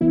Hej 0.00 0.10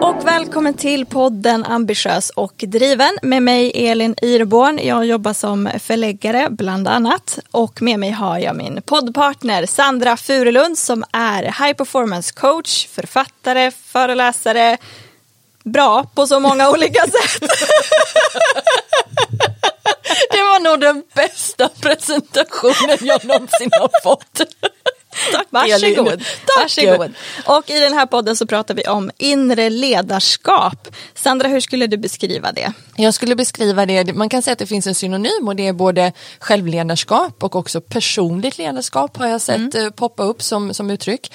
och 0.00 0.26
välkommen 0.26 0.74
till 0.74 1.06
podden 1.06 1.64
Ambitiös 1.64 2.30
och 2.30 2.52
driven 2.56 3.18
med 3.22 3.42
mig 3.42 3.88
Elin 3.88 4.14
Irborn. 4.22 4.80
Jag 4.82 5.06
jobbar 5.06 5.32
som 5.32 5.70
förläggare 5.78 6.48
bland 6.50 6.88
annat 6.88 7.38
och 7.50 7.82
med 7.82 8.00
mig 8.00 8.10
har 8.10 8.38
jag 8.38 8.56
min 8.56 8.82
poddpartner 8.82 9.66
Sandra 9.66 10.16
Furulund 10.16 10.78
som 10.78 11.04
är 11.12 11.42
high 11.42 11.72
performance 11.72 12.34
coach, 12.34 12.86
författare, 12.86 13.70
föreläsare, 13.70 14.78
bra 15.64 16.06
på 16.14 16.26
så 16.26 16.40
många 16.40 16.70
olika 16.74 17.02
sätt. 17.02 17.50
Det 20.30 20.42
var 20.42 20.60
nog 20.60 20.80
den 20.80 21.02
bästa 21.14 21.68
presentationen 21.68 22.98
jag 23.00 23.24
någonsin 23.24 23.70
har 23.72 24.02
fått. 24.02 24.40
Tack 25.32 25.46
Varsågod. 25.50 26.08
Elin. 26.08 26.24
Tack. 26.46 26.62
Varsågod. 26.62 27.14
Och 27.46 27.70
i 27.70 27.80
den 27.80 27.92
här 27.92 28.06
podden 28.06 28.36
så 28.36 28.46
pratar 28.46 28.74
vi 28.74 28.82
om 28.82 29.10
inre 29.18 29.70
ledarskap. 29.70 30.88
Sandra, 31.14 31.48
hur 31.48 31.60
skulle 31.60 31.86
du 31.86 31.96
beskriva 31.96 32.52
det? 32.52 32.72
Jag 32.96 33.14
skulle 33.14 33.36
beskriva 33.36 33.86
det, 33.86 34.14
man 34.14 34.28
kan 34.28 34.42
säga 34.42 34.52
att 34.52 34.58
det 34.58 34.66
finns 34.66 34.86
en 34.86 34.94
synonym 34.94 35.48
och 35.48 35.56
det 35.56 35.66
är 35.66 35.72
både 35.72 36.12
självledarskap 36.40 37.44
och 37.44 37.56
också 37.56 37.80
personligt 37.80 38.58
ledarskap 38.58 39.16
har 39.16 39.28
jag 39.28 39.40
sett 39.40 39.74
eh, 39.74 39.90
poppa 39.90 40.22
upp 40.22 40.42
som, 40.42 40.74
som 40.74 40.90
uttryck. 40.90 41.32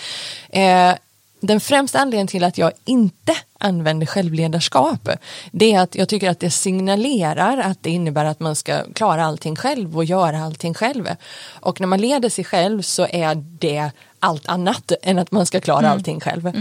Eh, 0.49 0.93
den 1.41 1.59
främsta 1.59 1.99
anledningen 1.99 2.27
till 2.27 2.43
att 2.43 2.57
jag 2.57 2.71
inte 2.85 3.35
använder 3.59 4.05
självledarskap 4.05 5.09
det 5.51 5.73
är 5.73 5.79
att 5.79 5.95
jag 5.95 6.09
tycker 6.09 6.29
att 6.29 6.39
det 6.39 6.51
signalerar 6.51 7.57
att 7.57 7.83
det 7.83 7.89
innebär 7.89 8.25
att 8.25 8.39
man 8.39 8.55
ska 8.55 8.83
klara 8.93 9.25
allting 9.25 9.55
själv 9.55 9.97
och 9.97 10.05
göra 10.05 10.43
allting 10.43 10.73
själv. 10.73 11.09
Och 11.45 11.79
när 11.79 11.87
man 11.87 12.01
leder 12.01 12.29
sig 12.29 12.43
själv 12.43 12.81
så 12.81 13.07
är 13.09 13.35
det 13.35 13.91
allt 14.19 14.47
annat 14.47 14.91
än 15.01 15.19
att 15.19 15.31
man 15.31 15.45
ska 15.45 15.59
klara 15.59 15.89
allting 15.89 16.19
själv. 16.19 16.51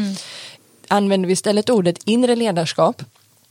Använder 0.88 1.26
vi 1.26 1.32
istället 1.32 1.70
ordet 1.70 1.98
inre 2.04 2.36
ledarskap 2.36 3.02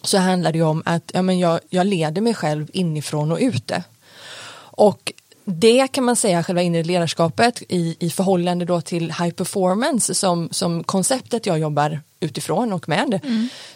så 0.01 0.17
handlar 0.17 0.51
det 0.51 0.61
om 0.61 0.83
att 0.85 1.11
ja, 1.13 1.21
men 1.21 1.39
jag, 1.39 1.59
jag 1.69 1.87
leder 1.87 2.21
mig 2.21 2.33
själv 2.33 2.69
inifrån 2.73 3.31
och 3.31 3.39
ute. 3.41 3.83
Och 4.71 5.13
det 5.49 5.87
kan 5.87 6.03
man 6.03 6.15
säga 6.15 6.43
själva 6.43 6.61
inre 6.61 6.83
ledarskapet 6.83 7.63
i, 7.69 7.97
i 7.99 8.09
förhållande 8.09 8.65
då 8.65 8.81
till 8.81 9.03
high 9.03 9.31
performance 9.31 10.15
som, 10.15 10.49
som 10.51 10.83
konceptet 10.83 11.45
jag 11.45 11.59
jobbar 11.59 12.01
utifrån 12.19 12.73
och 12.73 12.89
med 12.89 13.19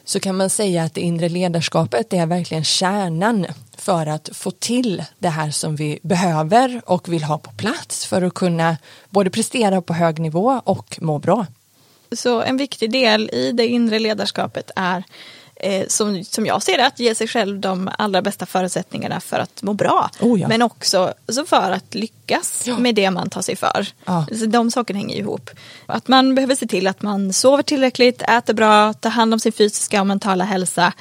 så 0.04 0.20
kan 0.20 0.38
man 0.38 0.50
säga 0.50 0.84
att 0.84 0.94
det 0.94 1.02
inre 1.02 1.30
ledarskapet 1.30 2.14
är 2.14 2.26
verkligen 2.26 2.64
kärnan 2.64 3.46
för 3.78 4.08
att 4.08 4.30
få 4.34 4.52
till 4.52 5.04
det 5.20 5.30
här 5.30 5.52
som 5.52 5.76
vi 5.76 6.00
behöver 6.02 6.82
och 6.86 7.14
vill 7.14 7.24
ha 7.24 7.38
på 7.38 7.52
plats 7.52 8.06
för 8.06 8.22
att 8.22 8.34
kunna 8.34 8.78
både 9.10 9.30
prestera 9.30 9.82
på 9.82 9.94
hög 9.94 10.20
nivå 10.20 10.62
och 10.64 10.98
må 11.02 11.20
bra. 11.20 11.46
Så 12.12 12.42
en 12.42 12.58
viktig 12.58 12.92
del 12.92 13.30
i 13.34 13.52
det 13.52 13.68
inre 13.68 14.00
ledarskapet 14.00 14.72
är 14.76 15.04
eh, 15.64 15.88
som, 15.88 16.24
som 16.24 16.46
jag 16.46 16.64
ser 16.64 16.78
det, 16.78 16.86
att 16.86 17.00
ge 17.00 17.16
sig 17.16 17.28
själv 17.28 17.60
de 17.60 17.90
allra 17.98 18.22
bästa 18.22 18.46
förutsättningarna 18.46 19.20
för 19.20 19.40
att 19.40 19.62
må 19.64 19.74
bra. 19.74 20.10
Oh 20.20 20.40
ja. 20.42 20.48
Men 20.48 20.62
också 20.62 21.14
så 21.28 21.46
för 21.46 21.72
att 21.72 21.96
lyckas 21.96 22.64
Ja. 22.68 22.78
med 22.80 22.96
det 22.96 23.12
man 23.12 23.30
tar 23.30 23.42
sig 23.42 23.56
för. 23.56 23.88
Ja. 24.06 24.26
Så 24.40 24.46
de 24.46 24.72
sakerna 24.72 25.00
hänger 25.00 25.16
ihop. 25.18 25.50
Att 25.86 26.08
man 26.08 26.36
behöver 26.36 26.56
se 26.56 26.68
till 26.68 26.88
att 26.88 27.02
man 27.02 27.34
sover 27.34 27.64
tillräckligt, 27.64 28.22
äter 28.22 28.54
bra, 28.54 28.94
tar 28.94 29.10
hand 29.10 29.34
om 29.34 29.40
sin 29.40 29.52
fysiska 29.52 30.02
och 30.02 30.08
mentala 30.08 30.44
hälsa. 30.44 30.94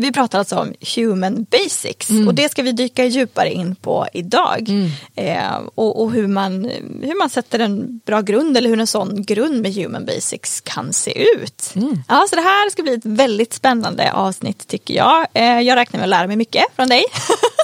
Vi 0.00 0.12
pratar 0.12 0.38
alltså 0.38 0.56
om 0.56 0.74
human 0.96 1.46
basics 1.50 2.10
Mm. 2.10 2.28
och 2.28 2.34
det 2.34 2.48
ska 2.48 2.62
vi 2.62 2.72
dyka 2.72 3.04
djupare 3.04 3.52
in 3.52 3.74
på 3.74 4.06
idag. 4.12 4.90
Eh, 5.14 5.56
och 5.74 6.02
och 6.02 6.12
hur, 6.12 6.26
man, 6.26 6.64
hur 7.02 7.18
man 7.18 7.30
sätter 7.30 7.58
en 7.58 8.00
bra 8.06 8.20
grund 8.20 8.56
eller 8.56 8.68
hur 8.70 8.80
en 8.80 8.86
sån 8.86 9.22
grund 9.22 9.62
med 9.62 9.74
human 9.74 10.04
basics 10.04 10.60
kan 10.60 10.92
se 10.92 11.22
ut. 11.22 11.72
Mm. 11.76 12.02
Ja, 12.08 12.26
så 12.30 12.36
det 12.36 12.42
här 12.42 12.70
ska 12.70 12.82
bli 12.82 12.94
ett 12.94 13.04
väldigt 13.04 13.52
spännande 13.54 14.12
avsnitt 14.12 14.68
tycker 14.68 14.94
jag. 14.94 15.26
Eh, 15.34 15.60
jag 15.60 15.76
räknar 15.76 15.98
med 16.00 16.04
att 16.04 16.10
lära 16.10 16.26
mig 16.26 16.36
mycket 16.36 16.64
från 16.76 16.88
dig. 16.88 17.04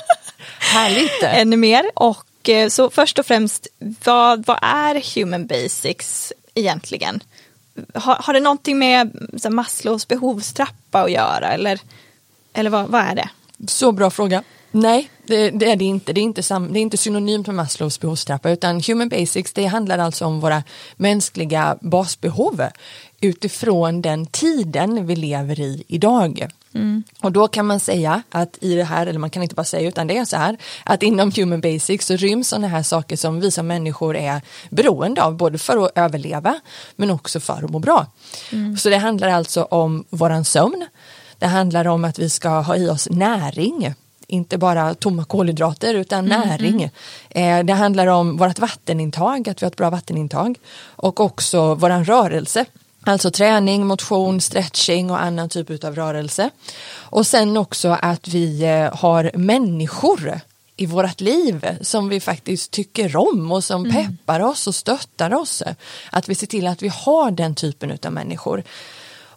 Härligt! 0.59 1.23
Ännu 1.23 1.57
mer. 1.57 1.91
Och 1.95 2.49
eh, 2.49 2.69
så 2.69 2.91
först 2.91 3.19
och 3.19 3.27
främst, 3.27 3.67
vad, 4.05 4.47
vad 4.47 4.59
är 4.63 5.15
human 5.15 5.47
basics 5.47 6.33
egentligen? 6.55 7.21
Har, 7.95 8.15
har 8.15 8.35
det 8.35 8.41
någonting 8.41 8.79
med 8.79 9.11
så 9.37 9.49
här, 9.49 9.55
Maslows 9.55 10.09
behovstrappa 10.09 11.03
att 11.03 11.11
göra 11.11 11.53
eller, 11.53 11.81
eller 12.55 12.71
vad, 12.71 12.89
vad 12.89 13.01
är 13.01 13.15
det? 13.15 13.29
Så 13.67 13.93
bra 13.93 14.11
fråga. 14.11 14.43
Nej, 14.71 15.11
det, 15.27 15.51
det 15.51 15.71
är 15.71 15.77
det 15.77 15.85
inte. 15.85 16.13
Det 16.13 16.21
är 16.21 16.23
inte, 16.23 16.43
sam, 16.43 16.73
det 16.73 16.79
är 16.79 16.83
inte 16.83 16.97
synonymt 16.97 17.47
med 17.47 17.57
Maslows 17.57 18.01
behovstrappa 18.01 18.51
utan 18.51 18.81
human 18.81 19.09
basics 19.09 19.53
det 19.53 19.67
handlar 19.67 19.99
alltså 19.99 20.27
om 20.27 20.41
våra 20.41 20.63
mänskliga 20.97 21.79
basbehov 21.81 22.63
utifrån 23.21 24.03
den 24.03 24.27
tiden 24.27 25.07
vi 25.07 25.17
lever 25.17 25.61
i 25.61 25.85
idag. 25.89 26.49
Och 27.21 27.33
då 27.33 27.49
kan 27.49 27.67
man 27.67 27.81
säga 27.81 28.23
att 28.31 28.59
i 28.61 28.75
det 28.75 28.85
här, 28.85 29.07
eller 29.07 29.19
man 29.19 29.31
kan 29.31 29.43
inte 29.43 29.55
bara 29.55 29.65
säga 29.65 29.89
utan 29.89 30.07
det 30.07 30.17
är 30.17 30.25
så 30.25 30.37
här, 30.37 30.57
att 30.85 31.03
inom 31.03 31.33
human 31.37 31.61
basics 31.61 32.07
så 32.07 32.17
ryms 32.17 32.49
sådana 32.49 32.69
här 32.69 32.83
saker 32.83 33.17
som 33.17 33.41
vi 33.41 33.51
som 33.51 33.67
människor 33.67 34.17
är 34.17 34.43
beroende 34.71 35.23
av, 35.23 35.37
både 35.37 35.59
för 35.59 35.85
att 35.85 35.93
överleva 35.95 36.61
men 36.97 37.11
också 37.11 37.41
för 37.41 37.65
att 37.65 37.71
må 37.71 37.79
bra. 37.79 38.07
Så 38.79 38.89
det 38.89 38.99
handlar 38.99 39.29
alltså 39.29 39.63
om 39.63 40.05
våran 40.11 40.45
sömn, 40.45 40.87
det 41.39 41.47
handlar 41.47 41.87
om 41.87 42.05
att 42.05 42.19
vi 42.19 42.31
ska 42.31 42.49
ha 42.49 42.77
i 42.77 42.89
oss 42.89 43.09
näring, 43.11 43.95
inte 44.27 44.59
bara 44.59 44.95
tomma 44.95 45.25
kolhydrater 45.25 45.95
utan 45.95 46.27
näring. 46.27 46.91
Eh, 47.31 47.65
det 47.65 47.73
handlar 47.73 48.07
om 48.07 48.37
vårt 48.37 48.59
vattenintag, 48.59 49.49
att 49.49 49.63
vi 49.63 49.67
har 49.67 49.71
ett 49.71 49.77
bra 49.77 49.91
vattenintag 49.91 50.59
och 50.97 51.21
också 51.21 51.75
våran 51.75 52.05
rörelse. 52.05 52.65
Alltså 53.07 53.31
träning, 53.31 53.87
motion, 53.87 54.41
stretching 54.41 55.11
och 55.11 55.23
annan 55.23 55.49
typ 55.49 55.85
av 55.85 55.95
rörelse. 55.95 56.51
Och 56.95 57.27
sen 57.27 57.57
också 57.57 57.99
att 58.03 58.29
vi 58.29 58.63
eh, 58.63 58.97
har 58.97 59.31
människor 59.35 60.41
i 60.77 60.87
vårt 60.87 61.21
liv 61.21 61.79
som 61.81 62.09
vi 62.09 62.21
faktiskt 62.21 62.71
tycker 62.71 63.17
om 63.17 63.53
och 63.53 63.65
som 63.65 63.91
peppar 63.91 64.41
oss 64.41 64.67
och 64.67 64.75
stöttar 64.75 65.35
oss. 65.35 65.63
Att 66.11 66.29
vi 66.29 66.35
ser 66.35 66.47
till 66.47 66.67
att 66.67 66.83
vi 66.83 66.89
har 66.89 67.31
den 67.31 67.55
typen 67.55 67.99
av 68.05 68.13
människor. 68.13 68.63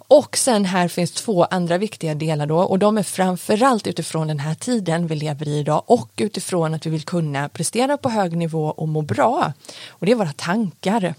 Och 0.07 0.37
sen 0.37 0.65
här 0.65 0.87
finns 0.87 1.11
två 1.11 1.43
andra 1.43 1.77
viktiga 1.77 2.15
delar 2.15 2.45
då 2.45 2.59
och 2.59 2.79
de 2.79 2.97
är 2.97 3.03
framförallt 3.03 3.87
utifrån 3.87 4.27
den 4.27 4.39
här 4.39 4.55
tiden 4.55 5.07
vi 5.07 5.15
lever 5.15 5.47
i 5.47 5.57
idag 5.59 5.83
och 5.85 6.09
utifrån 6.17 6.73
att 6.73 6.85
vi 6.85 6.89
vill 6.89 7.03
kunna 7.03 7.49
prestera 7.49 7.97
på 7.97 8.09
hög 8.09 8.37
nivå 8.37 8.65
och 8.65 8.87
må 8.87 9.01
bra. 9.01 9.53
Och 9.89 10.05
det 10.05 10.11
är 10.11 10.15
våra 10.15 10.33
tankar. 10.33 11.13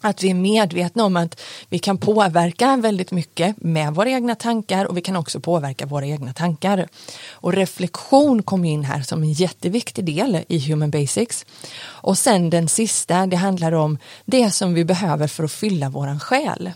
Att 0.00 0.22
vi 0.22 0.30
är 0.30 0.34
medvetna 0.34 1.04
om 1.04 1.16
att 1.16 1.40
vi 1.68 1.78
kan 1.78 1.98
påverka 1.98 2.76
väldigt 2.76 3.10
mycket 3.10 3.56
med 3.62 3.94
våra 3.94 4.10
egna 4.10 4.34
tankar 4.34 4.84
och 4.84 4.96
vi 4.96 5.00
kan 5.00 5.16
också 5.16 5.40
påverka 5.40 5.86
våra 5.86 6.06
egna 6.06 6.32
tankar. 6.32 6.88
Och 7.30 7.52
reflektion 7.52 8.42
kommer 8.42 8.68
in 8.68 8.84
här 8.84 9.02
som 9.02 9.22
en 9.22 9.32
jätteviktig 9.32 10.04
del 10.04 10.44
i 10.48 10.58
Human 10.58 10.90
Basics. 10.90 11.46
Och 11.82 12.18
sen 12.18 12.50
den 12.50 12.68
sista, 12.68 13.26
det 13.26 13.36
handlar 13.36 13.72
om 13.72 13.98
det 14.24 14.50
som 14.50 14.74
vi 14.74 14.84
behöver 14.84 15.26
för 15.26 15.44
att 15.44 15.52
fylla 15.52 15.88
våran 15.88 16.20
själ. 16.20 16.70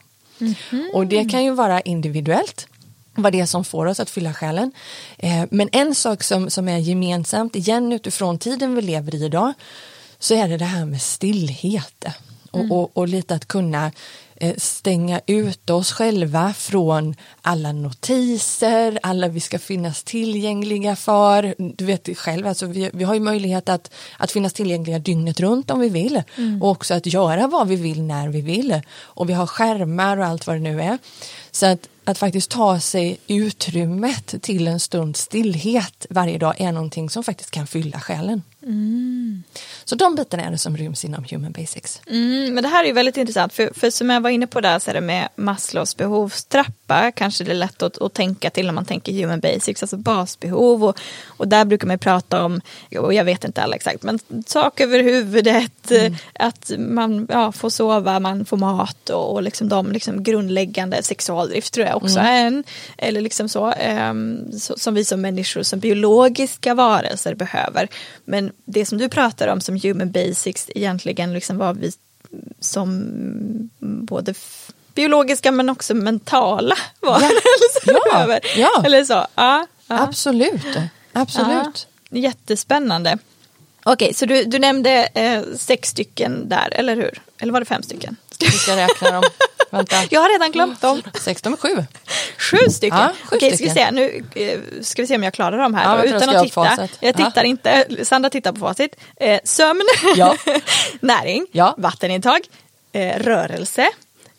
Och 0.94 1.06
det 1.06 1.24
kan 1.24 1.44
ju 1.44 1.50
vara 1.50 1.80
individuellt 1.80 2.66
vad 3.14 3.32
det 3.32 3.40
är 3.40 3.46
som 3.46 3.64
får 3.64 3.86
oss 3.86 4.00
att 4.00 4.10
fylla 4.10 4.34
själen. 4.34 4.72
Eh, 5.18 5.44
men 5.50 5.68
en 5.72 5.94
sak 5.94 6.22
som, 6.22 6.50
som 6.50 6.68
är 6.68 6.78
gemensamt, 6.78 7.56
igen 7.56 7.92
utifrån 7.92 8.38
tiden 8.38 8.74
vi 8.74 8.82
lever 8.82 9.14
i 9.14 9.24
idag, 9.24 9.52
så 10.18 10.34
är 10.34 10.48
det 10.48 10.56
det 10.56 10.64
här 10.64 10.84
med 10.84 11.02
stillhet. 11.02 12.04
Och, 12.50 12.70
och, 12.70 12.96
och 12.96 13.08
lite 13.08 13.34
att 13.34 13.48
kunna 13.48 13.92
stänga 14.56 15.20
ut 15.26 15.70
oss 15.70 15.92
själva 15.92 16.52
från 16.52 17.14
alla 17.42 17.72
notiser, 17.72 18.98
alla 19.02 19.28
vi 19.28 19.40
ska 19.40 19.58
finnas 19.58 20.02
tillgängliga 20.02 20.96
för. 20.96 21.54
Du 21.76 21.84
vet 21.84 22.18
själv, 22.18 22.46
alltså 22.46 22.66
vi, 22.66 22.90
vi 22.92 23.04
har 23.04 23.14
ju 23.14 23.20
möjlighet 23.20 23.68
att, 23.68 23.90
att 24.18 24.32
finnas 24.32 24.52
tillgängliga 24.52 24.98
dygnet 24.98 25.40
runt 25.40 25.70
om 25.70 25.80
vi 25.80 25.88
vill 25.88 26.22
och 26.60 26.70
också 26.70 26.94
att 26.94 27.06
göra 27.06 27.46
vad 27.46 27.68
vi 27.68 27.76
vill 27.76 28.02
när 28.02 28.28
vi 28.28 28.40
vill. 28.40 28.80
Och 28.92 29.28
vi 29.28 29.32
har 29.32 29.46
skärmar 29.46 30.16
och 30.16 30.26
allt 30.26 30.46
vad 30.46 30.56
det 30.56 30.60
nu 30.60 30.82
är. 30.82 30.98
Så 31.50 31.66
att, 31.66 31.88
att 32.04 32.18
faktiskt 32.18 32.50
ta 32.50 32.80
sig 32.80 33.18
utrymmet 33.26 34.34
till 34.42 34.68
en 34.68 34.80
stund 34.80 35.16
stillhet 35.16 36.06
varje 36.10 36.38
dag 36.38 36.60
är 36.60 36.72
någonting 36.72 37.10
som 37.10 37.24
faktiskt 37.24 37.50
kan 37.50 37.66
fylla 37.66 38.00
själen. 38.00 38.42
Så 39.84 39.96
de 39.96 40.14
bitarna 40.14 40.42
är 40.42 40.50
det 40.50 40.58
som 40.58 40.76
ryms 40.76 41.04
inom 41.04 41.24
Human 41.30 41.52
Basics. 41.52 42.00
Mm, 42.06 42.54
men 42.54 42.62
det 42.62 42.68
här 42.68 42.82
är 42.82 42.86
ju 42.86 42.92
väldigt 42.92 43.16
intressant, 43.16 43.52
för, 43.52 43.70
för 43.74 43.90
som 43.90 44.10
jag 44.10 44.20
var 44.20 44.30
inne 44.30 44.46
på 44.46 44.60
där 44.60 44.78
så 44.78 44.90
är 44.90 44.94
det 44.94 45.00
med 45.00 45.28
Maslows 45.36 45.96
behovstrappa, 45.96 47.12
kanske 47.12 47.44
det 47.44 47.50
är 47.50 47.54
lätt 47.54 47.82
att, 47.82 48.02
att 48.02 48.14
tänka 48.14 48.50
till 48.50 48.66
när 48.66 48.72
man 48.72 48.84
tänker 48.84 49.12
human 49.12 49.40
basics, 49.40 49.82
alltså 49.82 49.96
basbehov. 49.96 50.84
Och, 50.84 50.98
och 51.26 51.48
där 51.48 51.64
brukar 51.64 51.86
man 51.86 51.98
prata 51.98 52.44
om, 52.44 52.60
och 52.98 53.14
jag 53.14 53.24
vet 53.24 53.44
inte 53.44 53.62
alla 53.62 53.76
exakt, 53.76 54.02
men 54.02 54.18
tak 54.46 54.80
över 54.80 55.02
huvudet, 55.02 55.90
mm. 55.90 56.16
att 56.34 56.72
man 56.78 57.26
ja, 57.30 57.52
får 57.52 57.70
sova, 57.70 58.20
man 58.20 58.44
får 58.44 58.56
mat 58.56 59.10
och, 59.10 59.32
och 59.32 59.42
liksom 59.42 59.68
de 59.68 59.92
liksom 59.92 60.22
grundläggande 60.22 61.02
sexualdrift 61.02 61.74
tror 61.74 61.86
jag 61.86 61.96
också 61.96 62.18
mm. 62.18 62.26
är 62.26 62.46
en, 62.46 62.64
eller 62.98 63.20
liksom 63.20 63.48
så, 63.48 63.74
um, 64.10 64.52
så, 64.52 64.78
som 64.78 64.94
vi 64.94 65.04
som 65.04 65.20
människor, 65.20 65.62
som 65.62 65.80
biologiska 65.80 66.74
varelser 66.74 67.34
behöver. 67.34 67.88
Men 68.24 68.49
det 68.64 68.86
som 68.86 68.98
du 68.98 69.08
pratar 69.08 69.48
om 69.48 69.60
som 69.60 69.80
human 69.82 70.10
basics 70.10 70.70
egentligen 70.74 71.32
liksom 71.32 71.58
vad 71.58 71.76
vi 71.76 71.92
som 72.60 73.70
både 73.80 74.34
biologiska 74.94 75.52
men 75.52 75.68
också 75.68 75.94
mentala 75.94 76.76
varelser 77.00 77.82
ja. 77.86 78.00
behöver. 78.12 78.40
Ja. 78.56 78.82
Eller 78.84 79.04
så. 79.04 79.26
Ja, 79.34 79.66
ja. 79.86 80.00
Absolut. 80.00 80.66
Absolut. 81.12 81.88
Ja. 82.10 82.18
Jättespännande. 82.18 83.18
Okej, 83.82 84.14
så 84.14 84.26
du, 84.26 84.44
du 84.44 84.58
nämnde 84.58 85.08
eh, 85.14 85.42
sex 85.56 85.88
stycken 85.88 86.48
där, 86.48 86.68
eller 86.72 86.96
hur? 86.96 87.22
Eller 87.38 87.52
var 87.52 87.60
det 87.60 87.66
fem 87.66 87.82
stycken? 87.82 88.16
Vi 88.40 88.50
ska 88.50 88.76
räkna 88.76 89.10
dem. 89.10 89.22
Vänta. 89.70 89.96
Jag 90.10 90.20
har 90.20 90.28
redan 90.28 90.52
glömt 90.52 90.80
dem. 90.80 91.02
Sex, 91.20 91.42
de 91.42 91.52
är 91.52 91.56
sju. 91.56 91.84
Sju 92.38 92.56
stycken? 92.70 92.98
Ja, 92.98 93.12
sju 93.24 93.36
Okej, 93.36 93.56
stycken. 93.56 93.74
ska 93.74 93.80
vi 93.80 93.86
se. 93.86 93.90
Nu 93.90 94.24
eh, 94.34 94.82
ska 94.82 95.02
vi 95.02 95.06
se 95.06 95.16
om 95.16 95.22
jag 95.22 95.34
klarar 95.34 95.58
dem 95.58 95.74
här. 95.74 95.96
Ja, 95.96 96.04
utan 96.04 96.36
att 96.36 96.44
titta. 96.44 96.88
Jag 97.00 97.16
tittar 97.16 97.32
ja. 97.34 97.42
inte. 97.42 97.86
Sandra 98.04 98.30
tittar 98.30 98.52
på 98.52 98.60
facit. 98.60 98.96
Eh, 99.16 99.40
sömn, 99.44 99.88
ja. 100.16 100.36
näring, 101.00 101.46
ja. 101.52 101.74
vattenintag, 101.78 102.40
eh, 102.92 103.18
rörelse, 103.18 103.88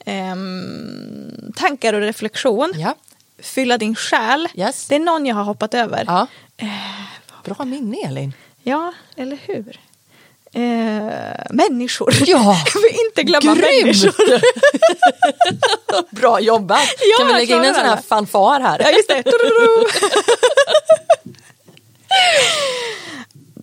ehm, 0.06 1.54
tankar 1.56 1.94
och 1.94 2.01
reflektion, 2.01 2.74
ja. 2.75 2.95
fylla 3.39 3.77
din 3.77 3.95
själ. 3.95 4.48
Yes. 4.56 4.88
Det 4.88 4.95
är 4.95 5.00
någon 5.00 5.25
jag 5.25 5.36
har 5.36 5.44
hoppat 5.44 5.74
över. 5.74 6.04
Ja. 6.07 6.27
Eh, 6.57 6.68
Bra 7.44 7.66
minne 7.66 7.98
Elin. 8.06 8.34
Ja, 8.63 8.94
eller 9.16 9.39
hur? 9.45 9.80
Eh, 10.53 11.44
människor. 11.50 12.13
Ja, 12.25 12.57
inte 13.07 13.24
glömma 13.24 13.56
Grymt. 13.56 13.83
människor. 13.83 14.42
Bra 16.15 16.39
jobbat. 16.39 16.88
Ja, 17.00 17.18
kan 17.18 17.27
vi 17.27 17.33
lägga 17.33 17.56
in 17.56 17.63
en 17.65 17.75
sån 17.75 17.86
här 17.86 17.98
fanfar 17.98 18.59
här? 18.59 18.80
Ja, 18.80 18.92
just 18.92 19.09
det. 19.09 19.24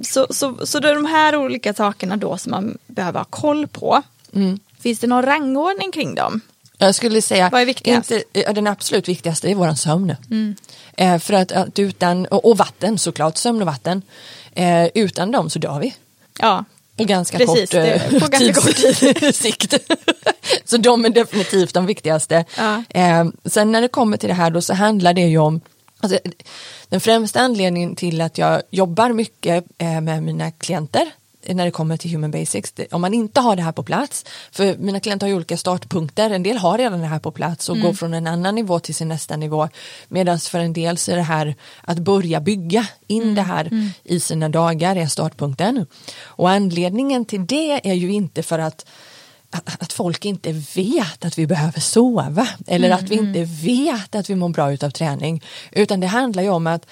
så, 0.05 0.27
så, 0.31 0.67
så 0.67 0.81
det 0.81 0.91
är 0.91 0.95
de 0.95 1.07
här 1.07 1.37
olika 1.37 1.75
sakerna 1.75 2.17
då 2.17 2.39
som 2.39 2.51
man 2.51 2.79
behöver 2.87 3.19
ha 3.21 3.25
koll 3.25 3.67
på. 3.67 4.03
Mm. 4.35 4.59
Finns 4.81 4.99
det 4.99 5.07
någon 5.07 5.23
rangordning 5.23 5.93
kring 5.93 6.15
dem? 6.15 6.41
Jag 6.79 6.95
skulle 6.95 7.23
säga 7.23 7.49
Vad 7.53 7.61
är 7.61 7.67
viktigast? 7.67 8.11
Inte, 8.11 8.53
den 8.53 8.67
absolut 8.67 9.09
viktigaste 9.09 9.51
är 9.51 9.55
våran 9.55 9.77
sömn. 9.77 10.17
Mm. 10.31 10.57
Eh, 10.97 11.19
för 11.19 11.35
att, 11.35 11.53
att 11.53 11.79
utan, 11.79 12.27
och, 12.27 12.45
och, 12.51 12.59
vatten 12.59 12.99
såklart, 12.99 13.37
sömn 13.37 13.61
och 13.61 13.67
vatten. 13.67 14.03
Eh, 14.53 14.87
utan 14.95 15.33
dem 15.33 15.51
så 15.51 15.59
dör 15.59 15.81
vi. 15.81 15.95
Ja, 16.39 16.65
på 16.99 17.05
ganska 17.05 17.39
Precis, 17.39 17.61
kort, 17.61 17.71
det, 17.71 18.21
på 18.21 18.27
ganska 18.27 18.53
kort 18.53 18.77
tid. 18.77 19.35
sikt. 19.35 19.75
så 20.65 20.77
de 20.77 21.05
är 21.05 21.09
definitivt 21.09 21.75
de 21.75 21.87
viktigaste. 21.87 22.45
Ja. 22.57 22.83
Eh, 22.89 23.25
sen 23.45 23.73
när 23.73 23.81
det 23.81 23.89
kommer 23.89 24.17
till 24.17 24.29
det 24.29 24.35
här 24.35 24.51
då 24.51 24.61
så 24.61 24.75
handlar 24.75 25.15
det 25.15 25.21
ju 25.21 25.39
om 25.39 25.61
alltså, 26.01 26.19
den 26.89 27.01
främsta 27.01 27.41
anledningen 27.41 27.97
till 27.97 28.21
att 28.21 28.39
jag 28.39 28.63
jobbar 28.71 29.13
mycket 29.13 29.65
eh, 29.79 30.01
med 30.01 30.23
mina 30.23 30.51
klienter 30.51 31.11
när 31.55 31.65
det 31.65 31.71
kommer 31.71 31.97
till 31.97 32.11
human 32.11 32.31
basics, 32.31 32.75
om 32.91 33.01
man 33.01 33.15
inte 33.15 33.41
har 33.41 33.57
det 33.57 33.63
här 33.63 33.73
på 33.73 33.83
plats, 33.83 34.25
för 34.53 34.77
mina 34.79 35.01
klienter 35.01 35.27
har 35.27 35.29
ju 35.29 35.37
olika 35.37 35.57
startpunkter, 35.57 36.31
en 36.31 36.43
del 36.43 36.57
har 36.57 36.79
redan 36.79 37.01
det 37.01 37.07
här 37.07 37.19
på 37.19 37.31
plats 37.31 37.69
och 37.69 37.77
mm. 37.77 37.87
går 37.87 37.95
från 37.95 38.15
en 38.15 38.27
annan 38.27 38.55
nivå 38.55 38.79
till 38.79 38.95
sin 38.95 39.09
nästa 39.09 39.37
nivå, 39.37 39.69
medan 40.09 40.39
för 40.39 40.59
en 40.59 40.73
del 40.73 40.99
så 40.99 41.13
är 41.13 41.17
det 41.17 41.23
här 41.23 41.55
att 41.81 41.99
börja 41.99 42.41
bygga 42.41 42.87
in 43.07 43.23
mm. 43.23 43.35
det 43.35 43.43
här 43.43 43.65
mm. 43.65 43.91
i 44.05 44.21
sina 44.21 44.49
dagar 44.49 44.97
är 44.97 45.07
startpunkten. 45.07 45.87
Och 46.23 46.51
anledningen 46.51 47.25
till 47.25 47.47
det 47.47 47.89
är 47.89 47.95
ju 47.95 48.13
inte 48.13 48.43
för 48.43 48.59
att 48.59 48.85
att 49.51 49.93
folk 49.93 50.25
inte 50.25 50.53
vet 50.53 51.25
att 51.25 51.39
vi 51.39 51.47
behöver 51.47 51.81
sova 51.81 52.49
eller 52.67 52.91
att 52.91 53.03
vi 53.03 53.19
mm, 53.19 53.29
inte 53.29 53.41
mm. 53.41 53.55
vet 53.55 54.15
att 54.15 54.31
vi 54.31 54.35
mår 54.35 54.49
bra 54.49 54.73
utav 54.73 54.91
träning 54.91 55.45
utan 55.73 56.01
det 56.01 56.07
handlar 56.07 56.43
ju 56.43 56.49
om 56.49 56.67
att 56.67 56.87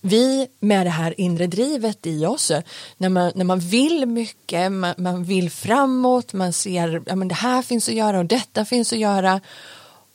vi 0.00 0.48
med 0.60 0.86
det 0.86 0.90
här 0.90 1.20
inre 1.20 1.46
drivet 1.46 2.06
i 2.06 2.26
oss, 2.26 2.52
när 2.96 3.08
man, 3.08 3.32
när 3.34 3.44
man 3.44 3.60
vill 3.60 4.06
mycket, 4.06 4.72
man, 4.72 4.94
man 4.98 5.24
vill 5.24 5.50
framåt, 5.50 6.32
man 6.32 6.52
ser 6.52 7.02
ja, 7.06 7.14
det 7.14 7.34
här 7.34 7.62
finns 7.62 7.88
att 7.88 7.94
göra 7.94 8.18
och 8.18 8.26
detta 8.26 8.64
finns 8.64 8.92
att 8.92 8.98
göra 8.98 9.40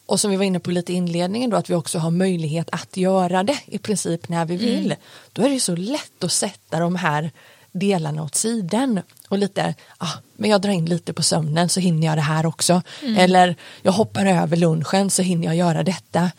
och 0.06 0.20
som 0.20 0.32
vi 0.32 0.38
var 0.38 0.44
inne 0.44 0.60
på 0.60 0.72
lite 0.72 0.94
i 0.94 0.96
inledningen 0.96 1.50
då 1.50 1.58
att 1.58 1.70
vi 1.70 1.76
också 1.76 2.00
har 2.00 2.12
möjlighet 2.12 2.70
att 2.72 2.98
göra 2.98 3.44
det 3.44 3.60
i 3.66 3.78
princip 3.78 4.30
när 4.30 4.46
vi 4.46 4.58
vill. 4.58 4.86
Mm. 4.86 4.98
Då 5.34 5.42
är 5.42 5.50
det 5.50 5.60
så 5.60 5.76
lätt 5.76 6.24
att 6.24 6.32
sätta 6.32 6.80
de 6.80 6.96
här 6.96 7.32
delarna 7.72 8.24
åt 8.24 8.36
sidan 8.36 9.02
och 9.30 9.38
lite, 9.38 9.76
ah, 9.98 10.14
men 10.36 10.50
jag 10.50 10.62
drar 10.62 10.72
in 10.72 10.86
lite 10.86 11.14
på 11.14 11.24
sömnen 11.24 11.70
så 11.70 11.80
hinner 11.80 12.08
jag 12.08 12.18
det 12.18 12.22
här 12.22 12.46
också. 12.46 12.82
Mm. 13.02 13.18
Eller 13.18 13.56
jag 13.82 13.92
hoppar 13.92 14.26
över 14.26 14.58
lunchen 14.58 15.10
så 15.10 15.22
hinner 15.22 15.46
jag 15.46 15.56
göra 15.56 15.84
detta. 15.84 16.32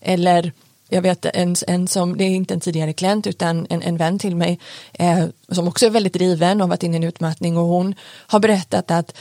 Eller 0.00 0.52
jag 0.88 1.02
vet 1.02 1.26
en, 1.26 1.56
en 1.66 1.88
som, 1.88 2.16
det 2.16 2.24
är 2.24 2.28
inte 2.28 2.54
en 2.54 2.60
tidigare 2.60 2.92
klient 2.92 3.26
utan 3.26 3.66
en, 3.70 3.82
en 3.82 3.96
vän 3.96 4.18
till 4.18 4.36
mig 4.36 4.58
eh, 4.92 5.24
som 5.48 5.68
också 5.68 5.86
är 5.86 5.90
väldigt 5.90 6.12
driven 6.12 6.60
och 6.60 6.68
varit 6.68 6.82
inne 6.82 6.96
i 6.96 6.96
en 6.96 7.04
utmattning 7.04 7.56
och 7.56 7.64
hon 7.64 7.94
har 8.26 8.40
berättat 8.40 8.90
att 8.90 9.16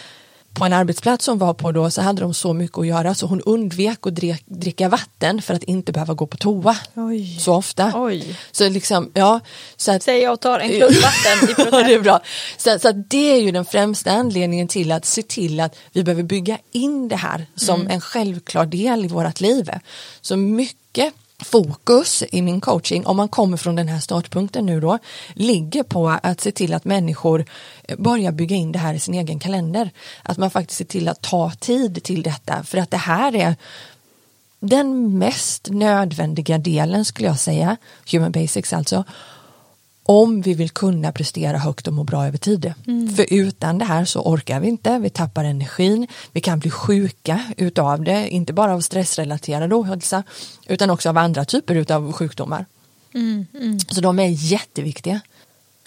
på 0.54 0.66
en 0.66 0.74
arbetsplats 0.74 1.28
hon 1.28 1.38
var 1.38 1.54
på 1.54 1.72
då 1.72 1.90
så 1.90 2.02
hade 2.02 2.22
de 2.22 2.34
så 2.34 2.54
mycket 2.54 2.78
att 2.78 2.88
göra 2.88 3.16
så 3.16 3.25
hon 3.25 3.42
undvek 3.42 4.08
att 4.08 4.16
dricka 4.46 4.90
vatten 4.90 5.42
för 5.42 5.54
att 5.54 5.64
inte 5.64 5.92
behöva 5.92 6.14
gå 6.14 6.28
på 6.28 6.38
toa 6.38 6.78
Oj. 6.96 7.40
så 7.40 7.54
ofta. 7.54 7.92
Oj. 7.96 8.38
Så 8.52 8.70
liksom, 8.70 9.12
ja. 9.13 9.40
Så 9.78 9.92
att, 9.92 10.04
Säg 10.04 10.22
jag 10.22 10.34
och 10.34 10.40
tar 10.40 10.60
en 10.60 10.70
klunk 10.70 10.98
vatten 11.04 11.50
i 11.50 11.88
det 11.88 11.94
är 11.94 12.00
bra. 12.00 12.22
Så, 12.58 12.80
så 12.80 12.92
det 12.92 13.31
är 13.31 13.42
ju 13.42 13.52
den 13.52 13.66
främsta 13.66 14.12
anledningen 14.12 14.68
till 14.68 14.92
att 14.92 15.06
se 15.06 15.22
till 15.22 15.60
att 15.60 15.75
vi 15.92 16.04
behöver 16.04 16.24
bygga 16.24 16.58
in 16.72 17.08
det 17.08 17.16
här 17.16 17.46
som 17.56 17.81
mm. 17.81 17.92
en 17.92 18.02
självklar 18.02 18.66
del 18.66 19.06
i 19.06 19.08
vårt 19.08 19.42
liv. 19.42 19.70
Så 20.22 20.38
mycket 20.38 21.13
fokus 21.44 22.24
i 22.31 22.42
min 22.42 22.62
coaching, 22.62 23.06
om 23.06 23.18
man 23.18 23.30
kommer 23.30 23.57
från 23.57 23.75
den 23.75 23.88
här 23.88 24.00
startpunkten 24.00 24.66
nu 24.66 24.80
då, 24.80 25.00
ligger 25.34 25.84
på 25.84 26.10
att 26.24 26.42
se 26.42 26.51
till 26.51 26.74
att 26.74 26.86
människor 26.86 27.45
eh, 27.84 27.98
börjar 27.98 28.31
bygga 28.31 28.56
in 28.56 28.72
det 28.72 28.80
här 28.80 28.94
i 28.94 29.00
sin 29.00 29.13
egen 29.13 29.39
kalender. 29.39 29.89
Att 30.24 30.38
man 30.38 30.51
faktiskt 30.51 30.78
ser 30.78 30.86
till 30.86 31.07
att 31.07 31.22
ta 31.22 31.51
tid 31.60 32.04
till 32.04 32.24
detta. 32.24 32.63
För 32.63 32.78
att 32.78 32.92
det 32.92 32.98
här 32.98 33.36
är 33.36 33.56
den 34.60 35.18
mest 35.18 35.69
nödvändiga 35.69 36.57
delen 36.57 37.06
skulle 37.06 37.28
jag 37.28 37.39
säga, 37.39 37.78
human 38.12 38.31
basics 38.31 38.74
alltså, 38.74 39.04
om 40.07 40.42
vi 40.42 40.54
vill 40.54 40.69
kunna 40.69 41.12
prestera 41.12 41.57
högt 41.57 41.88
och 41.88 41.94
må 41.94 42.04
bra 42.04 42.27
över 42.27 42.38
tid. 42.38 42.74
Mm. 42.88 43.15
För 43.15 43.33
utan 43.33 43.77
det 43.77 43.86
här 43.86 44.06
så 44.06 44.21
orkar 44.21 44.59
vi 44.59 44.68
inte, 44.68 45.00
vi 45.00 45.09
tappar 45.09 45.44
energin, 45.44 46.07
vi 46.31 46.42
kan 46.42 46.59
bli 46.59 46.71
sjuka 46.71 47.42
utav 47.57 48.04
det, 48.04 48.30
inte 48.30 48.54
bara 48.54 48.74
av 48.74 48.81
stressrelaterad 48.81 49.74
ohälsa 49.74 50.24
utan 50.68 50.89
också 50.89 51.09
av 51.09 51.18
andra 51.18 51.45
typer 51.45 51.92
av 51.92 52.13
sjukdomar. 52.13 52.65
Mm, 53.13 53.45
mm. 53.54 53.80
Så 53.80 54.01
de 54.01 54.19
är 54.19 54.27
jätteviktiga. 54.27 55.19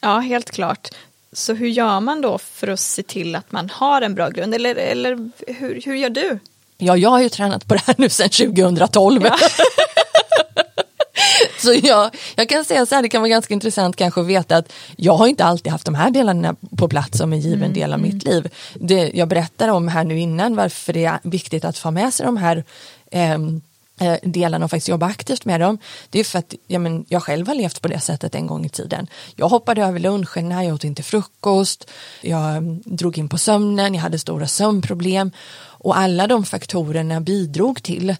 Ja, 0.01 0.19
helt 0.19 0.51
klart. 0.51 0.89
Så 1.33 1.55
hur 1.55 1.69
gör 1.69 2.01
man 2.01 2.21
då 2.21 2.39
för 2.39 2.69
att 2.69 2.81
se 2.81 3.03
till 3.03 3.35
att 3.37 3.53
man 3.53 3.71
har 3.73 4.03
en 4.03 4.15
bra 4.15 4.29
grund? 4.29 4.55
Eller, 4.55 4.75
eller 4.75 5.31
hur, 5.47 5.81
hur 5.85 5.95
gör 5.95 6.11
du? 6.11 6.39
Ja, 6.79 6.97
jag 6.97 7.11
har 7.11 7.21
ju 7.21 7.29
tränat 7.29 7.67
på 7.67 7.75
det 7.75 7.83
här 7.87 7.95
nu 7.99 8.09
sedan 8.09 8.29
2012. 8.29 9.23
Ja. 9.25 9.39
Så 11.65 11.75
jag, 11.83 12.17
jag 12.37 12.49
kan 12.49 12.65
säga 12.65 12.87
så 12.87 12.95
här, 12.95 13.03
det 13.03 13.09
kan 13.09 13.21
vara 13.21 13.29
ganska 13.29 13.55
intressant 13.55 13.97
kanske 13.97 14.21
att 14.21 14.27
veta 14.27 14.57
att 14.57 14.73
jag 14.97 15.13
har 15.13 15.27
inte 15.27 15.45
alltid 15.45 15.73
haft 15.73 15.87
de 15.87 15.95
här 15.95 16.11
delarna 16.11 16.57
på 16.77 16.89
plats 16.89 17.19
som 17.19 17.33
en 17.33 17.41
given 17.41 17.63
mm, 17.63 17.73
del 17.73 17.93
av 17.93 17.99
mm. 17.99 18.15
mitt 18.15 18.25
liv. 18.25 18.49
Det 18.75 19.11
jag 19.15 19.29
berättar 19.29 19.69
om 19.69 19.89
här 19.89 20.05
nu 20.05 20.19
innan 20.21 20.57
varför 20.57 20.93
det 20.93 21.05
är 21.05 21.19
viktigt 21.23 21.65
att 21.65 21.79
få 21.79 21.91
med 21.91 22.15
sig 22.15 22.27
de 22.27 22.37
här 22.37 22.65
ehm, 23.11 23.61
eh, 24.01 24.17
delarna 24.23 24.65
och 24.65 24.71
faktiskt 24.71 24.89
jobba 24.89 25.07
aktivt 25.07 25.45
med 25.45 25.61
dem. 25.61 25.79
Det 26.11 26.21
är 26.21 26.25
för 26.25 26.39
att 26.39 26.55
ja, 26.67 26.79
men, 26.79 27.05
jag 27.09 27.23
själv 27.23 27.47
har 27.47 27.55
levt 27.55 27.83
på 27.83 27.89
det 27.89 28.01
sättet 28.01 28.35
en 28.35 28.47
gång 28.47 28.65
i 28.65 28.69
tiden. 28.69 29.07
Jag 29.37 29.49
hoppade 29.49 29.83
över 29.83 29.99
luncherna, 29.99 30.65
jag 30.65 30.75
åt 30.75 30.85
inte 30.85 31.03
frukost, 31.03 31.91
jag 32.21 32.57
mm, 32.57 32.83
drog 32.85 33.19
in 33.19 33.29
på 33.29 33.39
sömnen, 33.39 33.95
jag 33.95 34.03
hade 34.03 34.19
stora 34.19 34.47
sömnproblem 34.47 35.31
och 35.83 35.99
alla 35.99 36.27
de 36.27 36.45
faktorerna 36.45 37.21
bidrog 37.21 37.83
till 37.83 38.17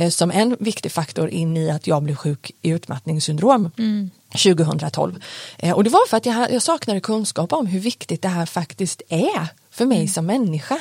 Eh, 0.00 0.08
som 0.08 0.30
en 0.30 0.56
viktig 0.60 0.92
faktor 0.92 1.28
in 1.28 1.56
i 1.56 1.70
att 1.70 1.86
jag 1.86 2.02
blev 2.02 2.14
sjuk 2.14 2.52
i 2.62 2.68
utmattningssyndrom 2.70 3.70
mm. 3.78 4.10
2012. 4.32 5.22
Eh, 5.58 5.72
och 5.72 5.84
det 5.84 5.90
var 5.90 6.08
för 6.08 6.16
att 6.16 6.26
jag, 6.26 6.52
jag 6.52 6.62
saknade 6.62 7.00
kunskap 7.00 7.52
om 7.52 7.66
hur 7.66 7.80
viktigt 7.80 8.22
det 8.22 8.28
här 8.28 8.46
faktiskt 8.46 9.02
är 9.08 9.48
för 9.70 9.86
mig 9.86 9.98
mm. 9.98 10.08
som 10.08 10.26
människa. 10.26 10.78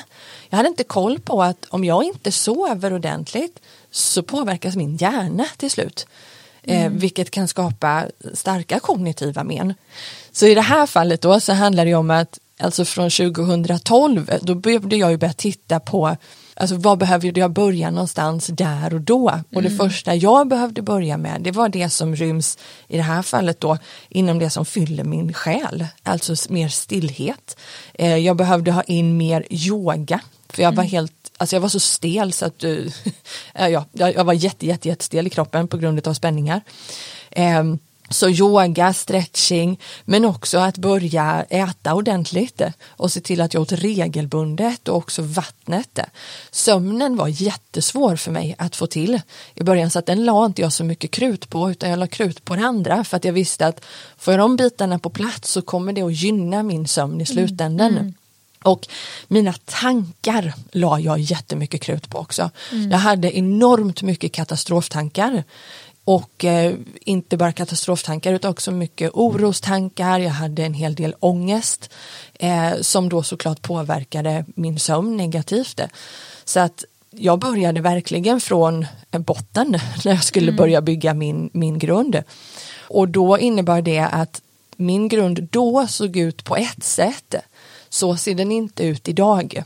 Jag 0.50 0.58
hade 0.58 0.70
inte 0.70 0.84
koll 0.84 1.20
på 1.20 1.44
att 1.44 1.66
om 1.70 1.84
jag 1.84 2.04
inte 2.04 2.32
sover 2.32 2.94
ordentligt 2.94 3.60
så 3.92 4.24
påverkas 4.24 4.76
min 4.76 4.98
hjärna 4.98 5.46
till 5.58 5.72
slut. 5.72 6.08
Eh, 6.64 6.90
vilket 6.90 7.32
kan 7.32 7.48
skapa 7.48 8.06
starka 8.34 8.80
kognitiva 8.80 9.44
men. 9.44 9.74
Så 10.32 10.46
i 10.46 10.56
det 10.56 10.62
här 10.62 10.86
fallet 10.86 11.22
då 11.22 11.40
så 11.40 11.54
handlar 11.54 11.86
det 11.86 11.96
om 11.96 12.10
att 12.10 12.40
alltså 12.60 12.86
från 12.86 13.10
2012, 13.10 14.32
då 14.42 14.56
började 14.56 14.96
jag 14.96 15.12
ju 15.12 15.18
börja 15.18 15.34
titta 15.34 15.80
på 15.80 16.18
Alltså 16.60 16.76
vad 16.76 16.98
behövde 16.98 17.40
jag 17.40 17.52
börja 17.52 17.92
någonstans 17.92 18.48
där 18.48 18.94
och 18.94 19.02
då? 19.02 19.40
Och 19.56 19.62
det 19.62 19.68
mm. 19.70 19.78
första 19.78 20.16
jag 20.16 20.48
behövde 20.48 20.82
börja 20.82 21.18
med 21.18 21.42
det 21.42 21.52
var 21.52 21.70
det 21.70 21.90
som 21.90 22.16
ryms 22.16 22.58
i 22.88 22.98
det 22.98 23.04
här 23.04 23.22
fallet 23.22 23.60
då 23.60 23.78
inom 24.10 24.40
det 24.40 24.50
som 24.50 24.66
fyller 24.66 25.04
min 25.04 25.34
själ, 25.34 25.88
alltså 26.04 26.36
mer 26.50 26.70
stillhet. 26.70 27.58
Eh, 27.94 28.18
jag 28.18 28.36
behövde 28.36 28.72
ha 28.72 28.84
in 28.84 29.18
mer 29.18 29.46
yoga 29.50 30.22
för 30.50 30.64
jag 30.64 30.72
var 30.72 30.84
mm. 30.84 30.92
helt 30.92 31.14
Alltså 31.38 31.56
jag 31.56 31.62
var 31.62 31.70
så 31.70 31.80
stel 31.80 32.34
så 32.34 32.46
att 32.46 32.64
ja, 33.54 33.86
jag 33.92 34.24
var 34.24 34.34
jätte, 34.34 34.68
jätte, 34.68 34.88
jättestel 34.88 35.28
i 35.28 35.30
kroppen 35.30 35.68
på 35.68 35.78
grund 35.78 36.08
av 36.08 36.14
spänningar. 36.14 36.62
Um, 37.36 37.80
så 38.10 38.30
yoga, 38.30 38.94
stretching, 38.94 39.80
men 40.06 40.26
också 40.26 40.58
att 40.58 40.78
börja 40.78 41.46
äta 41.50 41.94
ordentligt 41.94 42.62
och 42.88 43.12
se 43.12 43.22
till 43.22 43.42
att 43.42 43.54
jag 43.54 43.62
åt 43.62 43.72
regelbundet 43.72 44.88
och 44.88 44.98
också 44.98 45.22
vattnet. 45.22 46.00
Sömnen 46.52 47.16
var 47.16 47.28
jättesvår 47.28 48.16
för 48.16 48.32
mig 48.32 48.56
att 48.58 48.76
få 48.76 48.88
till 48.88 49.22
i 49.56 49.64
början 49.64 49.90
så 49.90 50.00
att 50.00 50.06
den 50.06 50.26
la 50.26 50.46
inte 50.46 50.62
jag 50.62 50.74
så 50.74 50.84
mycket 50.84 51.12
krut 51.12 51.50
på 51.50 51.72
utan 51.72 51.90
jag 51.90 52.00
la 52.00 52.08
krut 52.08 52.46
på 52.46 52.56
det 52.56 52.66
andra 52.66 53.04
för 53.04 53.18
att 53.18 53.26
jag 53.26 53.34
visste 53.34 53.68
att 53.68 53.86
får 54.18 54.34
jag 54.34 54.40
de 54.40 54.56
bitarna 54.56 55.00
på 55.00 55.10
plats 55.10 55.52
så 55.52 55.62
kommer 55.62 55.94
det 55.94 56.02
att 56.02 56.14
gynna 56.14 56.64
min 56.64 56.88
sömn 56.88 57.22
i 57.22 57.26
slutändan. 57.26 57.92
Mm. 57.92 58.02
Mm. 58.02 58.14
Och 58.64 58.88
mina 59.28 59.54
tankar 59.66 60.54
la 60.72 61.00
jag 61.00 61.20
jättemycket 61.20 61.82
krut 61.82 62.10
på 62.10 62.18
också. 62.18 62.50
Mm. 62.72 62.92
Jag 62.92 62.98
hade 62.98 63.38
enormt 63.38 64.02
mycket 64.02 64.32
katastroftankar 64.32 65.44
och 66.10 66.46
eh, 66.46 66.76
inte 67.02 67.38
bara 67.38 67.52
katastroftankar 67.52 68.34
utan 68.34 68.52
också 68.52 68.72
mycket 68.72 69.12
orostankar. 69.14 70.20
Jag 70.20 70.30
hade 70.30 70.64
en 70.64 70.74
hel 70.74 70.96
del 70.96 71.16
ångest 71.20 71.90
eh, 72.34 72.74
som 72.82 73.10
då 73.10 73.24
såklart 73.24 73.62
påverkade 73.62 74.46
min 74.56 74.80
sömn 74.80 75.18
negativt. 75.18 75.82
Så 76.44 76.60
att 76.60 76.84
jag 77.12 77.40
började 77.40 77.82
verkligen 77.82 78.42
från 78.42 78.86
botten 79.12 79.72
när 80.06 80.12
jag 80.12 80.24
skulle 80.24 80.48
mm. 80.48 80.56
börja 80.56 80.82
bygga 80.82 81.14
min, 81.14 81.50
min 81.54 81.80
grund. 81.80 82.24
Och 82.80 83.08
då 83.08 83.40
innebar 83.40 83.82
det 83.82 84.00
att 84.00 84.42
min 84.76 85.08
grund 85.08 85.48
då 85.52 85.88
såg 85.88 86.18
ut 86.18 86.44
på 86.44 86.56
ett 86.56 86.84
sätt. 86.84 87.36
Så 87.90 88.18
ser 88.18 88.36
den 88.36 88.52
inte 88.52 88.84
ut 88.84 89.08
idag. 89.08 89.64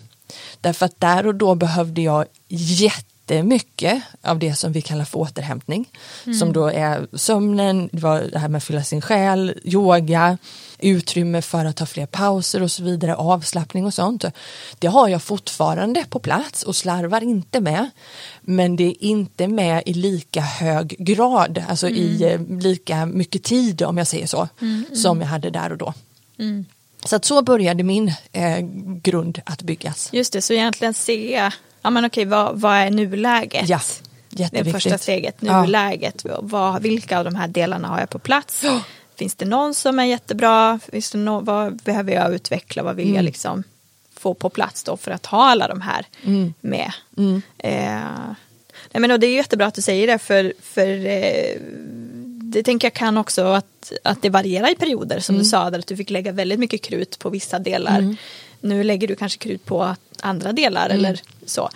Därför 0.62 0.86
att 0.86 1.00
där 1.00 1.28
och 1.28 1.36
då 1.36 1.56
behövde 1.56 2.02
jag 2.02 2.26
jätte 2.48 3.12
jättemycket 3.27 4.03
av 4.22 4.39
det 4.39 4.56
som 4.56 4.72
vi 4.72 4.82
kallar 4.82 5.06
för 5.06 5.20
återhämtning. 5.20 5.89
Mm. 6.25 6.39
Som 6.39 6.53
då 6.53 6.68
är 6.68 7.08
sömnen, 7.13 7.89
det, 7.92 8.01
var 8.01 8.22
det 8.32 8.39
här 8.39 8.48
med 8.48 8.58
att 8.58 8.63
fylla 8.63 8.84
sin 8.84 9.01
själ, 9.01 9.60
yoga, 9.63 10.38
utrymme 10.80 11.42
för 11.42 11.65
att 11.65 11.75
ta 11.75 11.86
fler 11.86 12.06
pauser 12.06 12.63
och 12.63 12.72
så 12.72 12.84
vidare, 12.84 13.15
avslappning 13.15 13.86
och 13.86 13.94
sånt. 13.94 14.25
Det 14.80 14.88
har 14.88 15.08
jag 15.08 15.22
fortfarande 15.22 16.06
på 16.10 16.20
plats 16.20 16.63
och 16.63 16.75
slarvar 16.75 17.24
inte 17.24 17.62
med. 17.62 17.89
Men 18.42 18.75
det 18.75 18.84
är 18.84 19.03
inte 19.03 19.48
med 19.48 19.84
i 19.86 19.94
lika 19.94 20.42
hög 20.42 20.96
grad, 21.00 21.63
alltså 21.68 21.88
mm. 21.88 22.00
i 22.00 22.24
eh, 22.24 22.60
lika 22.60 23.06
mycket 23.06 23.44
tid 23.44 23.82
om 23.82 23.98
jag 23.98 24.08
säger 24.08 24.27
så, 24.27 24.48
mm, 24.62 24.74
mm. 24.74 24.96
som 24.96 25.22
jag 25.22 25.27
hade 25.27 25.50
där 25.50 25.72
och 25.72 25.77
då. 25.77 25.94
Mm. 26.39 26.65
Så 27.06 27.15
att 27.15 27.25
så 27.25 27.42
började 27.42 27.84
min 27.84 28.13
eh, 28.32 28.60
grund 29.01 29.42
att 29.46 29.62
byggas. 29.62 30.10
Just 30.12 30.34
det, 30.34 30.42
så 30.42 30.53
egentligen 30.53 30.94
se 30.94 31.51
ja 31.84 31.90
men 31.90 32.06
okej, 32.06 32.25
vad, 32.25 32.60
vad 32.60 32.75
är 32.75 32.90
nuläget? 32.90 33.70
Ja, 33.70 33.80
Det 34.52 34.72
första 34.72 34.98
steget, 34.98 35.42
nuläget. 35.42 36.22
Ja. 36.25 36.40
Vad, 36.42 36.82
vilka 36.82 37.20
av 37.20 37.25
de 37.25 37.36
här 37.36 37.48
delarna 37.48 37.88
har 37.88 38.00
jag 38.00 38.10
på 38.10 38.20
plats? 38.20 38.63
Oh. 38.63 38.82
Finns 39.16 39.36
det 39.36 39.46
någon 39.46 39.74
som 39.74 40.00
är 40.00 40.04
jättebra? 40.06 40.80
Finns 40.92 41.12
det 41.12 41.18
no 41.18 41.42
vad 41.42 41.75
behöver 41.75 42.13
jag 42.13 42.34
utveckla? 42.34 42.84
Vad 42.84 42.96
vill 42.96 43.06
mm. 43.06 43.16
jag 43.16 43.25
liksom 43.25 43.63
få 44.16 44.34
på 44.34 44.50
plats 44.50 44.84
då 44.84 44.98
för 44.98 45.12
att 45.12 45.25
ha 45.25 45.50
alla 45.50 45.68
de 45.68 45.82
här 45.82 46.06
mm. 46.24 46.54
med? 46.62 46.92
Mm. 47.18 47.42
Eh, 47.58 48.36
nej 48.92 49.02
men, 49.02 49.12
och 49.12 49.20
det 49.20 49.28
är 49.28 49.36
jättebra 49.36 49.68
att 49.68 49.74
du 49.74 49.82
säger 49.82 50.08
det 50.08 50.20
för, 50.20 50.54
för 50.62 51.06
eh, 51.06 51.60
det 52.54 52.63
tänker 52.63 52.86
jag 52.86 52.94
kan 52.94 53.18
också 53.18 53.44
att, 53.44 53.94
att 54.04 54.22
det 54.22 54.30
varierar 54.30 54.72
i 54.72 54.75
perioder 54.75 55.20
som 55.20 55.36
du 55.36 55.40
mm. 55.40 55.50
sa, 55.50 55.70
där 55.70 55.80
att 55.80 55.88
du 55.88 55.98
fick 55.98 56.10
lägga 56.10 56.32
väldigt 56.32 56.60
mycket 56.60 56.82
krut 56.82 57.20
på 57.20 57.30
vissa 57.30 57.60
delar. 57.60 58.00
Mm. 58.00 58.16
Nu 58.63 58.84
lägger 58.84 59.08
du 59.08 59.15
kanske 59.15 59.39
krut 59.39 59.65
på 59.65 59.96
andra 60.22 60.53
delar 60.53 60.86
mm. 60.86 60.98
eller 60.98 61.22
så. 61.46 61.70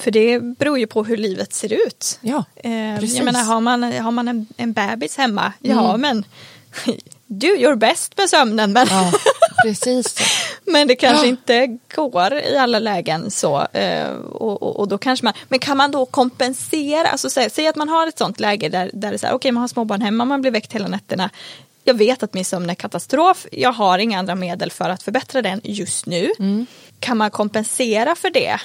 För 0.00 0.10
det 0.10 0.40
beror 0.40 0.78
ju 0.78 0.86
på 0.86 1.04
hur 1.04 1.16
livet 1.16 1.52
ser 1.52 1.72
ut. 1.72 2.18
Ja, 2.20 2.44
eh, 2.56 3.00
precis. 3.00 3.16
Jag 3.16 3.24
menar, 3.24 3.44
har 3.44 3.60
man, 3.60 3.82
har 3.82 4.10
man 4.10 4.28
en, 4.28 4.46
en 4.56 4.72
bebis 4.72 5.16
hemma, 5.16 5.52
ja 5.60 5.94
mm. 5.94 6.00
men 6.00 6.24
du 7.26 7.58
gör 7.58 7.74
bäst 7.74 8.18
med 8.18 8.30
sömnen. 8.30 8.72
Men, 8.72 8.86
ja, 8.90 9.12
precis. 9.64 10.14
men 10.64 10.88
det 10.88 10.96
kanske 10.96 11.26
ja. 11.26 11.30
inte 11.30 11.78
går 11.94 12.34
i 12.34 12.56
alla 12.56 12.78
lägen 12.78 13.30
så. 13.30 13.66
Eh, 13.72 14.10
och, 14.16 14.62
och, 14.62 14.76
och, 14.76 14.88
då 14.88 14.98
kanske 14.98 15.24
man, 15.24 15.34
men 15.48 15.58
kan 15.58 15.76
man 15.76 15.90
då 15.90 16.06
kompensera? 16.06 17.08
Alltså, 17.08 17.30
säg, 17.30 17.50
säg 17.50 17.66
att 17.66 17.76
man 17.76 17.88
har 17.88 18.06
ett 18.06 18.18
sånt 18.18 18.40
läge 18.40 18.68
där, 18.68 18.90
där 18.92 19.10
det 19.10 19.16
är 19.16 19.18
så 19.18 19.26
här, 19.26 19.32
okej 19.32 19.36
okay, 19.36 19.52
man 19.52 19.60
har 19.60 19.68
småbarn 19.68 20.00
hemma, 20.00 20.24
man 20.24 20.40
blir 20.40 20.50
väckt 20.50 20.72
hela 20.72 20.88
nätterna. 20.88 21.30
Jag 21.88 21.94
vet 21.94 22.22
att 22.22 22.34
min 22.34 22.44
sömn 22.44 22.70
är 22.70 22.74
katastrof, 22.74 23.46
jag 23.52 23.72
har 23.72 23.98
inga 23.98 24.18
andra 24.18 24.34
medel 24.34 24.70
för 24.70 24.90
att 24.90 25.02
förbättra 25.02 25.42
den 25.42 25.60
just 25.64 26.06
nu. 26.06 26.30
Mm. 26.38 26.66
Kan 27.00 27.16
man 27.16 27.30
kompensera 27.30 28.14
för 28.14 28.30
det 28.30 28.60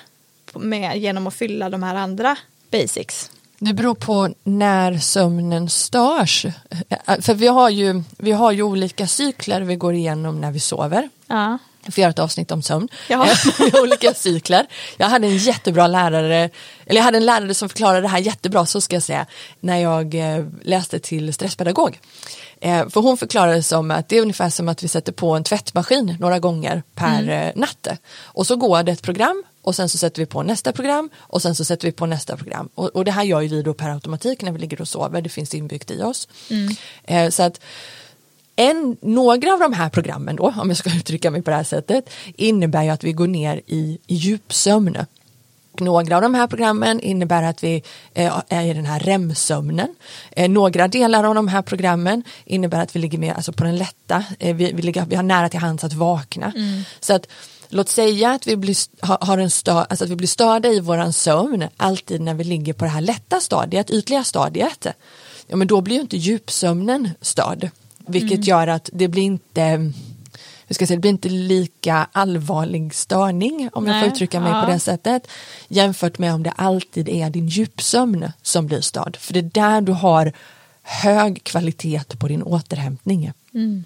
med, 0.54 0.98
genom 0.98 1.28
att 1.28 1.34
fylla 1.34 1.70
de 1.70 1.84
här 1.84 1.96
andra 1.96 2.38
basics? 2.72 3.32
Det 3.60 3.74
beror 3.74 3.96
på 3.96 4.34
när 4.44 4.98
sömnen 4.98 5.70
störs. 5.70 6.46
För 7.22 7.34
vi 7.34 7.48
har 7.48 7.70
ju, 7.70 8.04
vi 8.18 8.32
har 8.32 8.52
ju 8.52 8.64
olika 8.64 9.08
cykler 9.08 9.62
vi 9.62 9.76
går 9.76 9.94
igenom 9.94 10.42
när 10.42 10.52
vi 10.52 10.60
sover. 10.60 11.10
Ja. 11.28 11.58
Vi 11.86 11.92
får 11.92 12.02
göra 12.02 12.10
ett 12.10 12.20
avsnitt 12.20 12.52
om 12.52 12.62
sömn. 12.62 12.88
Ja. 13.10 13.28
olika 13.82 14.14
cykler. 14.14 14.68
Jag 14.98 15.08
hade 15.08 15.28
en 15.28 15.38
jättebra 15.38 15.88
lärare, 15.88 16.50
eller 16.86 17.00
jag 17.00 17.04
hade 17.04 17.18
en 17.18 17.26
lärare 17.26 17.54
som 17.54 17.70
förklarade 17.70 18.02
det 18.02 18.08
här 18.08 18.20
jättebra, 18.20 18.66
så 18.66 18.82
ska 18.82 18.96
jag 18.96 19.04
säga, 19.04 19.26
när 19.60 19.78
jag 19.78 20.16
eh, 20.16 20.46
läste 20.64 21.00
till 21.00 21.34
stresspedagog. 21.34 22.00
Eh, 22.62 22.90
för 22.90 23.02
hon 23.02 23.18
förklarade 23.18 23.64
som 23.64 23.92
att 23.92 24.10
det 24.10 24.18
är 24.18 24.22
ungefär 24.22 24.50
som 24.50 24.70
att 24.70 24.84
vi 24.84 24.88
sätter 24.88 25.12
på 25.12 25.32
en 25.32 25.44
tvättmaskin 25.44 26.18
några 26.20 26.40
gånger 26.40 26.84
per 26.96 27.24
mm. 27.24 27.30
Eh, 27.30 27.52
natt. 27.56 27.88
Och 28.24 28.48
så 28.48 28.56
går 28.56 28.84
det 28.84 28.92
ett 28.92 29.02
program 29.02 29.44
och 29.62 29.76
sen 29.76 29.90
så 29.90 29.98
sätter 29.98 30.22
vi 30.22 30.26
på 30.26 30.44
nästa 30.44 30.72
program 30.72 31.10
och 31.18 31.42
sen 31.42 31.56
så 31.56 31.66
sätter 31.66 31.88
vi 31.88 31.92
på 31.92 32.06
nästa 32.06 32.38
program. 32.38 32.70
Och, 32.76 32.90
och 32.90 33.06
det 33.06 33.12
här 33.12 33.24
gör 33.24 33.42
ju 33.42 33.48
vi 33.48 33.62
då 33.62 33.74
per 33.74 33.90
automatik 33.90 34.42
när 34.42 34.52
vi 34.52 34.60
ligger 34.60 34.82
och 34.82 34.88
sover, 34.88 35.22
det 35.22 35.30
finns 35.30 35.54
inbyggt 35.54 35.92
i 35.92 36.02
oss. 36.02 36.28
Mm. 36.50 36.76
Eh, 37.04 37.30
så 37.30 37.44
att 37.44 37.60
en, 38.56 38.98
några 39.02 39.54
av 39.54 39.60
de 39.60 39.74
här 39.74 39.90
programmen 39.90 40.36
då, 40.36 40.54
om 40.58 40.70
jag 40.70 40.78
ska 40.78 40.90
uttrycka 40.96 41.32
mig 41.32 41.42
på 41.42 41.50
det 41.50 41.56
här 41.56 41.64
sättet, 41.64 42.10
innebär 42.36 42.84
ju 42.84 42.90
att 42.90 43.04
vi 43.04 43.14
går 43.14 43.28
ner 43.28 43.62
i, 43.66 44.00
djupsömn. 44.08 44.98
Några 45.80 46.16
av 46.16 46.22
de 46.22 46.34
här 46.34 46.48
programmen 46.48 47.00
innebär 47.00 47.44
att 47.44 47.64
vi 47.64 47.84
eh, 48.14 48.42
är 48.50 48.66
i 48.66 48.74
den 48.74 48.86
här 48.86 49.00
REM-sömnen. 49.00 49.96
Eh, 50.32 50.50
några 50.50 50.88
delar 50.88 51.24
av 51.24 51.36
de 51.36 51.48
här 51.48 51.62
programmen 51.62 52.24
innebär 52.46 52.84
att 52.84 52.96
vi 52.96 53.00
ligger 53.00 53.18
mer 53.18 53.34
alltså 53.34 53.54
på 53.54 53.64
den 53.64 53.78
lätta, 53.78 54.24
eh, 54.40 54.56
vi, 54.56 54.74
vi, 54.74 54.82
ligger, 54.82 55.06
vi 55.06 55.16
har 55.16 55.24
nära 55.24 55.50
till 55.50 55.60
hands 55.60 55.84
att 55.84 55.94
vakna. 55.94 56.52
Mm. 56.56 56.82
Så 57.00 57.14
att 57.14 57.28
låt 57.70 57.90
säga 57.90 58.32
att 58.32 58.48
vi 58.48 58.56
blir, 58.56 58.76
har 59.26 59.38
en 59.38 59.50
stör, 59.50 59.86
alltså 59.90 60.06
att 60.06 60.12
vi 60.12 60.16
blir 60.16 60.28
störda 60.28 60.70
i 60.70 60.80
våran 60.80 61.14
sömn 61.14 61.68
alltid 61.78 62.22
när 62.22 62.34
vi 62.34 62.44
ligger 62.44 62.74
på 62.74 62.86
det 62.86 62.92
här 62.92 63.02
lätta 63.02 63.40
stadiet, 63.40 63.92
ytliga 63.92 64.24
stadiet. 64.24 64.88
Ja 65.48 65.56
men 65.56 65.68
då 65.68 65.82
blir 65.82 65.96
ju 65.96 66.02
inte 66.02 66.18
djupsömnen 66.18 67.10
störd. 67.22 67.70
Vilket 68.08 68.32
mm. 68.32 68.42
gör 68.42 68.68
att 68.68 68.90
det 68.94 69.08
blir 69.08 69.24
inte 69.24 69.92
hur 70.68 70.74
ska 70.74 70.82
jag 70.82 70.88
säga, 70.88 70.98
det 70.98 71.02
blir 71.02 71.12
inte 71.12 71.30
lika 71.30 72.08
allvarlig 72.12 72.94
störning 72.94 73.70
om 73.74 73.84
Nej, 73.84 73.94
jag 73.94 74.04
får 74.04 74.14
uttrycka 74.14 74.40
mig 74.40 74.52
ja. 74.52 74.62
på 74.62 74.72
det 74.72 74.80
sättet 74.80 75.28
jämfört 75.68 76.18
med 76.18 76.34
om 76.34 76.44
det 76.44 76.52
alltid 76.52 77.10
är 77.10 77.30
din 77.30 77.48
djupsömn 77.48 78.32
som 78.42 78.68
blir 78.68 78.82
störd 78.82 79.18
för 79.18 79.34
det 79.34 79.40
är 79.40 79.44
där 79.44 79.82
du 79.82 79.92
har 79.92 80.34
hög 80.84 81.44
kvalitet 81.44 82.18
på 82.18 82.28
din 82.28 82.44
återhämtning. 82.44 83.32
Mm. 83.54 83.84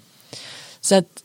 Så 0.80 0.94
att 0.94 1.22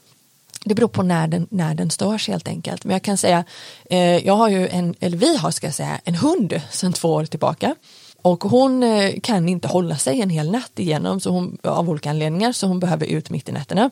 det 0.64 0.76
beror 0.76 0.88
på 0.88 1.04
när 1.04 1.28
den, 1.28 1.48
när 1.50 1.76
den 1.76 1.90
störs 1.90 2.28
helt 2.28 2.48
enkelt. 2.48 2.84
Men 2.84 2.94
jag 2.94 3.02
kan 3.02 3.18
säga, 3.18 3.44
eh, 3.90 4.18
jag 4.26 4.36
har 4.36 4.50
ju 4.50 4.68
en, 4.68 4.96
eller 5.00 5.18
vi 5.18 5.38
har 5.38 5.52
ska 5.52 5.68
jag 5.68 5.74
säga, 5.74 6.00
en 6.04 6.16
hund 6.16 6.62
sedan 6.72 6.94
två 6.94 7.14
år 7.14 7.26
tillbaka. 7.26 7.76
Och 8.24 8.44
hon 8.44 8.84
eh, 8.84 9.14
kan 9.24 9.50
inte 9.50 9.68
hålla 9.68 9.98
sig 9.98 10.22
en 10.22 10.30
hel 10.30 10.52
natt 10.52 10.80
igenom 10.80 11.20
så 11.20 11.30
hon, 11.30 11.58
av 11.64 11.90
olika 11.90 12.10
anledningar 12.10 12.52
så 12.52 12.68
hon 12.68 12.80
behöver 12.80 13.06
ut 13.06 13.30
mitt 13.30 13.50
i 13.50 13.52
nätterna. 13.52 13.90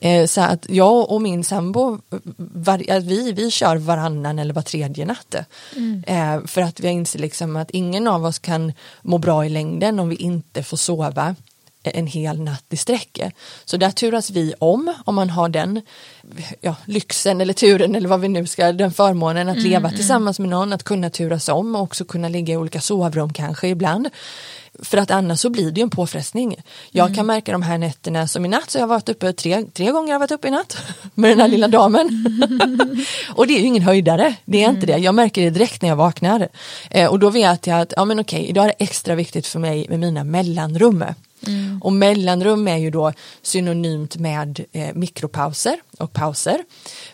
Eh, 0.00 0.26
så 0.26 0.40
att 0.40 0.66
jag 0.68 1.10
och 1.10 1.22
min 1.22 1.44
sambo, 1.44 1.98
var, 2.36 3.00
vi, 3.00 3.32
vi 3.32 3.50
kör 3.50 3.76
varannan 3.76 4.38
eller 4.38 4.54
var 4.54 4.62
tredje 4.62 5.06
natt. 5.06 5.34
Mm. 5.76 6.04
Eh, 6.06 6.46
för 6.46 6.60
att 6.60 6.80
vi 6.80 6.88
inser 6.88 7.18
liksom 7.18 7.56
att 7.56 7.70
ingen 7.70 8.08
av 8.08 8.24
oss 8.24 8.38
kan 8.38 8.72
må 9.02 9.18
bra 9.18 9.46
i 9.46 9.48
längden 9.48 10.00
om 10.00 10.08
vi 10.08 10.16
inte 10.16 10.62
får 10.62 10.76
sova 10.76 11.34
en 11.82 12.06
hel 12.06 12.40
natt 12.40 12.64
i 12.70 12.76
sträck. 12.76 13.20
Så 13.64 13.76
där 13.76 13.90
turas 13.90 14.30
vi 14.30 14.54
om 14.58 14.94
om 15.04 15.14
man 15.14 15.30
har 15.30 15.48
den 15.48 15.80
ja, 16.60 16.76
lyxen 16.84 17.40
eller 17.40 17.52
turen 17.52 17.94
eller 17.94 18.08
vad 18.08 18.20
vi 18.20 18.28
nu 18.28 18.46
ska, 18.46 18.72
den 18.72 18.92
förmånen 18.92 19.48
att 19.48 19.56
mm, 19.56 19.70
leva 19.70 19.88
mm. 19.88 19.96
tillsammans 19.96 20.38
med 20.38 20.48
någon, 20.48 20.72
att 20.72 20.82
kunna 20.82 21.10
turas 21.10 21.48
om 21.48 21.74
och 21.74 21.82
också 21.82 22.04
kunna 22.04 22.28
ligga 22.28 22.54
i 22.54 22.56
olika 22.56 22.80
sovrum 22.80 23.32
kanske 23.32 23.68
ibland. 23.68 24.08
För 24.82 24.98
att 24.98 25.10
annars 25.10 25.40
så 25.40 25.50
blir 25.50 25.70
det 25.70 25.80
ju 25.80 25.82
en 25.82 25.90
påfrestning. 25.90 26.56
Jag 26.90 27.06
mm. 27.06 27.16
kan 27.16 27.26
märka 27.26 27.52
de 27.52 27.62
här 27.62 27.78
nätterna 27.78 28.26
som 28.26 28.44
i 28.44 28.48
natt 28.48 28.70
så 28.70 28.78
jag 28.78 28.82
har 28.82 28.88
varit 28.88 29.08
uppe 29.08 29.32
tre, 29.32 29.64
tre 29.72 29.90
gånger 29.90 30.12
har 30.12 30.20
varit 30.20 30.30
uppe 30.30 30.48
i 30.48 30.50
natt 30.50 30.76
med 31.14 31.30
den 31.30 31.40
här 31.40 31.48
lilla 31.48 31.68
damen. 31.68 32.08
och 33.28 33.46
det 33.46 33.54
är 33.54 33.58
ju 33.58 33.66
ingen 33.66 33.82
höjdare, 33.82 34.34
det 34.44 34.58
är 34.58 34.64
mm. 34.64 34.74
inte 34.74 34.86
det. 34.86 34.98
Jag 34.98 35.14
märker 35.14 35.42
det 35.42 35.50
direkt 35.50 35.82
när 35.82 35.88
jag 35.88 35.96
vaknar. 35.96 36.48
Eh, 36.90 37.10
och 37.10 37.18
då 37.18 37.30
vet 37.30 37.66
jag 37.66 37.80
att 37.80 37.92
ja 37.96 38.04
men 38.04 38.20
okej, 38.20 38.46
idag 38.46 38.64
är 38.64 38.68
det 38.68 38.84
extra 38.84 39.14
viktigt 39.14 39.46
för 39.46 39.58
mig 39.58 39.86
med 39.88 40.00
mina 40.00 40.24
mellanrum. 40.24 41.04
Mm. 41.46 41.82
Och 41.82 41.92
mellanrum 41.92 42.68
är 42.68 42.76
ju 42.76 42.90
då 42.90 43.12
synonymt 43.42 44.16
med 44.16 44.64
eh, 44.72 44.94
mikropauser 44.94 45.80
och 45.98 46.12
pauser. 46.12 46.64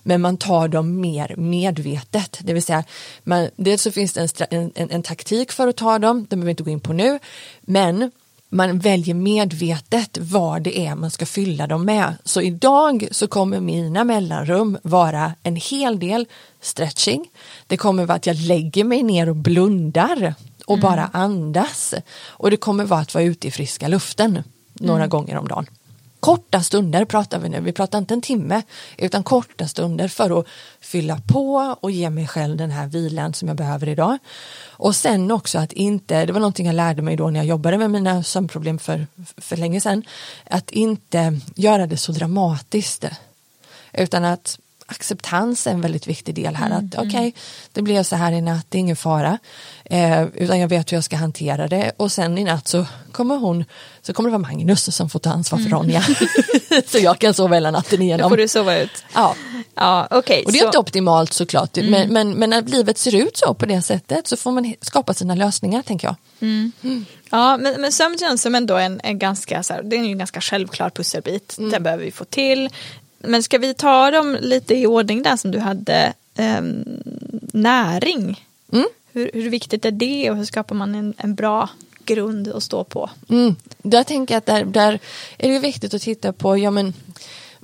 Men 0.02 0.20
man 0.20 0.36
tar 0.36 0.68
dem 0.68 1.00
mer 1.00 1.34
medvetet, 1.36 2.38
det 2.40 2.52
vill 2.52 2.62
säga 2.62 2.84
man, 3.24 3.48
dels 3.56 3.82
så 3.82 3.90
finns 3.92 4.12
det 4.12 4.46
en, 4.50 4.72
en, 4.74 4.90
en 4.90 5.02
taktik 5.02 5.52
för 5.52 5.68
att 5.68 5.76
ta 5.76 5.98
dem, 5.98 6.26
det 6.30 6.36
behöver 6.36 6.46
vi 6.46 6.50
inte 6.50 6.62
gå 6.62 6.70
in 6.70 6.80
på 6.80 6.92
nu, 6.92 7.18
men 7.60 8.10
man 8.54 8.78
väljer 8.78 9.14
medvetet 9.14 10.18
vad 10.20 10.62
det 10.62 10.86
är 10.86 10.94
man 10.94 11.10
ska 11.10 11.26
fylla 11.26 11.66
dem 11.66 11.84
med. 11.84 12.14
Så 12.24 12.40
idag 12.40 13.08
så 13.10 13.26
kommer 13.26 13.60
mina 13.60 14.04
mellanrum 14.04 14.78
vara 14.82 15.32
en 15.42 15.56
hel 15.56 15.98
del 15.98 16.26
stretching. 16.60 17.26
Det 17.66 17.76
kommer 17.76 18.06
vara 18.06 18.16
att 18.16 18.26
jag 18.26 18.36
lägger 18.36 18.84
mig 18.84 19.02
ner 19.02 19.28
och 19.28 19.36
blundar 19.36 20.34
och 20.66 20.78
mm. 20.78 20.82
bara 20.82 21.10
andas. 21.12 21.94
Och 22.26 22.50
det 22.50 22.56
kommer 22.56 22.84
vara 22.84 23.00
att 23.00 23.14
vara 23.14 23.24
ute 23.24 23.48
i 23.48 23.50
friska 23.50 23.88
luften 23.88 24.42
några 24.72 25.04
mm. 25.04 25.10
gånger 25.10 25.36
om 25.36 25.48
dagen. 25.48 25.66
Korta 26.20 26.62
stunder 26.62 27.04
pratar 27.04 27.38
vi 27.38 27.48
nu, 27.48 27.60
vi 27.60 27.72
pratar 27.72 27.98
inte 27.98 28.14
en 28.14 28.20
timme 28.20 28.62
utan 28.98 29.22
korta 29.22 29.68
stunder 29.68 30.08
för 30.08 30.40
att 30.40 30.46
fylla 30.80 31.20
på 31.26 31.76
och 31.80 31.90
ge 31.90 32.10
mig 32.10 32.26
själv 32.26 32.56
den 32.56 32.70
här 32.70 32.86
vilan 32.86 33.34
som 33.34 33.48
jag 33.48 33.56
behöver 33.56 33.88
idag. 33.88 34.18
Och 34.64 34.96
sen 34.96 35.30
också 35.30 35.58
att 35.58 35.72
inte, 35.72 36.26
det 36.26 36.32
var 36.32 36.40
någonting 36.40 36.66
jag 36.66 36.74
lärde 36.74 37.02
mig 37.02 37.16
då 37.16 37.30
när 37.30 37.40
jag 37.40 37.46
jobbade 37.46 37.78
med 37.78 37.90
mina 37.90 38.22
sömnproblem 38.22 38.78
för, 38.78 39.06
för 39.36 39.56
länge 39.56 39.80
sedan, 39.80 40.02
att 40.50 40.70
inte 40.70 41.40
göra 41.54 41.86
det 41.86 41.96
så 41.96 42.12
dramatiskt 42.12 43.04
utan 43.92 44.24
att 44.24 44.58
acceptans 44.86 45.66
är 45.66 45.70
en 45.70 45.80
väldigt 45.80 46.06
viktig 46.06 46.34
del 46.34 46.56
här. 46.56 46.66
Mm, 46.66 46.78
att 46.78 46.94
mm. 46.94 47.08
okej, 47.08 47.28
okay, 47.28 47.32
det 47.72 47.82
blev 47.82 48.02
så 48.02 48.16
här 48.16 48.32
i 48.32 48.40
natt, 48.40 48.66
det 48.68 48.78
är 48.78 48.80
ingen 48.80 48.96
fara. 48.96 49.38
Eh, 49.84 50.22
utan 50.22 50.58
jag 50.58 50.68
vet 50.68 50.92
hur 50.92 50.96
jag 50.96 51.04
ska 51.04 51.16
hantera 51.16 51.68
det 51.68 51.92
och 51.96 52.12
sen 52.12 52.38
i 52.38 52.44
natt 52.44 52.68
så 52.68 52.86
kommer 53.12 53.36
hon, 53.36 53.64
så 54.02 54.12
kommer 54.12 54.30
det 54.30 54.38
vara 54.38 54.52
Magnus 54.52 54.96
som 54.96 55.10
får 55.10 55.18
ta 55.18 55.30
ansvar 55.30 55.58
för 55.58 55.66
mm. 55.66 55.78
Ronja. 55.78 56.04
så 56.86 56.98
jag 56.98 57.18
kan 57.18 57.34
sova 57.34 57.54
hela 57.54 57.70
natten 57.70 58.02
igenom. 58.02 58.22
Då 58.22 58.28
får 58.28 58.36
du 58.36 58.48
sova 58.48 58.78
ut. 58.78 59.04
Ja. 59.14 59.34
Ja, 59.74 60.08
okay, 60.10 60.44
och 60.44 60.52
det 60.52 60.58
är 60.58 60.60
så... 60.60 60.66
inte 60.66 60.78
optimalt 60.78 61.32
såklart, 61.32 61.76
mm. 61.76 61.90
men, 61.90 62.12
men, 62.12 62.30
men 62.30 62.50
när 62.50 62.62
livet 62.62 62.98
ser 62.98 63.14
ut 63.14 63.36
så 63.36 63.54
på 63.54 63.66
det 63.66 63.82
sättet 63.82 64.26
så 64.28 64.36
får 64.36 64.52
man 64.52 64.74
skapa 64.80 65.14
sina 65.14 65.34
lösningar 65.34 65.82
tänker 65.82 66.08
jag. 66.08 66.16
Mm. 66.40 66.72
Mm. 66.82 67.04
Ja, 67.30 67.56
men, 67.56 67.80
men 67.80 67.92
sömn 67.92 68.18
känns 68.18 68.42
som 68.42 68.54
ändå 68.54 68.76
en, 68.76 69.00
en 69.04 69.18
ganska, 69.18 69.62
så 69.62 69.74
här, 69.74 69.82
det 69.82 69.96
är 69.96 70.00
en 70.00 70.18
ganska 70.18 70.40
självklar 70.40 70.90
pusselbit. 70.90 71.58
Mm. 71.58 71.70
Den 71.70 71.82
behöver 71.82 72.04
vi 72.04 72.10
få 72.10 72.24
till. 72.24 72.70
Men 73.26 73.42
ska 73.42 73.58
vi 73.58 73.74
ta 73.74 74.10
dem 74.10 74.38
lite 74.40 74.74
i 74.74 74.86
ordning 74.86 75.22
där 75.22 75.36
som 75.36 75.50
du 75.50 75.58
hade 75.58 76.12
um, 76.38 76.84
näring? 77.52 78.46
Mm. 78.72 78.86
Hur, 79.12 79.30
hur, 79.34 79.50
viktigt 79.50 79.84
är 79.84 79.90
det 79.90 80.30
och 80.30 80.36
hur 80.36 80.44
skapar 80.44 80.74
man 80.74 80.94
en, 80.94 81.14
en 81.16 81.34
bra 81.34 81.68
grund 82.04 82.48
att 82.48 82.62
stå 82.62 82.84
på? 82.84 83.10
Mm. 83.28 83.56
Där 83.78 84.04
tänker 84.04 84.34
jag 84.34 84.38
att 84.38 84.46
där, 84.46 84.64
där 84.64 84.98
är 85.38 85.52
det 85.52 85.58
viktigt 85.58 85.94
att 85.94 86.02
titta 86.02 86.32
på, 86.32 86.58
ja 86.58 86.70
men 86.70 86.92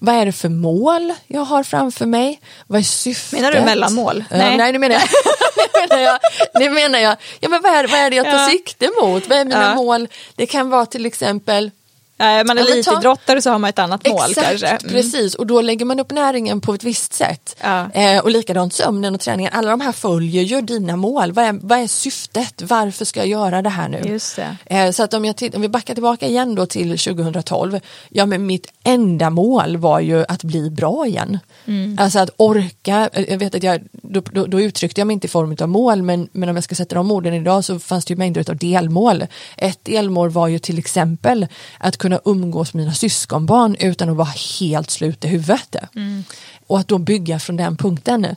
vad 0.03 0.15
är 0.15 0.27
det 0.27 0.33
för 0.33 0.49
mål 0.49 1.13
jag 1.27 1.41
har 1.41 1.63
framför 1.63 2.07
mig? 2.07 2.41
Vad 2.67 2.79
är 2.79 2.83
syftet? 2.83 3.41
Menar 3.41 3.53
du 3.53 3.61
mellanmål? 3.61 4.25
Nej, 4.31 4.57
nej 4.57 4.73
det 4.73 4.79
menar 4.79 4.95
jag. 4.95 5.03
det 5.89 5.89
menar 5.89 6.03
jag. 6.03 6.19
Det 6.55 6.71
menar 6.71 6.99
jag. 6.99 7.17
Ja, 7.41 7.49
men 7.49 7.63
vad, 7.63 7.73
är, 7.73 7.89
vad 7.89 8.01
är 8.01 8.11
det 8.11 8.17
jag 8.17 8.27
tar 8.27 8.39
ja. 8.39 8.49
sikte 8.49 8.91
mot? 9.03 9.29
Vad 9.29 9.39
är 9.39 9.45
mina 9.45 9.63
ja. 9.63 9.75
mål? 9.75 10.09
Det 10.35 10.47
kan 10.47 10.71
vara 10.71 10.87
till 10.87 11.07
exempel 11.07 11.71
är 12.21 12.45
man 12.45 12.59
elitidrottare 12.59 13.43
så 13.43 13.51
har 13.51 13.59
man 13.59 13.71
ett 13.71 13.79
annat 13.79 14.09
mål 14.09 14.31
Exakt, 14.31 14.49
kanske. 14.49 14.67
Mm. 14.67 14.93
Precis, 14.93 15.35
och 15.35 15.47
då 15.47 15.61
lägger 15.61 15.85
man 15.85 16.01
upp 16.01 16.11
näringen 16.11 16.61
på 16.61 16.75
ett 16.75 16.85
visst 16.85 17.13
sätt. 17.13 17.57
Ja. 17.61 17.91
Eh, 17.91 18.19
och 18.19 18.31
likadant 18.31 18.75
sömnen 18.75 19.15
och 19.15 19.21
träningen, 19.21 19.53
alla 19.55 19.71
de 19.71 19.81
här 19.81 19.93
följer 19.93 20.43
ju 20.43 20.61
dina 20.61 20.97
mål. 20.97 21.33
Vad 21.33 21.45
är, 21.45 21.59
vad 21.63 21.79
är 21.79 21.87
syftet? 21.87 22.63
Varför 22.63 23.05
ska 23.05 23.21
jag 23.21 23.29
göra 23.29 23.63
det 23.63 23.69
här 23.69 23.89
nu? 23.89 24.01
Just 24.05 24.39
eh, 24.67 24.91
så 24.91 25.03
att 25.03 25.15
om, 25.15 25.25
jag 25.25 25.51
om 25.55 25.63
vi 25.63 25.69
backar 25.69 25.95
tillbaka 25.95 26.27
igen 26.27 26.55
då 26.55 26.67
till 26.67 26.99
2012, 26.99 27.81
ja 28.09 28.27
men 28.27 28.47
mitt 28.47 28.67
enda 28.85 29.31
mål 29.31 29.77
var 29.77 30.01
ju 30.01 30.25
att 30.29 30.45
bli 30.45 30.71
bra 30.71 31.07
igen. 31.07 31.39
Mm. 31.67 31.97
Alltså 32.01 32.19
att 32.19 32.31
orka, 32.37 33.11
jag 33.29 33.39
vet 33.39 33.55
att 33.55 33.63
jag, 33.63 33.81
då, 33.93 34.21
då, 34.33 34.47
då, 34.47 34.61
uttryckte 34.61 35.01
jag 35.01 35.07
mig 35.07 35.15
inte 35.15 35.27
i 35.27 35.31
form 35.31 35.57
av 35.61 35.69
mål 35.69 36.03
men, 36.03 36.29
men 36.33 36.49
om 36.49 36.57
jag 36.57 36.65
ska 36.65 36.75
sätta 36.75 36.95
de 36.95 37.11
orden 37.11 37.35
idag 37.35 37.65
så 37.65 37.79
fanns 37.79 38.05
det 38.05 38.13
ju 38.13 38.19
mängder 38.19 38.51
av 38.51 38.57
delmål. 38.57 39.27
Ett 39.57 39.85
delmål 39.85 40.31
var 40.31 40.49
ju 40.49 40.59
till 40.59 40.79
exempel 40.79 41.47
att 41.79 41.97
kunna 41.97 42.10
umgås 42.25 42.75
med 42.75 42.85
mina 42.85 42.95
syskonbarn 42.95 43.77
utan 43.81 44.09
att 44.09 44.17
vara 44.17 44.35
helt 44.61 44.91
slut 44.91 45.25
i 45.25 45.29
huvudet. 45.29 45.77
Mm. 45.97 46.25
Och 46.67 46.79
att 46.79 46.89
då 46.89 46.99
bygga 46.99 47.39
från 47.39 47.57
den 47.57 47.77
punkten. 47.77 48.37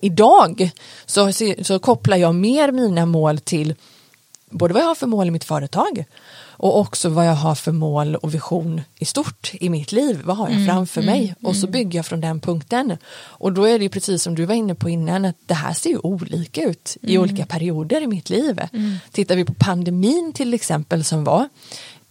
Idag 0.00 0.70
så, 1.06 1.32
så 1.62 1.78
kopplar 1.78 2.16
jag 2.16 2.34
mer 2.34 2.72
mina 2.72 3.06
mål 3.06 3.38
till 3.38 3.74
både 4.50 4.74
vad 4.74 4.82
jag 4.82 4.88
har 4.88 4.94
för 4.94 5.06
mål 5.06 5.28
i 5.28 5.30
mitt 5.30 5.44
företag 5.44 6.04
och 6.56 6.78
också 6.78 7.08
vad 7.08 7.26
jag 7.26 7.34
har 7.34 7.54
för 7.54 7.72
mål 7.72 8.16
och 8.16 8.34
vision 8.34 8.80
i 8.98 9.04
stort 9.04 9.50
i 9.54 9.68
mitt 9.68 9.92
liv. 9.92 10.20
Vad 10.24 10.36
har 10.36 10.46
jag 10.46 10.54
mm, 10.54 10.66
framför 10.66 11.02
mm, 11.02 11.14
mig? 11.14 11.34
Och 11.42 11.56
så 11.56 11.66
mm. 11.66 11.72
bygger 11.72 11.98
jag 11.98 12.06
från 12.06 12.20
den 12.20 12.40
punkten. 12.40 12.96
Och 13.14 13.52
då 13.52 13.64
är 13.64 13.78
det 13.78 13.88
precis 13.88 14.22
som 14.22 14.34
du 14.34 14.44
var 14.44 14.54
inne 14.54 14.74
på 14.74 14.88
innan 14.88 15.24
att 15.24 15.36
det 15.46 15.54
här 15.54 15.72
ser 15.72 15.90
ju 15.90 15.98
olika 15.98 16.62
ut 16.62 16.96
i 17.00 17.14
mm. 17.14 17.22
olika 17.22 17.46
perioder 17.46 18.00
i 18.00 18.06
mitt 18.06 18.30
liv. 18.30 18.60
Mm. 18.72 18.96
Tittar 19.12 19.36
vi 19.36 19.44
på 19.44 19.54
pandemin 19.54 20.32
till 20.32 20.54
exempel 20.54 21.04
som 21.04 21.24
var, 21.24 21.48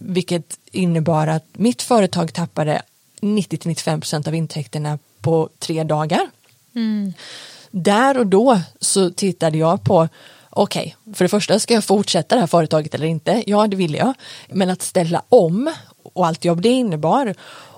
vilket 0.05 0.59
innebar 0.71 1.27
att 1.27 1.45
mitt 1.53 1.81
företag 1.81 2.33
tappade 2.33 2.81
90-95% 3.21 4.27
av 4.27 4.35
intäkterna 4.35 4.99
på 5.21 5.49
tre 5.59 5.83
dagar. 5.83 6.29
Mm. 6.75 7.13
Där 7.71 8.17
och 8.17 8.27
då 8.27 8.59
så 8.79 9.09
tittade 9.09 9.57
jag 9.57 9.83
på 9.83 10.09
okej, 10.49 10.95
okay, 11.03 11.13
för 11.13 11.25
det 11.25 11.29
första 11.29 11.59
ska 11.59 11.73
jag 11.73 11.83
fortsätta 11.83 12.35
det 12.35 12.41
här 12.41 12.47
företaget 12.47 12.95
eller 12.95 13.07
inte? 13.07 13.43
Ja, 13.47 13.67
det 13.67 13.75
vill 13.75 13.93
jag. 13.93 14.13
Men 14.49 14.69
att 14.69 14.81
ställa 14.81 15.23
om 15.29 15.73
och 16.03 16.27
allt 16.27 16.45
jobb 16.45 16.61
det 16.61 16.69
innebar 16.69 17.35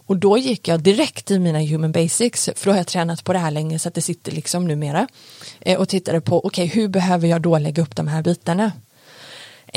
och 0.08 0.18
då 0.18 0.38
gick 0.38 0.68
jag 0.68 0.80
direkt 0.80 1.26
till 1.26 1.40
mina 1.40 1.60
human 1.60 1.92
basics, 1.92 2.50
för 2.56 2.66
då 2.66 2.72
har 2.72 2.78
jag 2.78 2.88
tränat 2.88 3.24
på 3.24 3.34
det 3.34 3.40
här 3.40 3.52
länge 3.52 3.80
så 3.80 3.88
att 3.88 3.94
det 3.94 4.02
sitter 4.02 4.32
liksom 4.32 4.68
numera. 4.68 5.08
Eh, 5.60 5.80
och 5.80 5.90
tittade 5.90 6.22
på, 6.22 6.38
okej, 6.46 6.66
okay, 6.66 6.82
hur 6.82 6.88
behöver 6.88 7.28
jag 7.28 7.42
då 7.42 7.58
lägga 7.58 7.84
upp 7.84 7.96
de 7.96 8.08
här 8.08 8.22
bitarna? 8.22 8.72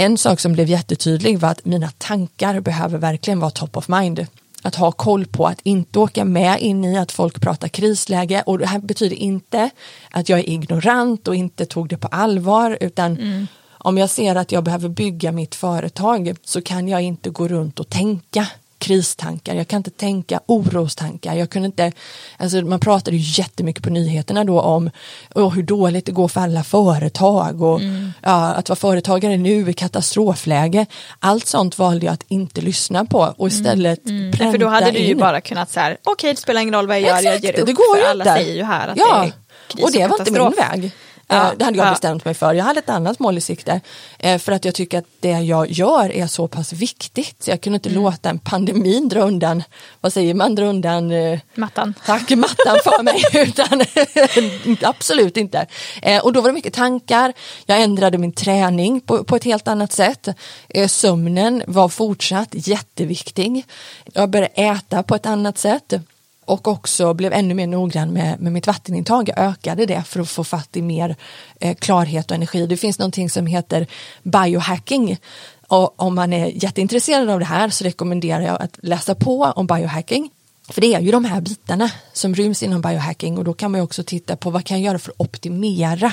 En 0.00 0.18
sak 0.18 0.40
som 0.40 0.52
blev 0.52 0.68
jättetydlig 0.68 1.38
var 1.38 1.48
att 1.48 1.64
mina 1.64 1.90
tankar 1.98 2.60
behöver 2.60 2.98
verkligen 2.98 3.40
vara 3.40 3.50
top 3.50 3.76
of 3.76 3.88
mind. 3.88 4.26
Att 4.62 4.74
ha 4.74 4.92
koll 4.92 5.26
på 5.26 5.46
att 5.46 5.60
inte 5.62 5.98
åka 5.98 6.24
med 6.24 6.60
in 6.60 6.84
i 6.84 6.98
att 6.98 7.12
folk 7.12 7.40
pratar 7.40 7.68
krisläge. 7.68 8.42
Och 8.46 8.58
det 8.58 8.66
här 8.66 8.78
betyder 8.78 9.16
inte 9.16 9.70
att 10.10 10.28
jag 10.28 10.38
är 10.38 10.48
ignorant 10.48 11.28
och 11.28 11.34
inte 11.34 11.66
tog 11.66 11.88
det 11.88 11.96
på 11.96 12.08
allvar 12.08 12.78
utan 12.80 13.16
mm. 13.16 13.46
om 13.70 13.98
jag 13.98 14.10
ser 14.10 14.34
att 14.34 14.52
jag 14.52 14.64
behöver 14.64 14.88
bygga 14.88 15.32
mitt 15.32 15.54
företag 15.54 16.36
så 16.44 16.62
kan 16.62 16.88
jag 16.88 17.02
inte 17.02 17.30
gå 17.30 17.48
runt 17.48 17.80
och 17.80 17.88
tänka 17.88 18.46
kristankar, 18.78 19.54
jag 19.54 19.68
kan 19.68 19.76
inte 19.76 19.90
tänka 19.90 20.40
orostankar. 20.46 21.34
Jag 21.34 21.50
kunde 21.50 21.66
inte, 21.66 21.92
alltså 22.36 22.56
man 22.56 22.80
pratade 22.80 23.16
ju 23.16 23.42
jättemycket 23.42 23.82
på 23.82 23.90
nyheterna 23.90 24.44
då 24.44 24.60
om 24.60 24.90
oh, 25.34 25.54
hur 25.54 25.62
dåligt 25.62 26.06
det 26.06 26.12
går 26.12 26.28
för 26.28 26.40
alla 26.40 26.64
företag 26.64 27.62
och 27.62 27.80
mm. 27.80 28.12
ja, 28.22 28.46
att 28.46 28.68
vara 28.68 28.76
företagare 28.76 29.36
nu 29.36 29.68
är 29.68 29.72
katastrofläge. 29.72 30.86
Allt 31.18 31.46
sånt 31.46 31.78
valde 31.78 32.06
jag 32.06 32.12
att 32.12 32.24
inte 32.28 32.60
lyssna 32.60 33.04
på 33.04 33.18
och 33.18 33.48
mm. 33.48 33.48
istället 33.48 34.06
mm. 34.06 34.32
Mm. 34.40 34.52
För 34.52 34.58
då 34.58 34.68
hade 34.68 34.90
du 34.90 34.98
ju 34.98 35.10
in. 35.10 35.18
bara 35.18 35.40
kunnat 35.40 35.70
så 35.70 35.80
här, 35.80 35.92
okej 35.92 36.12
okay, 36.12 36.30
det 36.30 36.40
spelar 36.40 36.60
ingen 36.60 36.74
roll 36.74 36.86
vad 36.86 36.96
jag 36.96 37.02
gör, 37.02 37.16
Exakt, 37.16 37.24
jag 37.24 37.54
ger 37.54 37.60
upp. 37.60 37.66
Det 37.66 37.72
går 37.72 37.94
för 37.94 38.02
ju 38.02 38.08
alla 38.08 38.24
säger 38.24 38.54
ju 38.54 38.62
här 38.62 38.88
att 38.88 38.96
ja. 38.96 39.18
det 39.20 39.26
är 39.26 39.32
kris 39.68 39.84
och 39.84 39.92
det 39.92 40.06
var 40.06 40.18
inte 40.18 40.32
min 40.32 40.52
väg. 40.52 40.92
Ja, 41.30 41.52
det 41.56 41.64
hade 41.64 41.78
jag 41.78 41.86
ja. 41.86 41.90
bestämt 41.90 42.24
mig 42.24 42.34
för. 42.34 42.54
Jag 42.54 42.64
hade 42.64 42.78
ett 42.78 42.88
annat 42.88 43.18
mål 43.18 43.38
i 43.38 43.40
sikte. 43.40 43.80
Eh, 44.18 44.38
för 44.38 44.52
att 44.52 44.64
jag 44.64 44.74
tycker 44.74 44.98
att 44.98 45.04
det 45.20 45.30
jag 45.30 45.70
gör 45.70 46.12
är 46.12 46.26
så 46.26 46.48
pass 46.48 46.72
viktigt. 46.72 47.42
Så 47.42 47.50
jag 47.50 47.60
kunde 47.60 47.74
inte 47.74 47.88
mm. 47.88 48.02
låta 48.02 48.30
en 48.30 48.38
pandemin 48.38 49.08
dra 49.08 49.20
undan, 49.20 49.62
vad 50.00 50.12
säger 50.12 50.34
man, 50.34 50.54
dra 50.54 50.64
undan 50.64 51.10
eh, 51.10 51.40
mattan. 51.54 51.94
Tack, 52.06 52.30
mattan 52.30 52.78
för 52.84 53.02
mig. 53.02 53.22
Utan, 53.48 53.82
absolut 54.82 55.36
inte. 55.36 55.66
Eh, 56.02 56.24
och 56.24 56.32
då 56.32 56.40
var 56.40 56.48
det 56.48 56.54
mycket 56.54 56.74
tankar. 56.74 57.32
Jag 57.66 57.82
ändrade 57.82 58.18
min 58.18 58.32
träning 58.32 59.00
på, 59.00 59.24
på 59.24 59.36
ett 59.36 59.44
helt 59.44 59.68
annat 59.68 59.92
sätt. 59.92 60.28
sömnen 60.86 61.62
var 61.66 61.88
fortsatt 61.88 62.48
jätteviktig. 62.52 63.64
Jag 64.12 64.30
började 64.30 64.52
äta 64.54 65.02
på 65.02 65.14
ett 65.14 65.26
annat 65.26 65.58
sätt 65.58 65.94
och 66.48 66.68
också 66.68 67.14
blev 67.14 67.32
ännu 67.32 67.54
mer 67.54 67.66
noggrann 67.66 68.12
med, 68.12 68.40
med 68.40 68.52
mitt 68.52 68.66
vattenintag. 68.66 69.28
Jag 69.28 69.38
ökade 69.38 69.86
det 69.86 70.02
för 70.02 70.20
att 70.20 70.28
få 70.28 70.44
fatt 70.44 70.76
i 70.76 70.82
mer 70.82 71.16
eh, 71.60 71.74
klarhet 71.74 72.30
och 72.30 72.34
energi. 72.34 72.66
Det 72.66 72.76
finns 72.76 72.98
någonting 72.98 73.30
som 73.30 73.46
heter 73.46 73.86
biohacking 74.22 75.18
Och 75.68 76.02
om 76.02 76.14
man 76.14 76.32
är 76.32 76.64
jätteintresserad 76.64 77.30
av 77.30 77.38
det 77.38 77.44
här 77.44 77.68
så 77.68 77.84
rekommenderar 77.84 78.40
jag 78.40 78.62
att 78.62 78.78
läsa 78.82 79.14
på 79.14 79.44
om 79.44 79.66
biohacking. 79.66 80.30
För 80.68 80.80
det 80.80 80.94
är 80.94 81.00
ju 81.00 81.10
de 81.10 81.24
här 81.24 81.40
bitarna 81.40 81.90
som 82.12 82.34
ryms 82.34 82.62
inom 82.62 82.80
biohacking 82.80 83.38
och 83.38 83.44
då 83.44 83.52
kan 83.52 83.70
man 83.70 83.80
ju 83.80 83.84
också 83.84 84.02
titta 84.02 84.36
på 84.36 84.50
vad 84.50 84.64
kan 84.64 84.80
jag 84.80 84.86
göra 84.86 84.98
för 84.98 85.10
att 85.10 85.20
optimera 85.20 86.12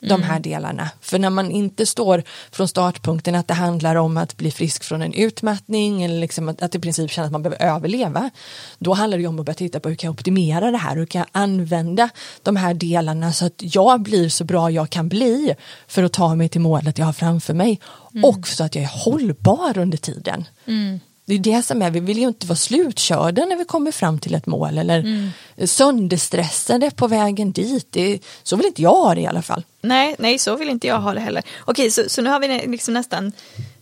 de 0.00 0.22
här 0.22 0.40
delarna. 0.40 0.90
För 1.00 1.18
när 1.18 1.30
man 1.30 1.50
inte 1.50 1.86
står 1.86 2.22
från 2.50 2.68
startpunkten 2.68 3.34
att 3.34 3.48
det 3.48 3.54
handlar 3.54 3.96
om 3.96 4.16
att 4.16 4.36
bli 4.36 4.50
frisk 4.50 4.84
från 4.84 5.02
en 5.02 5.12
utmattning 5.12 6.02
eller 6.02 6.20
liksom 6.20 6.48
att, 6.48 6.62
att 6.62 6.74
i 6.74 6.78
princip 6.78 7.10
känna 7.10 7.26
att 7.26 7.32
man 7.32 7.42
behöver 7.42 7.76
överleva. 7.76 8.30
Då 8.78 8.94
handlar 8.94 9.18
det 9.18 9.26
om 9.26 9.40
att 9.40 9.46
börja 9.46 9.54
titta 9.54 9.80
på 9.80 9.88
hur 9.88 9.96
kan 9.96 10.08
jag 10.08 10.14
optimera 10.14 10.70
det 10.70 10.78
här, 10.78 10.96
hur 10.96 11.06
kan 11.06 11.18
jag 11.18 11.28
använda 11.32 12.08
de 12.42 12.56
här 12.56 12.74
delarna 12.74 13.32
så 13.32 13.46
att 13.46 13.54
jag 13.74 14.02
blir 14.02 14.28
så 14.28 14.44
bra 14.44 14.70
jag 14.70 14.90
kan 14.90 15.08
bli 15.08 15.54
för 15.86 16.02
att 16.02 16.12
ta 16.12 16.34
mig 16.34 16.48
till 16.48 16.60
målet 16.60 16.98
jag 16.98 17.06
har 17.06 17.12
framför 17.12 17.54
mig 17.54 17.80
mm. 18.12 18.24
och 18.24 18.48
så 18.48 18.64
att 18.64 18.74
jag 18.74 18.84
är 18.84 19.04
hållbar 19.04 19.78
under 19.78 19.98
tiden. 19.98 20.44
Mm. 20.66 21.00
Det 21.28 21.34
är 21.34 21.38
det 21.38 21.62
som 21.62 21.82
är, 21.82 21.90
vi 21.90 22.00
vill 22.00 22.18
ju 22.18 22.28
inte 22.28 22.46
vara 22.46 22.56
slutkörda 22.56 23.44
när 23.44 23.56
vi 23.56 23.64
kommer 23.64 23.92
fram 23.92 24.18
till 24.18 24.34
ett 24.34 24.46
mål 24.46 24.78
eller 24.78 24.98
mm. 24.98 25.30
sönderstressade 25.66 26.90
på 26.90 27.08
vägen 27.08 27.52
dit. 27.52 27.86
Det, 27.90 28.18
så 28.42 28.56
vill 28.56 28.66
inte 28.66 28.82
jag 28.82 28.94
ha 28.94 29.14
det 29.14 29.20
i 29.20 29.26
alla 29.26 29.42
fall. 29.42 29.64
Nej, 29.80 30.16
nej 30.18 30.38
så 30.38 30.56
vill 30.56 30.68
inte 30.68 30.86
jag 30.86 31.00
ha 31.00 31.14
det 31.14 31.20
heller. 31.20 31.42
Okej, 31.64 31.90
så, 31.90 32.02
så 32.06 32.22
nu 32.22 32.30
har 32.30 32.40
vi 32.40 32.66
liksom 32.66 32.94
nästan 32.94 33.32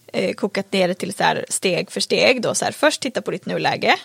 eh, 0.06 0.34
kokat 0.34 0.72
ner 0.72 0.88
det 0.88 0.94
till 0.94 1.14
så 1.14 1.22
här 1.22 1.44
steg 1.48 1.90
för 1.90 2.00
steg. 2.00 2.42
Då, 2.42 2.54
så 2.54 2.64
här, 2.64 2.72
först 2.72 3.00
titta 3.00 3.22
på 3.22 3.30
ditt 3.30 3.46
nuläge 3.46 3.96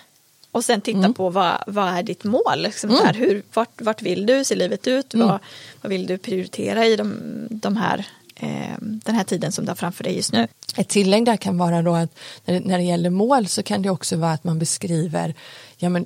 och 0.52 0.66
sen 0.66 0.82
titta 0.82 0.98
mm. 0.98 1.14
på 1.14 1.30
vad, 1.30 1.64
vad 1.68 1.88
är 1.88 2.04
ditt 2.04 2.24
mål? 2.24 2.62
Liksom, 2.62 2.90
mm. 2.90 3.06
här, 3.06 3.14
hur, 3.14 3.44
vart, 3.54 3.82
vart 3.82 4.02
vill 4.02 4.26
du 4.26 4.44
se 4.44 4.56
livet 4.56 4.88
ut? 4.88 5.14
Mm. 5.14 5.28
Vad, 5.28 5.40
vad 5.82 5.90
vill 5.90 6.08
du 6.08 6.18
prioritera 6.18 6.86
i 6.86 6.96
de, 6.96 7.18
de 7.50 7.78
här 7.78 8.06
den 8.82 9.16
här 9.16 9.24
tiden 9.24 9.52
som 9.52 9.66
du 9.66 9.72
har 9.72 9.76
framför 9.76 10.04
dig 10.04 10.16
just 10.16 10.34
nu. 10.34 10.48
Ett 10.76 10.88
tillägg 10.88 11.26
där 11.26 11.38
kan 11.38 11.58
vara 11.58 11.82
då 11.82 11.96
att 11.96 12.10
när 12.46 12.78
det, 12.78 12.84
gäller 12.84 13.10
mål 13.10 13.48
så 13.48 13.64
kan 13.64 13.82
det 13.82 13.90
också 13.90 14.18
vara 14.18 14.32
att 14.32 14.44
man 14.44 14.60
beskriver 14.60 15.34
ja, 15.78 15.90
men, 15.90 16.06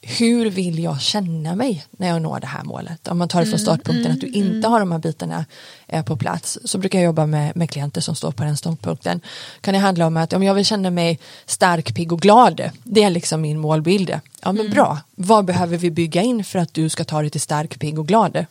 hur 0.00 0.50
vill 0.50 0.78
jag 0.78 1.00
känna 1.00 1.54
mig 1.54 1.84
när 1.90 2.08
jag 2.08 2.22
når 2.22 2.40
det 2.40 2.46
här 2.46 2.64
målet? 2.64 3.08
Om 3.08 3.18
man 3.18 3.28
tar 3.28 3.40
det 3.40 3.46
från 3.46 3.54
mm, 3.54 3.64
startpunkten 3.64 4.04
mm, 4.04 4.12
att 4.12 4.20
du 4.20 4.26
inte 4.26 4.56
mm. 4.56 4.72
har 4.72 4.80
de 4.80 4.92
här 4.92 4.98
bitarna 4.98 5.44
eh, 5.86 6.04
på 6.04 6.16
plats 6.16 6.58
så 6.64 6.78
brukar 6.78 6.98
jag 6.98 7.06
jobba 7.06 7.26
med, 7.26 7.56
med 7.56 7.70
klienter 7.70 8.00
som 8.00 8.16
står 8.16 8.32
på 8.32 8.44
den 8.44 8.56
ståndpunkten. 8.56 9.20
Kan 9.60 9.74
det 9.74 9.80
handla 9.80 10.06
om 10.06 10.16
att 10.16 10.32
om 10.32 10.42
jag 10.42 10.54
vill 10.54 10.64
känna 10.64 10.90
mig 10.90 11.18
stark, 11.46 11.94
pigg 11.94 12.12
och 12.12 12.20
glad, 12.20 12.70
det 12.84 13.02
är 13.02 13.10
liksom 13.10 13.40
min 13.40 13.58
målbild. 13.58 14.10
Ja 14.42 14.52
men 14.52 14.60
mm. 14.60 14.72
bra, 14.72 14.98
vad 15.14 15.44
behöver 15.44 15.76
vi 15.76 15.90
bygga 15.90 16.22
in 16.22 16.44
för 16.44 16.58
att 16.58 16.74
du 16.74 16.88
ska 16.88 17.04
ta 17.04 17.20
dig 17.20 17.30
till 17.30 17.40
stark, 17.40 17.78
pigg 17.78 17.98
och 17.98 18.08
glad? 18.08 18.46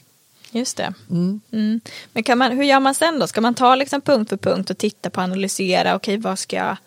Just 0.55 0.77
det. 0.77 0.93
Mm. 1.09 1.41
Mm. 1.51 1.81
Men 2.13 2.23
kan 2.23 2.37
man, 2.37 2.51
hur 2.51 2.63
gör 2.63 2.79
man 2.79 2.95
sen 2.95 3.19
då? 3.19 3.27
Ska 3.27 3.41
man 3.41 3.53
ta 3.53 3.75
liksom 3.75 4.01
punkt 4.01 4.29
för 4.29 4.37
punkt 4.37 4.69
och 4.69 4.77
titta 4.77 5.09
på 5.09 5.17
och 5.17 5.23
analysera, 5.23 5.95
okej 5.95 6.17
vad 6.17 6.39
ska 6.39 6.55
jag, 6.55 6.77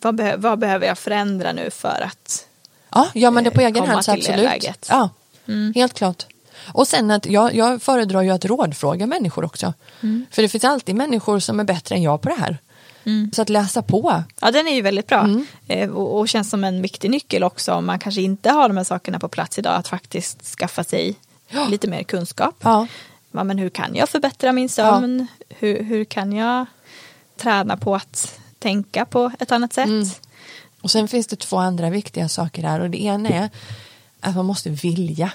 vad, 0.00 0.14
be, 0.14 0.36
vad, 0.36 0.58
behöver 0.58 0.86
jag 0.86 0.98
förändra 0.98 1.52
nu 1.52 1.70
för 1.70 2.04
att 2.06 2.46
Ja, 2.90 3.08
gör 3.14 3.30
man 3.30 3.44
det 3.44 3.50
på 3.50 3.60
egen 3.60 3.86
hand 3.86 4.04
så 4.04 4.12
absolut. 4.12 4.86
Ja, 4.88 5.10
mm. 5.46 5.72
helt 5.74 5.94
klart. 5.94 6.26
Och 6.72 6.88
sen 6.88 7.10
att 7.10 7.26
jag, 7.26 7.54
jag 7.54 7.82
föredrar 7.82 8.22
ju 8.22 8.30
att 8.30 8.44
rådfråga 8.44 9.06
människor 9.06 9.44
också. 9.44 9.74
Mm. 10.00 10.26
För 10.30 10.42
det 10.42 10.48
finns 10.48 10.64
alltid 10.64 10.94
människor 10.94 11.38
som 11.38 11.60
är 11.60 11.64
bättre 11.64 11.94
än 11.94 12.02
jag 12.02 12.20
på 12.20 12.28
det 12.28 12.34
här. 12.34 12.58
Mm. 13.04 13.30
Så 13.34 13.42
att 13.42 13.48
läsa 13.48 13.82
på. 13.82 14.22
Ja 14.40 14.50
den 14.50 14.68
är 14.68 14.74
ju 14.74 14.82
väldigt 14.82 15.06
bra 15.06 15.20
mm. 15.20 15.46
eh, 15.68 15.90
och, 15.90 16.18
och, 16.18 16.28
känns 16.28 16.50
som 16.50 16.64
en 16.64 16.82
viktig 16.82 17.10
nyckel 17.10 17.44
också 17.44 17.72
om 17.72 17.86
man 17.86 17.98
kanske 17.98 18.20
inte 18.20 18.50
har 18.50 18.68
de 18.68 18.76
här 18.76 18.84
sakerna 18.84 19.18
på 19.18 19.28
plats 19.28 19.58
idag 19.58 19.74
att 19.74 19.88
faktiskt 19.88 20.44
skaffa 20.44 20.84
sig. 20.84 21.16
Lite 21.70 21.88
mer 21.88 22.02
kunskap. 22.02 22.54
Ja. 22.60 22.86
ja. 23.32 23.44
men 23.44 23.58
hur 23.58 23.70
kan 23.70 23.94
jag 23.94 24.08
förbättra 24.08 24.52
min 24.52 24.68
sömn? 24.68 25.26
Ja. 25.38 25.56
Hur, 25.58 25.82
hur 25.82 26.04
kan 26.04 26.32
jag 26.32 26.66
träna 27.36 27.76
på 27.76 27.94
att 27.94 28.38
tänka 28.58 29.04
på 29.04 29.30
ett 29.38 29.52
annat 29.52 29.72
sätt? 29.72 29.86
Mm. 29.86 30.08
Och 30.80 30.90
sen 30.90 31.08
finns 31.08 31.26
det 31.26 31.36
två 31.36 31.56
andra 31.56 31.90
viktiga 31.90 32.28
saker 32.28 32.62
här 32.62 32.80
och 32.80 32.90
det 32.90 33.02
ena 33.02 33.28
är 33.28 33.50
att 34.20 34.36
man 34.36 34.46
måste 34.46 34.70
vilja. 34.70 35.32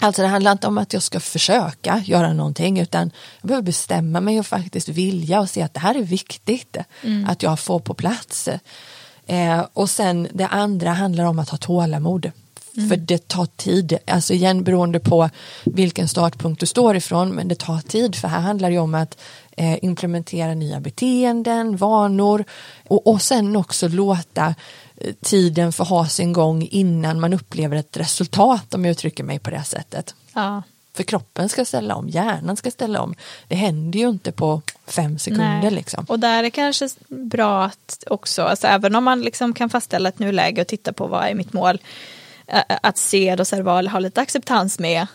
Alltså 0.00 0.22
det 0.22 0.28
handlar 0.28 0.52
inte 0.52 0.66
om 0.66 0.78
att 0.78 0.92
jag 0.92 1.02
ska 1.02 1.20
försöka 1.20 2.02
göra 2.04 2.32
någonting 2.32 2.80
utan 2.80 3.10
jag 3.40 3.48
behöver 3.48 3.66
bestämma 3.66 4.20
mig 4.20 4.38
och 4.38 4.46
faktiskt 4.46 4.88
vilja 4.88 5.40
och 5.40 5.50
se 5.50 5.62
att 5.62 5.74
det 5.74 5.80
här 5.80 5.94
är 5.94 6.02
viktigt 6.02 6.76
mm. 7.02 7.28
att 7.28 7.42
jag 7.42 7.60
får 7.60 7.78
på 7.78 7.94
plats. 7.94 8.48
Eh, 9.26 9.66
och 9.72 9.90
sen 9.90 10.28
det 10.32 10.46
andra 10.46 10.90
handlar 10.90 11.24
om 11.24 11.38
att 11.38 11.48
ha 11.48 11.58
tålamod. 11.58 12.32
Mm. 12.78 12.88
För 12.88 12.96
det 12.96 13.28
tar 13.28 13.46
tid, 13.46 13.98
alltså 14.06 14.34
igen 14.34 14.64
beroende 14.64 15.00
på 15.00 15.30
vilken 15.64 16.08
startpunkt 16.08 16.60
du 16.60 16.66
står 16.66 16.96
ifrån, 16.96 17.28
men 17.28 17.48
det 17.48 17.54
tar 17.54 17.78
tid 17.78 18.16
för 18.16 18.28
här 18.28 18.40
handlar 18.40 18.70
det 18.70 18.78
om 18.78 18.94
att 18.94 19.20
eh, 19.56 19.84
implementera 19.84 20.54
nya 20.54 20.80
beteenden, 20.80 21.76
vanor 21.76 22.44
och, 22.88 23.06
och 23.06 23.22
sen 23.22 23.56
också 23.56 23.88
låta 23.88 24.54
eh, 24.96 25.14
tiden 25.20 25.72
få 25.72 25.84
ha 25.84 26.08
sin 26.08 26.32
gång 26.32 26.62
innan 26.70 27.20
man 27.20 27.32
upplever 27.32 27.76
ett 27.76 27.96
resultat 27.96 28.74
om 28.74 28.84
jag 28.84 28.92
uttrycker 28.92 29.24
mig 29.24 29.38
på 29.38 29.50
det 29.50 29.64
sättet. 29.64 30.14
Ja. 30.34 30.62
För 30.98 31.02
kroppen 31.02 31.48
ska 31.48 31.64
ställa 31.64 31.94
om, 31.94 32.08
hjärnan 32.08 32.56
ska 32.56 32.70
ställa 32.70 33.00
om. 33.00 33.14
Det 33.48 33.54
händer 33.54 33.98
ju 33.98 34.08
inte 34.08 34.32
på 34.32 34.62
fem 34.86 35.18
sekunder. 35.18 35.70
Liksom. 35.70 36.04
Och 36.08 36.18
där 36.18 36.38
är 36.38 36.42
det 36.42 36.50
kanske 36.50 36.88
bra 37.08 37.64
att 37.64 38.04
också, 38.06 38.42
alltså 38.42 38.66
även 38.66 38.94
om 38.94 39.04
man 39.04 39.20
liksom 39.20 39.54
kan 39.54 39.70
fastställa 39.70 40.08
ett 40.08 40.18
nuläge 40.18 40.60
och 40.60 40.66
titta 40.66 40.92
på 40.92 41.06
vad 41.06 41.26
är 41.26 41.34
mitt 41.34 41.52
mål, 41.52 41.78
att 42.66 42.98
se 42.98 43.34
och 43.34 43.46
serval 43.46 43.88
ha 43.88 43.98
lite 43.98 44.20
acceptans 44.20 44.78
med 44.78 45.06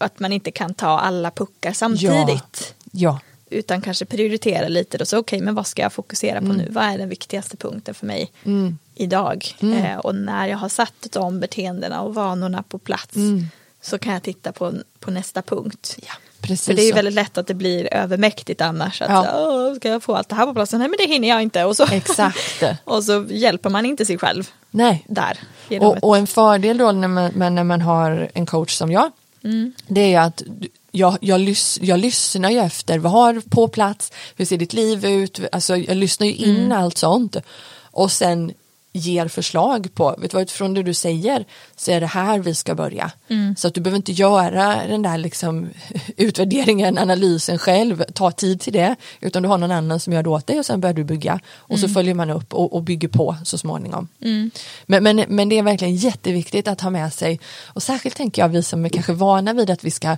att 0.00 0.20
man 0.20 0.32
inte 0.32 0.50
kan 0.50 0.74
ta 0.74 0.98
alla 0.98 1.30
puckar 1.30 1.72
samtidigt. 1.72 2.74
Ja. 2.90 2.90
ja. 2.92 3.20
Utan 3.50 3.82
kanske 3.82 4.04
prioritera 4.04 4.68
lite 4.68 4.98
då, 4.98 5.04
så 5.04 5.18
okej 5.18 5.36
okay, 5.36 5.44
men 5.44 5.54
vad 5.54 5.66
ska 5.66 5.82
jag 5.82 5.92
fokusera 5.92 6.38
på 6.38 6.44
mm. 6.44 6.56
nu, 6.56 6.68
vad 6.70 6.84
är 6.84 6.98
den 6.98 7.08
viktigaste 7.08 7.56
punkten 7.56 7.94
för 7.94 8.06
mig 8.06 8.32
mm. 8.44 8.78
idag? 8.94 9.56
Mm. 9.60 9.84
Eh, 9.84 9.96
och 9.98 10.14
när 10.14 10.46
jag 10.46 10.58
har 10.58 10.68
satt 10.68 11.06
de 11.12 11.40
beteendena 11.40 12.00
och 12.00 12.14
vanorna 12.14 12.62
på 12.62 12.78
plats 12.78 13.16
mm. 13.16 13.46
Så 13.82 13.98
kan 13.98 14.12
jag 14.12 14.22
titta 14.22 14.52
på, 14.52 14.72
på 15.00 15.10
nästa 15.10 15.42
punkt. 15.42 15.96
Ja. 16.02 16.12
Precis 16.40 16.66
För 16.66 16.74
det 16.74 16.82
är 16.82 16.86
ju 16.86 16.92
väldigt 16.92 17.14
lätt 17.14 17.38
att 17.38 17.46
det 17.46 17.54
blir 17.54 17.94
övermäktigt 17.94 18.60
annars. 18.60 19.02
Att, 19.02 19.10
ja. 19.10 19.74
ska 19.76 19.88
jag 19.88 20.02
få 20.02 20.14
allt 20.14 20.28
det 20.28 20.34
här 20.34 20.46
på 20.46 20.54
plats? 20.54 20.72
Nej 20.72 20.88
men 20.88 20.96
det 20.98 21.06
hinner 21.06 21.28
jag 21.28 21.42
inte. 21.42 21.64
Och 21.64 21.76
så, 21.76 21.86
Exakt. 21.92 22.62
och 22.84 23.04
så 23.04 23.26
hjälper 23.30 23.70
man 23.70 23.86
inte 23.86 24.04
sig 24.04 24.18
själv. 24.18 24.50
Nej. 24.70 25.04
Där. 25.08 25.38
Och, 25.80 26.04
och, 26.04 26.16
en 26.16 26.26
fördel 26.26 26.78
då 26.78 26.92
när 26.92 27.08
man, 27.08 27.54
när 27.54 27.64
man 27.64 27.80
har 27.80 28.30
en 28.34 28.46
coach 28.46 28.72
som 28.72 28.92
jag. 28.92 29.10
Mm. 29.44 29.72
Det 29.86 30.14
är 30.14 30.20
att 30.20 30.42
jag, 30.90 31.18
jag, 31.20 31.40
lys, 31.40 31.78
jag 31.82 32.00
lyssnar 32.00 32.50
ju 32.50 32.58
efter 32.58 32.98
vad 32.98 33.12
har 33.12 33.42
på 33.50 33.68
plats, 33.68 34.12
hur 34.36 34.44
ser 34.44 34.58
ditt 34.58 34.72
liv 34.72 35.06
ut, 35.06 35.40
alltså 35.52 35.76
jag 35.76 35.96
lyssnar 35.96 36.26
ju 36.26 36.34
in 36.34 36.56
mm. 36.56 36.72
allt 36.72 36.98
sånt. 36.98 37.36
Och 37.80 38.12
sen 38.12 38.52
ger 38.92 39.28
förslag 39.28 39.88
på, 39.94 40.14
vet 40.18 40.30
du 40.30 40.34
vad, 40.34 40.42
utifrån 40.42 40.74
det 40.74 40.82
du 40.82 40.94
säger 40.94 41.44
så 41.76 41.90
är 41.90 42.00
det 42.00 42.06
här 42.06 42.38
vi 42.38 42.54
ska 42.54 42.74
börja. 42.74 43.12
Mm. 43.28 43.56
Så 43.56 43.68
att 43.68 43.74
du 43.74 43.80
behöver 43.80 43.96
inte 43.96 44.12
göra 44.12 44.86
den 44.86 45.02
där 45.02 45.18
liksom 45.18 45.70
utvärderingen, 46.16 46.98
analysen 46.98 47.58
själv, 47.58 48.04
ta 48.14 48.30
tid 48.30 48.60
till 48.60 48.72
det, 48.72 48.96
utan 49.20 49.42
du 49.42 49.48
har 49.48 49.58
någon 49.58 49.70
annan 49.70 50.00
som 50.00 50.12
gör 50.12 50.22
det 50.22 50.28
åt 50.28 50.46
dig 50.46 50.58
och 50.58 50.66
sen 50.66 50.80
börjar 50.80 50.94
du 50.94 51.04
bygga 51.04 51.40
och 51.54 51.78
mm. 51.78 51.88
så 51.88 51.94
följer 51.94 52.14
man 52.14 52.30
upp 52.30 52.54
och, 52.54 52.72
och 52.72 52.82
bygger 52.82 53.08
på 53.08 53.36
så 53.44 53.58
småningom. 53.58 54.08
Mm. 54.20 54.50
Men, 54.86 55.02
men, 55.02 55.24
men 55.28 55.48
det 55.48 55.58
är 55.58 55.62
verkligen 55.62 55.96
jätteviktigt 55.96 56.68
att 56.68 56.80
ha 56.80 56.90
med 56.90 57.12
sig 57.12 57.40
och 57.66 57.82
särskilt 57.82 58.16
tänker 58.16 58.42
jag 58.42 58.48
vi 58.48 58.62
som 58.62 58.84
är 58.84 58.88
kanske 58.88 59.12
vana 59.12 59.52
vid 59.52 59.70
att 59.70 59.84
vi 59.84 59.90
ska 59.90 60.16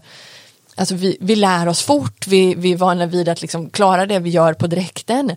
Alltså 0.76 0.94
vi, 0.94 1.16
vi 1.20 1.37
lär 1.37 1.68
oss 1.68 1.82
fort, 1.82 2.26
vi, 2.26 2.54
vi 2.54 2.72
är 2.72 2.76
vana 2.76 3.06
vid 3.06 3.28
att 3.28 3.42
liksom 3.42 3.70
klara 3.70 4.06
det 4.06 4.18
vi 4.18 4.30
gör 4.30 4.54
på 4.54 4.66
direkten 4.66 5.37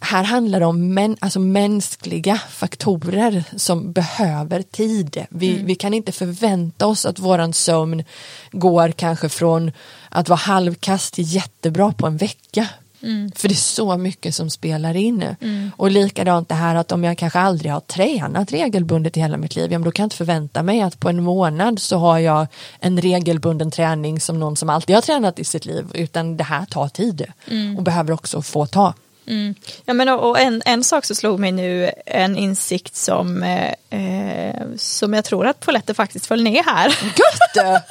här 0.00 0.24
handlar 0.24 0.60
det 0.60 0.66
om 0.66 0.94
män, 0.94 1.16
alltså 1.20 1.40
mänskliga 1.40 2.38
faktorer 2.50 3.44
som 3.56 3.92
behöver 3.92 4.62
tid. 4.62 5.26
Vi, 5.30 5.54
mm. 5.54 5.66
vi 5.66 5.74
kan 5.74 5.94
inte 5.94 6.12
förvänta 6.12 6.86
oss 6.86 7.06
att 7.06 7.18
våran 7.18 7.52
sömn 7.52 8.04
går 8.50 8.90
kanske 8.90 9.28
från 9.28 9.72
att 10.08 10.28
vara 10.28 10.36
halvkast 10.36 11.14
till 11.14 11.34
jättebra 11.34 11.92
på 11.92 12.06
en 12.06 12.16
vecka. 12.16 12.68
Mm. 13.02 13.32
För 13.32 13.48
det 13.48 13.54
är 13.54 13.56
så 13.56 13.96
mycket 13.96 14.34
som 14.34 14.50
spelar 14.50 14.96
in. 14.96 15.22
Mm. 15.40 15.70
Och 15.76 15.90
likadant 15.90 16.48
det 16.48 16.54
här 16.54 16.74
att 16.74 16.92
om 16.92 17.04
jag 17.04 17.18
kanske 17.18 17.38
aldrig 17.38 17.72
har 17.72 17.80
tränat 17.80 18.52
regelbundet 18.52 19.16
i 19.16 19.20
hela 19.20 19.36
mitt 19.36 19.56
liv, 19.56 19.72
ja, 19.72 19.78
då 19.78 19.90
kan 19.90 20.02
jag 20.02 20.06
inte 20.06 20.16
förvänta 20.16 20.62
mig 20.62 20.80
att 20.80 21.00
på 21.00 21.08
en 21.08 21.22
månad 21.22 21.78
så 21.78 21.96
har 21.96 22.18
jag 22.18 22.46
en 22.80 23.00
regelbunden 23.00 23.70
träning 23.70 24.20
som 24.20 24.40
någon 24.40 24.56
som 24.56 24.70
alltid 24.70 24.94
har 24.94 25.02
tränat 25.02 25.38
i 25.38 25.44
sitt 25.44 25.66
liv, 25.66 25.86
utan 25.94 26.36
det 26.36 26.44
här 26.44 26.64
tar 26.64 26.88
tid 26.88 27.26
mm. 27.50 27.76
och 27.76 27.82
behöver 27.82 28.12
också 28.12 28.42
få 28.42 28.66
ta. 28.66 28.94
Mm. 29.28 29.54
Ja, 29.84 29.94
men 29.94 30.08
och 30.08 30.38
en, 30.38 30.62
en 30.64 30.84
sak 30.84 31.04
som 31.04 31.16
slog 31.16 31.40
mig 31.40 31.52
nu, 31.52 31.90
en 32.06 32.36
insikt 32.36 32.96
som, 32.96 33.42
eh, 33.42 34.62
som 34.76 35.14
jag 35.14 35.24
tror 35.24 35.46
att 35.46 35.60
Paulette 35.60 35.94
faktiskt 35.94 36.26
föll 36.26 36.42
ner 36.42 36.62
här. 36.62 36.88
Gött! 36.88 37.84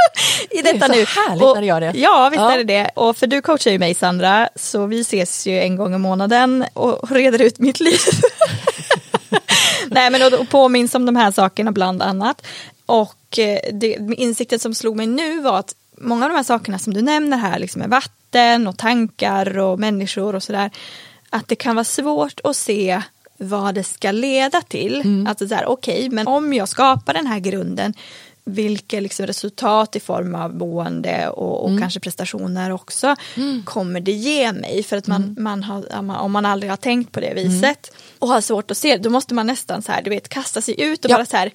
I 0.52 0.62
detta 0.62 0.88
det 0.88 1.02
är 1.02 1.06
så 1.06 1.20
nu. 1.20 1.22
härligt 1.28 1.44
och, 1.44 1.56
när 1.56 1.62
du 1.62 1.68
gör 1.68 1.82
det. 1.82 1.92
Ja, 1.96 2.30
visst 2.32 2.42
ja. 2.42 2.54
är 2.54 2.58
det 2.58 2.64
det. 2.64 2.90
Och 2.96 3.18
för 3.18 3.28
du 3.28 3.42
coachar 3.42 3.72
ju 3.72 3.80
mig 3.80 3.94
Sandra, 3.94 4.50
så 4.56 4.86
vi 4.86 5.02
ses 5.02 5.48
ju 5.48 5.60
en 5.60 5.76
gång 5.76 5.96
i 5.96 5.98
månaden 5.98 6.66
och 6.74 7.12
reder 7.12 7.42
ut 7.42 7.60
mitt 7.60 7.80
liv. 7.80 8.00
Nej, 9.88 10.10
men 10.10 10.22
och, 10.22 10.40
och 10.40 10.50
påminns 10.50 10.96
om 10.96 11.06
de 11.06 11.16
här 11.16 11.32
sakerna 11.32 11.72
bland 11.72 12.02
annat. 12.02 12.46
Och 12.86 13.40
eh, 13.40 13.60
det, 13.74 13.98
insikten 14.18 14.60
som 14.60 14.76
slog 14.76 14.96
mig 14.96 15.08
nu 15.08 15.42
var 15.42 15.60
att 15.60 15.76
många 15.98 16.26
av 16.26 16.30
de 16.32 16.36
här 16.36 16.44
sakerna 16.44 16.80
som 16.80 16.94
du 16.94 17.02
nämner 17.02 17.38
här, 17.38 17.60
liksom 17.60 17.80
med 17.80 17.90
vatten 17.90 18.68
och 18.68 18.78
tankar 18.78 19.58
och 19.58 19.80
människor 19.80 20.36
och 20.36 20.44
sådär, 20.44 20.72
att 21.30 21.48
det 21.48 21.56
kan 21.56 21.76
vara 21.76 21.84
svårt 21.84 22.40
att 22.44 22.56
se 22.56 23.02
vad 23.38 23.76
det 23.76 23.84
ska 23.84 24.12
leda 24.12 24.62
till. 24.62 25.02
Mm. 25.02 25.28
Alltså 25.28 25.48
så 25.48 25.56
här, 25.56 25.66
okej, 25.66 25.98
okay, 25.98 26.10
men 26.10 26.28
om 26.28 26.54
jag 26.54 26.70
skapar 26.70 27.14
den 27.14 27.28
här 27.28 27.40
grunden 27.40 27.94
vilka 28.48 29.00
liksom 29.00 29.26
resultat 29.26 29.96
i 29.96 30.00
form 30.00 30.36
av 30.36 30.54
boende 30.54 31.30
och, 31.30 31.64
och 31.64 31.70
mm. 31.70 31.82
kanske 31.82 32.00
prestationer 32.00 32.72
också 32.72 33.16
mm. 33.36 33.64
kommer 33.66 34.00
det 34.00 34.12
ge 34.12 34.52
mig? 34.52 34.84
För 34.84 34.98
att 34.98 35.08
man, 35.08 35.24
mm. 35.24 35.44
man 35.44 35.64
har, 35.64 35.84
om 36.20 36.32
man 36.32 36.46
aldrig 36.46 36.72
har 36.72 36.78
tänkt 36.78 37.12
på 37.12 37.20
det 37.20 37.28
mm. 37.28 37.44
viset 37.44 37.92
och 38.20 38.28
har 38.28 38.42
svårt 38.42 38.72
att 38.72 38.78
se 38.78 38.98
det, 38.98 39.04
då 39.04 39.10
måste 39.10 39.34
man 39.34 39.48
nästan 39.48 39.82
så 39.82 39.92
här, 39.92 40.02
du 40.02 40.10
vet, 40.10 40.30
kasta 40.30 40.62
sig 40.62 40.82
ut 40.82 41.06
och 41.06 41.12
ja. 41.12 41.16
bara 41.16 41.26
så 41.26 41.38
här 41.38 41.52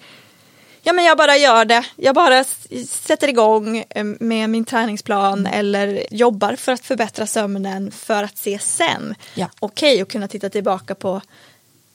Ja 0.83 0.93
men 0.93 1.05
jag 1.05 1.17
bara 1.17 1.37
gör 1.37 1.65
det. 1.65 1.85
Jag 1.97 2.15
bara 2.15 2.45
sätter 2.89 3.29
igång 3.29 3.85
eh, 3.91 4.05
med 4.05 4.51
min 4.51 4.65
träningsplan 4.65 5.39
mm. 5.39 5.53
eller 5.53 6.07
jobbar 6.11 6.57
för 6.57 6.73
att 6.73 6.85
förbättra 6.87 7.27
sömnen 7.27 7.91
för 7.91 8.23
att 8.23 8.39
se 8.39 8.59
sen. 8.59 9.15
Ja. 9.35 9.49
Okej, 9.59 9.93
okay, 9.93 10.03
och 10.03 10.09
kunna 10.09 10.29
titta 10.29 10.51
tillbaka 10.51 10.95
på 10.95 11.21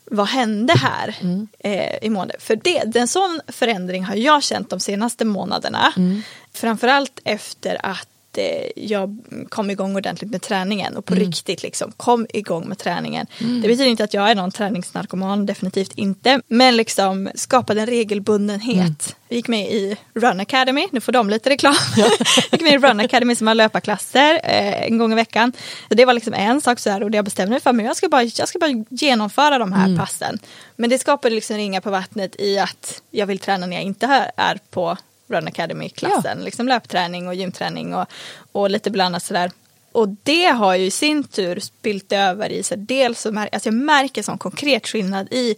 vad 0.05 0.27
hände 0.27 0.73
här 0.73 1.17
mm. 1.21 1.47
eh, 1.59 1.97
i 2.01 2.09
månaden? 2.09 2.37
För 2.39 2.55
det, 2.55 2.95
en 2.95 3.07
sån 3.07 3.41
förändring 3.47 4.03
har 4.03 4.15
jag 4.15 4.43
känt 4.43 4.69
de 4.69 4.79
senaste 4.79 5.25
månaderna. 5.25 5.93
Mm. 5.97 6.21
Framförallt 6.53 7.19
efter 7.23 7.85
att 7.85 8.07
eh, 8.37 8.45
jag 8.75 9.17
kom 9.49 9.69
igång 9.69 9.95
ordentligt 9.95 10.31
med 10.31 10.41
träningen 10.41 10.97
och 10.97 11.05
på 11.05 11.13
mm. 11.13 11.25
riktigt 11.25 11.63
liksom 11.63 11.91
kom 11.97 12.27
igång 12.29 12.67
med 12.67 12.77
träningen. 12.77 13.27
Mm. 13.39 13.61
Det 13.61 13.67
betyder 13.67 13.89
inte 13.89 14.03
att 14.03 14.13
jag 14.13 14.31
är 14.31 14.35
någon 14.35 14.51
träningsnarkoman, 14.51 15.45
definitivt 15.45 15.93
inte. 15.95 16.41
Men 16.47 16.77
liksom 16.77 17.29
skapade 17.35 17.81
en 17.81 17.87
regelbundenhet. 17.87 18.77
Mm. 18.77 18.95
Vi 19.29 19.35
gick 19.35 19.47
med 19.47 19.71
i 19.71 19.97
Run 20.13 20.39
Academy, 20.39 20.87
nu 20.91 21.01
får 21.01 21.11
de 21.11 21.29
lite 21.29 21.49
reklam. 21.49 21.75
Ja. 21.97 22.09
gick 22.51 22.61
med 22.61 22.73
i 22.73 22.77
Run 22.77 22.99
Academy 22.99 23.35
som 23.35 23.47
har 23.47 23.55
löparklasser 23.55 24.39
eh, 24.43 24.83
en 24.83 24.97
gång 24.97 25.11
i 25.11 25.15
veckan. 25.15 25.53
Så 25.89 25.95
det 25.95 26.05
var 26.05 26.13
liksom 26.13 26.33
en 26.33 26.61
sak 26.61 26.79
så 26.79 26.89
här 26.89 27.03
och 27.03 27.11
det 27.11 27.15
jag 27.15 27.25
bestämde 27.25 27.51
mig 27.51 27.59
för, 27.59 27.73
men 27.73 27.85
jag 27.85 27.97
ska 27.97 28.09
bara, 28.09 28.23
jag 28.23 28.47
ska 28.47 28.59
bara 28.59 28.85
genomföra 28.89 29.57
de 29.57 29.73
här 29.73 29.85
mm. 29.85 29.99
passen. 29.99 30.39
Men 30.75 30.89
det 30.89 30.99
skapade 30.99 31.35
liksom 31.35 31.57
ringar 31.57 31.81
på 31.81 31.91
vattnet 31.91 32.35
i 32.39 32.59
att 32.59 33.01
jag 33.11 33.25
vill 33.25 33.39
träna 33.39 33.65
när 33.65 33.75
jag 33.75 33.83
inte 33.83 34.31
är 34.37 34.59
på 34.69 34.97
Run 35.27 35.47
Academy-klassen. 35.47 36.37
Ja. 36.37 36.45
Liksom 36.45 36.67
löpträning 36.67 37.27
och 37.27 37.35
gymträning 37.35 37.95
och, 37.95 38.05
och 38.51 38.69
lite 38.69 38.91
blandat 38.91 39.23
sådär. 39.23 39.51
Och 39.91 40.09
det 40.23 40.45
har 40.45 40.75
ju 40.75 40.85
i 40.85 40.91
sin 40.91 41.23
tur 41.23 41.59
spilt 41.59 42.11
över 42.11 42.49
i 42.49 42.63
så 42.63 42.75
dels 42.77 43.21
så 43.21 43.31
mär, 43.31 43.49
alltså 43.51 43.69
jag 43.69 43.73
märker 43.73 44.23
sån 44.23 44.37
konkret 44.37 44.87
skillnad 44.87 45.33
i 45.33 45.55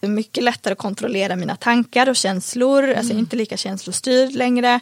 det 0.00 0.06
är 0.06 0.10
mycket 0.10 0.44
lättare 0.44 0.72
att 0.72 0.78
kontrollera 0.78 1.36
mina 1.36 1.56
tankar 1.56 2.08
och 2.08 2.16
känslor. 2.16 2.84
Mm. 2.84 2.98
Alltså 2.98 3.14
inte 3.14 3.36
lika 3.36 3.56
känslostyrd 3.56 4.32
längre. 4.32 4.80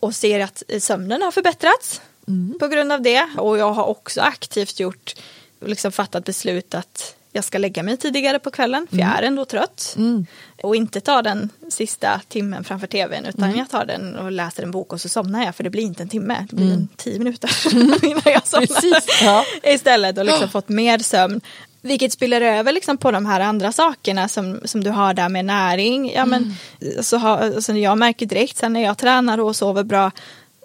Och 0.00 0.14
ser 0.14 0.40
att 0.40 0.62
sömnen 0.78 1.22
har 1.22 1.30
förbättrats 1.30 2.00
mm. 2.28 2.58
på 2.60 2.68
grund 2.68 2.92
av 2.92 3.02
det. 3.02 3.28
Och 3.38 3.58
jag 3.58 3.72
har 3.72 3.84
också 3.84 4.20
aktivt 4.20 4.80
gjort, 4.80 5.14
liksom 5.60 5.92
fattat 5.92 6.24
beslut 6.24 6.74
att 6.74 7.16
jag 7.36 7.44
ska 7.44 7.58
lägga 7.58 7.82
mig 7.82 7.96
tidigare 7.96 8.38
på 8.38 8.50
kvällen 8.50 8.86
för 8.90 8.96
mm. 8.96 9.08
jag 9.08 9.18
är 9.18 9.22
ändå 9.22 9.44
trött. 9.44 9.94
Mm. 9.96 10.26
Och 10.62 10.76
inte 10.76 11.00
ta 11.00 11.22
den 11.22 11.50
sista 11.68 12.20
timmen 12.28 12.64
framför 12.64 12.86
tvn 12.86 13.24
utan 13.24 13.44
mm. 13.44 13.58
jag 13.58 13.70
tar 13.70 13.84
den 13.84 14.16
och 14.16 14.32
läser 14.32 14.62
en 14.62 14.70
bok 14.70 14.92
och 14.92 15.00
så 15.00 15.08
somnar 15.08 15.44
jag 15.44 15.54
för 15.54 15.64
det 15.64 15.70
blir 15.70 15.82
inte 15.82 16.02
en 16.02 16.08
timme, 16.08 16.46
det 16.50 16.56
blir 16.56 16.66
mm. 16.66 16.78
en 16.78 16.88
tio 16.96 17.18
minuter 17.18 17.50
innan 18.04 18.22
jag 18.24 18.46
somnar. 18.46 19.02
Ja. 19.22 19.44
Istället 19.62 20.18
och 20.18 20.24
liksom 20.24 20.48
fått 20.48 20.68
mer 20.68 20.98
sömn. 20.98 21.40
Vilket 21.80 22.12
spiller 22.12 22.40
över 22.40 22.72
liksom 22.72 22.98
på 22.98 23.10
de 23.10 23.26
här 23.26 23.40
andra 23.40 23.72
sakerna 23.72 24.28
som, 24.28 24.60
som 24.64 24.84
du 24.84 24.90
har 24.90 25.14
där 25.14 25.28
med 25.28 25.44
näring. 25.44 26.12
Ja, 26.12 26.26
men, 26.26 26.56
mm. 26.80 27.02
så 27.02 27.16
har, 27.16 27.38
alltså 27.38 27.72
jag 27.72 27.98
märker 27.98 28.26
direkt 28.26 28.56
sen 28.56 28.72
när 28.72 28.82
jag 28.82 28.98
tränar 28.98 29.40
och 29.40 29.56
sover 29.56 29.82
bra, 29.82 30.10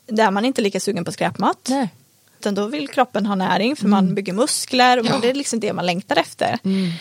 där 0.07 0.27
är 0.27 0.31
man 0.31 0.45
inte 0.45 0.61
lika 0.61 0.79
sugen 0.79 1.05
på 1.05 1.11
skräpmat. 1.11 1.67
Nej. 1.69 1.89
Utan 2.39 2.55
då 2.55 2.65
vill 2.65 2.87
kroppen 2.87 3.25
ha 3.25 3.35
näring 3.35 3.75
för 3.75 3.85
mm. 3.85 3.91
man 3.91 4.15
bygger 4.15 4.33
muskler 4.33 4.99
och 4.99 5.05
ja. 5.05 5.19
det 5.21 5.29
är 5.29 5.33
liksom 5.33 5.59
det 5.59 5.73
man 5.73 5.85
längtar 5.85 6.15
efter. 6.15 6.59
Mm. 6.63 6.91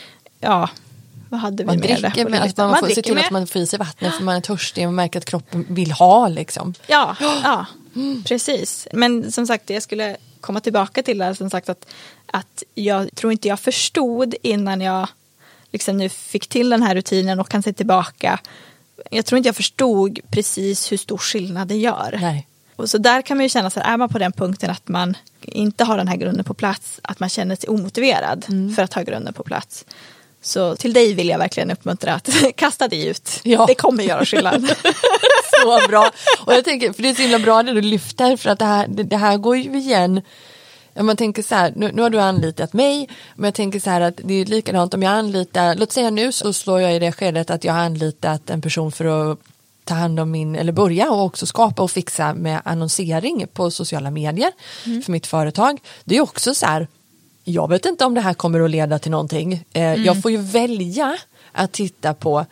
Ja, 0.40 0.68
vad 1.28 1.40
hade 1.40 1.62
vi 1.62 1.66
man 1.66 1.78
med 1.78 1.88
dricker, 1.88 2.30
det? 2.30 2.40
Alltså 2.40 2.62
man, 2.62 2.70
man 2.70 2.80
får 2.80 2.88
se 2.88 3.02
till 3.02 3.14
med. 3.14 3.24
att 3.24 3.30
man 3.30 3.46
får 3.46 3.62
i 3.62 3.66
sig 3.66 3.78
vattnet 3.78 4.14
för 4.14 4.24
man 4.24 4.36
är 4.36 4.40
törstig 4.40 4.86
och 4.86 4.94
märker 4.94 5.18
att 5.18 5.24
kroppen 5.24 5.66
vill 5.68 5.92
ha 5.92 6.28
liksom. 6.28 6.74
Ja, 6.86 7.16
ja 7.20 7.66
mm. 7.94 8.24
precis. 8.24 8.88
Men 8.92 9.32
som 9.32 9.46
sagt, 9.46 9.70
jag 9.70 9.82
skulle 9.82 10.16
komma 10.40 10.60
tillbaka 10.60 11.02
till 11.02 11.18
det 11.18 11.34
som 11.34 11.50
sagt 11.50 11.68
att, 11.68 11.86
att 12.26 12.62
jag 12.74 13.14
tror 13.14 13.32
inte 13.32 13.48
jag 13.48 13.60
förstod 13.60 14.34
innan 14.42 14.80
jag 14.80 15.08
liksom 15.72 15.96
nu 15.96 16.08
fick 16.08 16.46
till 16.46 16.70
den 16.70 16.82
här 16.82 16.94
rutinen 16.94 17.40
och 17.40 17.48
kan 17.48 17.62
se 17.62 17.72
tillbaka. 17.72 18.40
Jag 19.10 19.26
tror 19.26 19.36
inte 19.36 19.48
jag 19.48 19.56
förstod 19.56 20.20
precis 20.30 20.92
hur 20.92 20.96
stor 20.96 21.18
skillnad 21.18 21.68
det 21.68 21.76
gör. 21.76 22.18
Nej. 22.20 22.46
Och 22.78 22.90
så 22.90 22.98
där 22.98 23.22
kan 23.22 23.36
man 23.36 23.44
ju 23.44 23.48
känna 23.48 23.70
så 23.70 23.80
här, 23.80 23.92
är 23.92 23.96
man 23.96 24.08
på 24.08 24.18
den 24.18 24.32
punkten 24.32 24.70
att 24.70 24.88
man 24.88 25.16
inte 25.42 25.84
har 25.84 25.96
den 25.96 26.08
här 26.08 26.16
grunden 26.16 26.44
på 26.44 26.54
plats, 26.54 27.00
att 27.02 27.20
man 27.20 27.28
känner 27.28 27.56
sig 27.56 27.68
omotiverad 27.68 28.44
mm. 28.48 28.74
för 28.74 28.82
att 28.82 28.94
ha 28.94 29.02
grunden 29.02 29.34
på 29.34 29.42
plats. 29.42 29.84
Så 30.42 30.76
till 30.76 30.92
dig 30.92 31.14
vill 31.14 31.28
jag 31.28 31.38
verkligen 31.38 31.70
uppmuntra 31.70 32.14
att 32.14 32.28
kasta 32.56 32.88
dig 32.88 33.06
ut. 33.06 33.40
Ja. 33.42 33.66
Det 33.66 33.74
kommer 33.74 34.04
göra 34.04 34.24
skillnad. 34.24 34.68
så 35.62 35.88
bra. 35.88 36.10
Och 36.44 36.52
jag 36.52 36.64
tänker, 36.64 36.92
för 36.92 37.02
det 37.02 37.08
är 37.08 37.14
så 37.14 37.22
himla 37.22 37.38
bra 37.38 37.62
det 37.62 37.72
du 37.72 37.80
lyfter 37.80 38.36
för 38.36 38.50
att 38.50 38.58
det 38.58 38.64
här, 38.64 38.86
det, 38.88 39.02
det 39.02 39.16
här 39.16 39.36
går 39.36 39.56
ju 39.56 39.78
igen 39.78 40.20
om 40.94 41.06
man 41.06 41.16
tänker 41.16 41.42
så 41.42 41.54
här, 41.54 41.72
nu, 41.76 41.92
nu, 41.92 42.02
har 42.02 42.10
du 42.10 42.20
anlitat 42.20 42.72
mig, 42.72 43.08
men 43.34 43.44
jag 43.44 43.54
tänker 43.54 43.80
så 43.80 43.90
här 43.90 44.00
att 44.00 44.20
det 44.24 44.34
är 44.34 44.44
likadant 44.44 44.94
om 44.94 45.02
jag 45.02 45.12
anlitar, 45.12 45.74
låt 45.74 45.92
säga 45.92 46.10
nu 46.10 46.32
så 46.32 46.52
slår 46.52 46.80
jag 46.80 46.96
i 46.96 46.98
det 46.98 47.12
skedet 47.12 47.50
att 47.50 47.64
jag 47.64 47.72
har 47.72 47.80
anlitat 47.80 48.50
en 48.50 48.60
person 48.60 48.92
för 48.92 49.32
att 49.32 49.38
ta 49.88 49.94
hand 49.94 50.20
om 50.20 50.30
min, 50.30 50.56
eller 50.56 50.72
börja 50.72 51.10
och 51.10 51.24
också 51.24 51.46
skapa 51.46 51.82
och 51.82 51.90
fixa 51.90 52.34
med 52.34 52.60
annonsering 52.64 53.46
på 53.52 53.70
sociala 53.70 54.10
medier 54.10 54.52
mm. 54.86 55.02
för 55.02 55.12
mitt 55.12 55.26
företag. 55.26 55.78
Det 56.04 56.16
är 56.16 56.20
också 56.20 56.54
så 56.54 56.66
här, 56.66 56.88
jag 57.44 57.68
vet 57.68 57.86
inte 57.86 58.04
om 58.04 58.14
det 58.14 58.20
här 58.20 58.34
kommer 58.34 58.60
att 58.60 58.70
leda 58.70 58.98
till 58.98 59.10
någonting. 59.10 59.52
Eh, 59.52 59.82
mm. 59.82 60.04
Jag 60.04 60.22
får 60.22 60.30
ju 60.30 60.36
välja 60.36 61.16
att 61.52 61.72
titta 61.72 62.14
på 62.14 62.46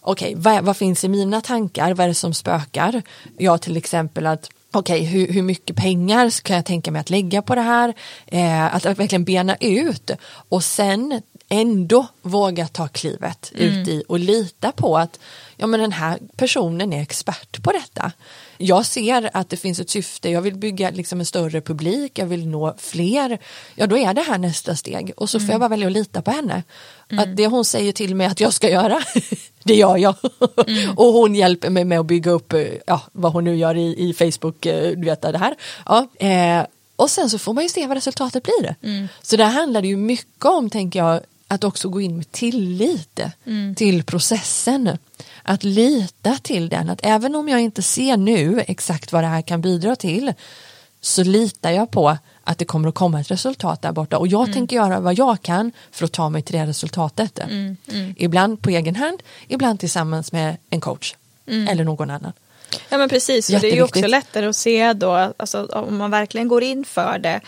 okej, 0.00 0.36
okay, 0.36 0.42
vad, 0.42 0.64
vad, 0.64 0.76
finns 0.76 1.04
i 1.04 1.08
mina 1.08 1.40
tankar, 1.40 1.94
vad 1.94 2.04
är 2.04 2.08
det 2.08 2.14
som 2.14 2.34
spökar? 2.34 3.02
Jag 3.38 3.62
till 3.62 3.76
exempel 3.76 4.26
att 4.26 4.50
okej, 4.72 5.00
okay, 5.00 5.10
hur, 5.10 5.32
hur, 5.32 5.42
mycket 5.42 5.76
pengar 5.76 6.42
kan 6.42 6.56
jag 6.56 6.64
tänka 6.64 6.90
mig 6.90 7.00
att 7.00 7.10
lägga 7.10 7.42
på 7.42 7.54
det 7.54 7.60
här? 7.60 7.94
Eh, 8.26 8.74
att, 8.74 8.86
att 8.86 8.98
verkligen 8.98 9.24
bena 9.24 9.56
ut 9.56 10.10
och 10.48 10.64
sen 10.64 11.22
ändå 11.48 12.06
våga 12.22 12.68
ta 12.68 12.88
klivet 12.88 13.52
mm. 13.54 13.80
ut 13.80 13.88
i 13.88 14.02
och 14.08 14.18
lita 14.18 14.72
på 14.72 14.98
att 14.98 15.18
ja, 15.56 15.66
men 15.66 15.80
den 15.80 15.92
här 15.92 16.18
personen 16.36 16.92
är 16.92 17.02
expert 17.02 17.62
på 17.62 17.72
detta. 17.72 18.12
Jag 18.58 18.86
ser 18.86 19.30
att 19.32 19.50
det 19.50 19.56
finns 19.56 19.80
ett 19.80 19.90
syfte, 19.90 20.30
jag 20.30 20.42
vill 20.42 20.54
bygga 20.54 20.90
liksom 20.90 21.20
en 21.20 21.26
större 21.26 21.60
publik, 21.60 22.18
jag 22.18 22.26
vill 22.26 22.46
nå 22.48 22.74
fler. 22.78 23.38
Ja, 23.74 23.86
då 23.86 23.98
är 23.98 24.14
det 24.14 24.22
här 24.22 24.38
nästa 24.38 24.76
steg 24.76 25.12
och 25.16 25.30
så 25.30 25.38
får 25.38 25.44
mm. 25.44 25.52
jag 25.52 25.60
bara 25.60 25.68
välja 25.68 25.86
att 25.86 25.92
lita 25.92 26.22
på 26.22 26.30
henne. 26.30 26.62
Mm. 27.08 27.22
Att 27.22 27.36
det 27.36 27.46
hon 27.46 27.64
säger 27.64 27.92
till 27.92 28.14
mig 28.14 28.26
att 28.26 28.40
jag 28.40 28.52
ska 28.52 28.70
göra, 28.70 29.02
det 29.64 29.74
gör 29.74 29.96
jag. 29.96 30.14
Mm. 30.66 30.90
och 30.96 31.12
hon 31.12 31.34
hjälper 31.34 31.70
mig 31.70 31.84
med 31.84 32.00
att 32.00 32.06
bygga 32.06 32.30
upp 32.30 32.54
ja, 32.86 33.00
vad 33.12 33.32
hon 33.32 33.44
nu 33.44 33.56
gör 33.56 33.74
i, 33.74 34.08
i 34.08 34.14
Facebook, 34.14 34.66
eh, 34.66 34.90
du 34.90 35.04
vet 35.04 35.22
det 35.22 35.38
här. 35.38 35.54
Ja, 35.86 36.08
eh, 36.26 36.66
och 36.96 37.10
sen 37.10 37.30
så 37.30 37.38
får 37.38 37.54
man 37.54 37.64
ju 37.64 37.68
se 37.68 37.86
vad 37.86 37.96
resultatet 37.96 38.42
blir. 38.42 38.74
Mm. 38.82 39.08
Så 39.22 39.36
det 39.36 39.44
handlar 39.44 39.82
ju 39.82 39.96
mycket 39.96 40.44
om, 40.44 40.70
tänker 40.70 40.98
jag, 40.98 41.20
att 41.48 41.64
också 41.64 41.88
gå 41.88 42.00
in 42.00 42.16
med 42.16 42.32
tillit 42.32 43.20
mm. 43.46 43.74
till 43.74 44.04
processen. 44.04 44.98
Att 45.48 45.64
lita 45.64 46.38
till 46.42 46.68
den, 46.68 46.90
att 46.90 47.00
även 47.02 47.34
om 47.34 47.48
jag 47.48 47.60
inte 47.60 47.82
ser 47.82 48.16
nu 48.16 48.64
exakt 48.66 49.12
vad 49.12 49.22
det 49.22 49.28
här 49.28 49.42
kan 49.42 49.60
bidra 49.60 49.96
till 49.96 50.32
så 51.00 51.22
litar 51.22 51.70
jag 51.70 51.90
på 51.90 52.18
att 52.44 52.58
det 52.58 52.64
kommer 52.64 52.88
att 52.88 52.94
komma 52.94 53.20
ett 53.20 53.30
resultat 53.30 53.82
där 53.82 53.92
borta 53.92 54.18
och 54.18 54.28
jag 54.28 54.42
mm. 54.42 54.52
tänker 54.54 54.76
göra 54.76 55.00
vad 55.00 55.18
jag 55.18 55.42
kan 55.42 55.72
för 55.90 56.04
att 56.04 56.12
ta 56.12 56.28
mig 56.28 56.42
till 56.42 56.54
det 56.54 56.66
resultatet. 56.66 57.38
Mm. 57.38 57.76
Mm. 57.92 58.14
Ibland 58.18 58.62
på 58.62 58.70
egen 58.70 58.96
hand, 58.96 59.22
ibland 59.48 59.80
tillsammans 59.80 60.32
med 60.32 60.56
en 60.70 60.80
coach 60.80 61.14
mm. 61.46 61.68
eller 61.68 61.84
någon 61.84 62.10
annan. 62.10 62.32
Ja 62.88 62.98
men 62.98 63.08
precis, 63.08 63.50
och 63.50 63.60
det 63.60 63.72
är 63.72 63.74
ju 63.74 63.82
också 63.82 64.06
lättare 64.06 64.46
att 64.46 64.56
se 64.56 64.92
då, 64.92 65.32
alltså, 65.36 65.64
om 65.66 65.96
man 65.96 66.10
verkligen 66.10 66.48
går 66.48 66.62
in 66.62 66.84
för 66.84 67.18
det 67.18 67.40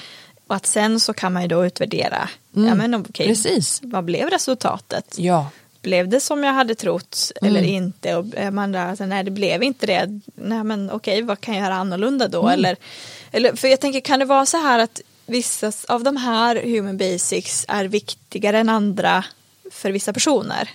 och 0.47 0.57
att 0.57 0.67
sen 0.67 1.01
så 1.01 1.13
kan 1.13 1.33
man 1.33 1.43
ju 1.43 1.49
då 1.49 1.67
utvärdera, 1.67 2.29
mm. 2.57 2.69
ja 2.69 2.75
men 2.75 2.95
okej, 2.95 3.27
Precis. 3.27 3.81
vad 3.83 4.05
blev 4.05 4.31
resultatet? 4.31 5.15
Ja. 5.17 5.47
Blev 5.88 6.09
det 6.09 6.20
som 6.20 6.44
jag 6.44 6.53
hade 6.53 6.74
trott 6.74 7.33
mm. 7.42 7.57
eller 7.57 7.68
inte? 7.68 8.16
Och 8.16 8.24
man 8.53 8.72
där, 8.72 8.87
alltså, 8.87 9.07
nej 9.07 9.24
det 9.24 9.31
blev 9.31 9.62
inte 9.62 9.87
det, 9.87 10.20
nej 10.35 10.64
men 10.64 10.90
okej, 10.90 11.22
vad 11.22 11.40
kan 11.40 11.55
jag 11.55 11.64
göra 11.64 11.74
annorlunda 11.74 12.29
då? 12.29 12.42
Mm. 12.42 12.53
Eller, 12.53 12.77
eller, 13.33 13.55
för 13.55 13.68
jag 13.68 13.81
tänker, 13.81 14.01
kan 14.01 14.18
det 14.18 14.24
vara 14.24 14.46
så 14.46 14.57
här 14.57 14.79
att 14.79 15.01
vissa 15.27 15.72
av 15.88 16.03
de 16.03 16.16
här 16.16 16.62
human 16.62 16.96
basics 16.96 17.64
är 17.68 17.85
viktigare 17.85 18.59
än 18.59 18.68
andra 18.68 19.24
för 19.70 19.90
vissa 19.90 20.12
personer? 20.12 20.70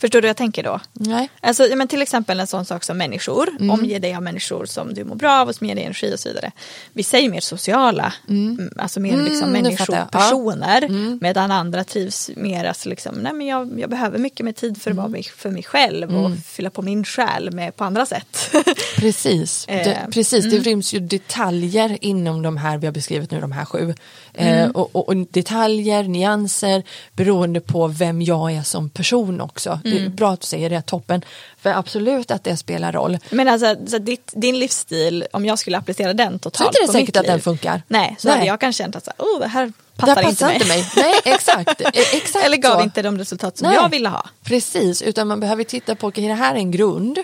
Förstår 0.00 0.20
du 0.20 0.26
hur 0.26 0.30
jag 0.30 0.36
tänker 0.36 0.62
då? 0.62 0.80
Nej. 0.92 1.30
Alltså, 1.40 1.66
ja, 1.66 1.76
men 1.76 1.88
till 1.88 2.02
exempel 2.02 2.40
en 2.40 2.46
sån 2.46 2.64
sak 2.64 2.84
som 2.84 2.98
människor. 2.98 3.48
Mm. 3.48 3.70
Omge 3.70 3.98
dig 3.98 4.14
av 4.14 4.22
människor 4.22 4.66
som 4.66 4.94
du 4.94 5.04
mår 5.04 5.14
bra 5.16 5.40
av 5.40 5.48
och 5.48 5.54
som 5.54 5.66
ger 5.66 5.74
dig 5.74 5.84
energi 5.84 6.14
och 6.14 6.20
så 6.20 6.28
vidare. 6.28 6.52
Vissa 6.92 7.18
är 7.18 7.22
ju 7.22 7.30
mer 7.30 7.40
sociala, 7.40 8.12
mm. 8.28 8.70
alltså 8.76 9.00
mer 9.00 9.16
liksom 9.16 9.48
Mm, 9.48 9.52
det 9.52 9.62
människor, 9.62 9.94
jag. 9.94 10.08
Ja. 10.12 10.18
personer. 10.18 10.88
Medan 11.20 11.50
andra 11.50 11.84
trivs 11.84 12.30
mer, 12.36 12.64
alltså 12.64 12.88
liksom, 12.88 13.14
nej 13.14 13.32
men 13.32 13.46
jag, 13.46 13.80
jag 13.80 13.90
behöver 13.90 14.18
mycket 14.18 14.44
mer 14.44 14.52
tid 14.52 14.82
för 14.82 14.90
att 14.90 14.94
Mm. 14.94 15.02
vara 15.02 15.08
mig, 15.08 15.22
för 15.22 15.50
mig 15.50 15.62
själv 15.62 16.16
och 16.16 16.30
fylla 16.46 16.70
på 16.70 16.82
min 16.82 17.04
själ 17.04 17.50
med, 17.52 17.76
på 17.76 17.84
andra 17.84 18.06
sätt. 18.06 18.50
Precis, 18.96 19.66
det, 19.66 19.72
Eh, 19.72 20.08
precis 20.10 20.44
det 20.44 20.58
ryms 20.58 20.94
ju 20.94 21.00
detaljer 21.00 21.98
inom 22.00 22.42
de 22.42 22.56
här 22.56 22.78
vi 22.78 22.86
har 22.86 22.94
beskrivit 22.94 23.30
nu, 23.30 23.40
de 23.40 23.52
här 23.52 23.64
sju. 23.64 23.94
Eh, 24.34 24.68
och, 24.70 24.96
och, 24.96 25.08
och 25.08 25.16
detaljer, 25.16 26.02
nyanser 26.02 26.82
beroende 27.12 27.60
på 27.60 27.86
vem 27.86 28.22
jag 28.22 28.52
är 28.52 28.62
som 28.62 28.90
person 28.90 29.40
också. 29.40 29.80
Är 29.92 30.08
bra 30.08 30.30
att 30.32 30.40
du 30.40 30.46
säger 30.46 30.70
det, 30.70 30.82
toppen. 30.82 31.22
För 31.58 31.70
absolut 31.70 32.30
att 32.30 32.44
det 32.44 32.56
spelar 32.56 32.92
roll. 32.92 33.18
men 33.30 33.48
alltså 33.48 33.76
så 33.86 33.98
ditt, 33.98 34.32
din 34.36 34.58
livsstil, 34.58 35.26
om 35.32 35.44
jag 35.44 35.58
skulle 35.58 35.78
applicera 35.78 36.14
den 36.14 36.32
Så 36.32 36.38
totalt 36.38 36.68
inte 36.68 36.80
det 36.80 36.86
på 36.86 36.92
säkert 36.92 37.06
mitt 37.08 37.16
att 37.16 37.22
liv. 37.22 37.30
den 37.32 37.40
funkar. 37.40 37.82
Nej, 37.88 38.16
så 38.18 38.28
Nej. 38.28 38.36
hade 38.36 38.46
jag 38.46 38.60
kanske 38.60 38.82
känt 38.82 38.96
att 38.96 39.04
så 39.04 39.10
här, 39.18 39.24
oh, 39.26 39.40
det 39.40 39.46
här 39.48 39.66
Det 39.66 39.72
passar, 39.96 40.22
passar 40.22 40.50
inte 40.52 40.66
mig. 40.66 40.78
mig. 40.78 40.92
Nej, 40.96 41.14
exakt. 41.34 41.80
Eh, 41.80 41.88
exakt 42.14 42.44
Eller 42.44 42.56
gav 42.56 42.76
så. 42.78 42.82
inte 42.82 43.02
de 43.02 43.18
resultat 43.18 43.58
som 43.58 43.68
Nej. 43.68 43.76
jag 43.76 43.88
ville 43.88 44.08
ha. 44.08 44.28
Precis, 44.44 45.02
utan 45.02 45.28
man 45.28 45.40
behöver 45.40 45.64
titta 45.64 45.94
på, 45.94 46.06
okej 46.06 46.28
det 46.28 46.34
här 46.34 46.54
är 46.54 46.58
en 46.58 46.70
grund. 46.70 47.18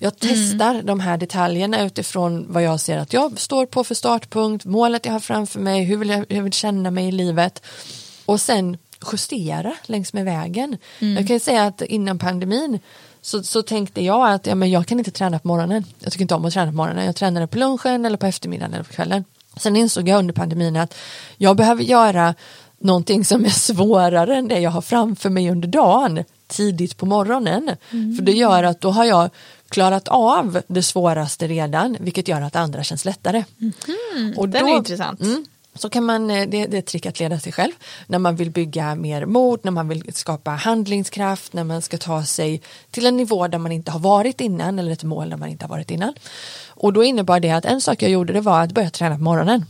Jag 0.00 0.12
Mm. 0.22 0.34
testar 0.34 0.82
de 0.82 1.00
här 1.00 1.16
detaljerna 1.16 1.82
utifrån 1.82 2.46
vad 2.52 2.62
jag 2.62 2.80
ser 2.80 2.98
att 2.98 3.12
jag 3.12 3.40
står 3.40 3.66
på 3.66 3.84
för 3.84 3.94
startpunkt, 3.94 4.64
målet 4.64 5.06
jag 5.06 5.12
har 5.12 5.20
framför 5.20 5.60
mig, 5.60 5.84
hur 5.84 5.96
vill 5.96 6.08
jag, 6.08 6.16
hur 6.16 6.36
jag 6.36 6.42
vill 6.42 6.52
känna 6.52 6.90
mig 6.90 7.08
i 7.08 7.12
livet. 7.12 7.62
Och 8.24 8.40
sen 8.40 8.76
justera 9.12 9.74
längs 9.86 10.12
med 10.12 10.24
vägen. 10.24 10.76
Mm. 10.98 11.16
Jag 11.16 11.26
kan 11.26 11.36
ju 11.36 11.40
säga 11.40 11.66
att 11.66 11.82
innan 11.82 12.18
pandemin 12.18 12.80
så, 13.20 13.42
så 13.42 13.62
tänkte 13.62 14.04
jag 14.04 14.32
att 14.32 14.46
ja, 14.46 14.54
men 14.54 14.70
jag 14.70 14.86
kan 14.86 14.98
inte 14.98 15.10
träna 15.10 15.38
på 15.38 15.48
morgonen. 15.48 15.84
Jag 15.98 16.12
tycker 16.12 16.22
inte 16.22 16.34
om 16.34 16.44
att 16.44 16.52
träna 16.52 16.70
på 16.70 16.76
morgonen. 16.76 17.06
Jag 17.06 17.16
tränade 17.16 17.46
på 17.46 17.58
lunchen 17.58 18.06
eller 18.06 18.16
på 18.16 18.26
eftermiddagen 18.26 18.74
eller 18.74 18.84
på 18.84 18.92
kvällen. 18.92 19.24
Sen 19.56 19.76
insåg 19.76 20.08
jag 20.08 20.18
under 20.18 20.34
pandemin 20.34 20.76
att 20.76 20.94
jag 21.36 21.56
behöver 21.56 21.82
göra 21.82 22.34
någonting 22.78 23.24
som 23.24 23.44
är 23.44 23.50
svårare 23.50 24.36
än 24.36 24.48
det 24.48 24.60
jag 24.60 24.70
har 24.70 24.80
framför 24.80 25.30
mig 25.30 25.50
under 25.50 25.68
dagen 25.68 26.24
tidigt 26.46 26.96
på 26.96 27.06
morgonen. 27.06 27.70
För 27.90 28.22
det 28.22 28.32
gör 28.32 28.62
att 28.62 28.80
då 28.80 28.90
har 28.90 29.04
jag 29.04 29.30
klarat 29.68 30.08
av 30.08 30.62
det 30.66 30.82
svåraste 30.82 31.46
redan 31.46 31.96
vilket 32.00 32.28
gör 32.28 32.40
att 32.40 32.56
andra 32.56 32.84
känns 32.84 33.04
lättare. 33.04 33.44
Och 34.36 34.48
Den 34.48 34.68
är 34.68 34.76
intressant. 34.76 35.20
Mm, 35.20 35.44
så 35.80 35.90
kan 35.90 36.04
man, 36.04 36.30
eh, 36.30 36.48
det, 36.48 36.66
det 36.66 36.76
är 36.76 36.78
ett 36.78 36.86
trick 36.86 37.06
att 37.06 37.20
leda 37.20 37.38
sig 37.38 37.52
själv. 37.52 37.72
När 38.06 38.18
man 38.18 38.36
vill 38.36 38.50
bygga 38.50 38.94
mer 38.94 39.26
mod, 39.26 39.60
när 39.62 39.72
man 39.72 39.88
vill 39.88 40.14
skapa 40.14 40.50
handlingskraft, 40.50 41.52
när 41.52 41.64
man 41.64 41.82
ska 41.82 41.98
ta 41.98 42.24
sig 42.24 42.62
till 42.90 43.06
en 43.06 43.16
nivå 43.16 43.48
där 43.48 43.58
man 43.58 43.72
inte 43.72 43.90
har 43.90 44.00
varit 44.00 44.40
innan 44.40 44.78
eller 44.78 44.92
ett 44.92 45.04
mål 45.04 45.30
där 45.30 45.36
man 45.36 45.48
inte 45.48 45.64
har 45.64 45.70
varit 45.70 45.90
innan. 45.90 46.14
Och 46.68 46.92
då 46.92 47.04
innebar 47.04 47.40
det 47.40 47.50
att 47.50 47.64
en 47.64 47.80
sak 47.80 48.02
jag 48.02 48.10
gjorde 48.10 48.32
det 48.32 48.40
var 48.40 48.62
att 48.62 48.72
börja 48.72 48.90
träna 48.90 49.16
på 49.16 49.22
morgonen. 49.22 49.64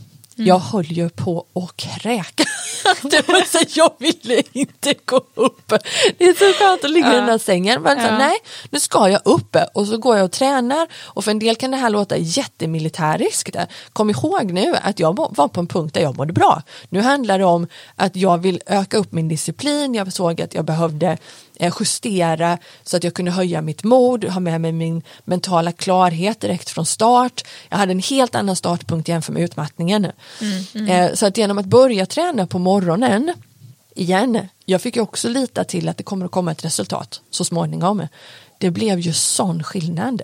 Jag 0.45 0.59
höll 0.59 0.85
ju 0.85 1.09
på 1.09 1.45
att 1.55 1.77
kräka. 1.77 2.43
det 3.01 3.27
var 3.27 3.41
så, 3.45 3.59
jag 3.79 3.93
ville 3.99 4.43
inte 4.51 4.93
gå 5.05 5.21
upp. 5.35 5.73
Det 6.17 6.23
är 6.25 6.33
så 6.33 6.59
skönt 6.59 6.83
att 6.83 6.91
ligga 6.91 7.13
i 7.13 7.15
den 7.15 7.25
där 7.25 7.37
sängen. 7.37 7.81
Men 7.81 7.99
så, 7.99 8.05
Ja. 8.07 8.17
nej, 8.17 8.37
nu 8.69 8.79
ska 8.79 9.09
jag 9.09 9.21
upp 9.25 9.57
och 9.73 9.87
så 9.87 9.97
går 9.97 10.17
jag 10.17 10.25
och 10.25 10.31
tränar. 10.31 10.87
Och 11.03 11.23
för 11.23 11.31
en 11.31 11.39
del 11.39 11.55
kan 11.55 11.71
det 11.71 11.77
här 11.77 11.89
låta 11.89 12.17
jättemilitäriskt. 12.17 13.55
Kom 13.93 14.09
ihåg 14.09 14.51
nu 14.51 14.75
att 14.81 14.99
jag 14.99 15.15
var 15.35 15.47
på 15.47 15.59
en 15.59 15.67
punkt 15.67 15.93
där 15.93 16.01
jag 16.01 16.17
mådde 16.17 16.33
bra. 16.33 16.61
Nu 16.89 17.01
handlar 17.01 17.39
det 17.39 17.45
om 17.45 17.67
att 17.95 18.15
jag 18.15 18.37
vill 18.37 18.61
öka 18.65 18.97
upp 18.97 19.11
min 19.11 19.27
disciplin. 19.27 19.93
Jag 19.93 20.13
såg 20.13 20.41
att 20.41 20.53
jag 20.53 20.65
behövde 20.65 21.07
eh, 21.07 21.17
justera 21.79 22.57
så 22.83 22.97
att 22.97 23.03
jag 23.03 23.13
kunde 23.13 23.31
höja 23.31 23.61
mitt 23.61 23.83
mod, 23.83 24.25
ha 24.25 24.39
med 24.39 24.61
mig 24.61 24.71
min 24.71 25.01
mentala 25.25 25.71
klarhet 25.71 26.39
direkt 26.39 26.69
från 26.69 26.85
start. 26.85 27.43
Jag 27.69 27.77
hade 27.77 27.91
en 27.91 27.99
helt 27.99 28.35
annan 28.35 28.55
startpunkt 28.55 29.07
jämfört 29.07 29.33
med 29.33 29.43
utmattningen. 29.43 30.05
Eh, 30.89 31.13
Så 31.13 31.25
att 31.25 31.37
genom 31.37 31.57
att 31.57 31.65
börja 31.65 32.05
träna 32.05 32.47
på 32.47 32.59
morgonen 32.59 33.33
igen, 33.95 34.39
jag 34.65 34.81
fick 34.81 34.95
ju 34.95 35.01
också 35.01 35.29
lita 35.29 35.63
till 35.63 35.89
att 35.89 35.97
det 35.97 36.03
kommer 36.03 36.25
att 36.25 36.31
komma 36.31 36.51
ett 36.51 36.65
resultat 36.65 37.21
så 37.31 37.45
småningom. 37.45 38.07
Det 38.57 38.69
blev 38.71 38.99
ju 38.99 39.13
sån 39.13 39.63
skillnad. 39.63 40.21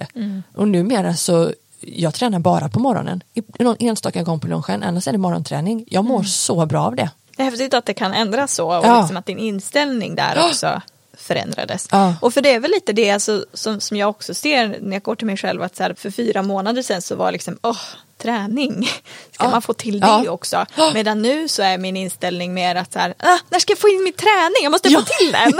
Och 0.55 0.67
numera 0.67 1.15
så 1.15 1.51
jag 1.79 2.13
tränar 2.13 2.39
bara 2.39 2.69
på 2.69 2.79
morgonen. 2.79 3.23
Någon 3.59 3.75
enstaka 3.79 4.23
gång 4.23 4.39
på 4.39 4.47
lunchen, 4.47 4.83
annars 4.83 5.07
är 5.07 5.11
det 5.11 5.17
morgonträning. 5.17 5.85
Jag 5.87 6.05
mår 6.05 6.23
så 6.23 6.65
bra 6.65 6.85
av 6.85 6.95
det. 6.95 7.09
Det 7.37 7.41
är 7.43 7.45
häftigt 7.45 7.73
att 7.73 7.85
det 7.85 7.93
kan 7.93 8.13
ändras 8.13 8.53
så 8.55 8.67
och 8.77 8.85
Ja. 8.85 8.99
liksom 8.99 9.17
att 9.17 9.25
din 9.25 9.39
inställning 9.39 10.15
där 10.15 10.45
också 10.49 10.81
förändrades. 11.17 11.87
Ja. 11.91 12.15
Och 12.21 12.33
för 12.33 12.41
det 12.41 12.53
är 12.53 12.59
väl 12.59 12.71
lite 12.71 12.93
det 12.93 13.11
alltså, 13.11 13.45
som, 13.53 13.79
som 13.81 13.97
jag 13.97 14.09
också 14.09 14.33
ser 14.33 14.77
när 14.81 14.93
jag 14.95 15.03
går 15.03 15.15
till 15.15 15.27
mig 15.27 15.37
själv 15.37 15.61
att 15.63 15.75
så 15.75 15.83
här, 15.83 15.93
för 15.93 16.11
fyra 16.11 16.41
månader 16.41 16.81
sedan 16.81 17.01
så 17.01 17.15
var 17.15 17.31
liksom 17.31 17.57
åh, 17.61 17.77
träning, 18.21 18.85
ska 19.31 19.43
Ja. 19.43 19.49
man 19.49 19.61
få 19.61 19.73
till 19.73 19.99
det 19.99 20.07
Ja. 20.07 20.29
också? 20.29 20.65
Medan 20.93 21.21
nu 21.21 21.47
så 21.47 21.61
är 21.63 21.77
min 21.77 21.97
inställning 21.97 22.53
mer 22.53 22.75
att 22.75 22.93
så 22.93 22.99
här, 22.99 23.13
ah, 23.19 23.37
när 23.49 23.59
ska 23.59 23.71
jag 23.71 23.79
få 23.79 23.89
in 23.89 24.03
min 24.03 24.13
träning? 24.13 24.63
Jag 24.63 24.71
måste 24.71 24.89
få 24.89 25.01
till 25.01 25.31
den. 25.31 25.53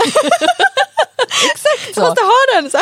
Exakt 1.52 1.96
jag 1.96 2.08
måste 2.08 2.22
ha 2.22 2.60
den. 2.60 2.70
Så. 2.70 2.78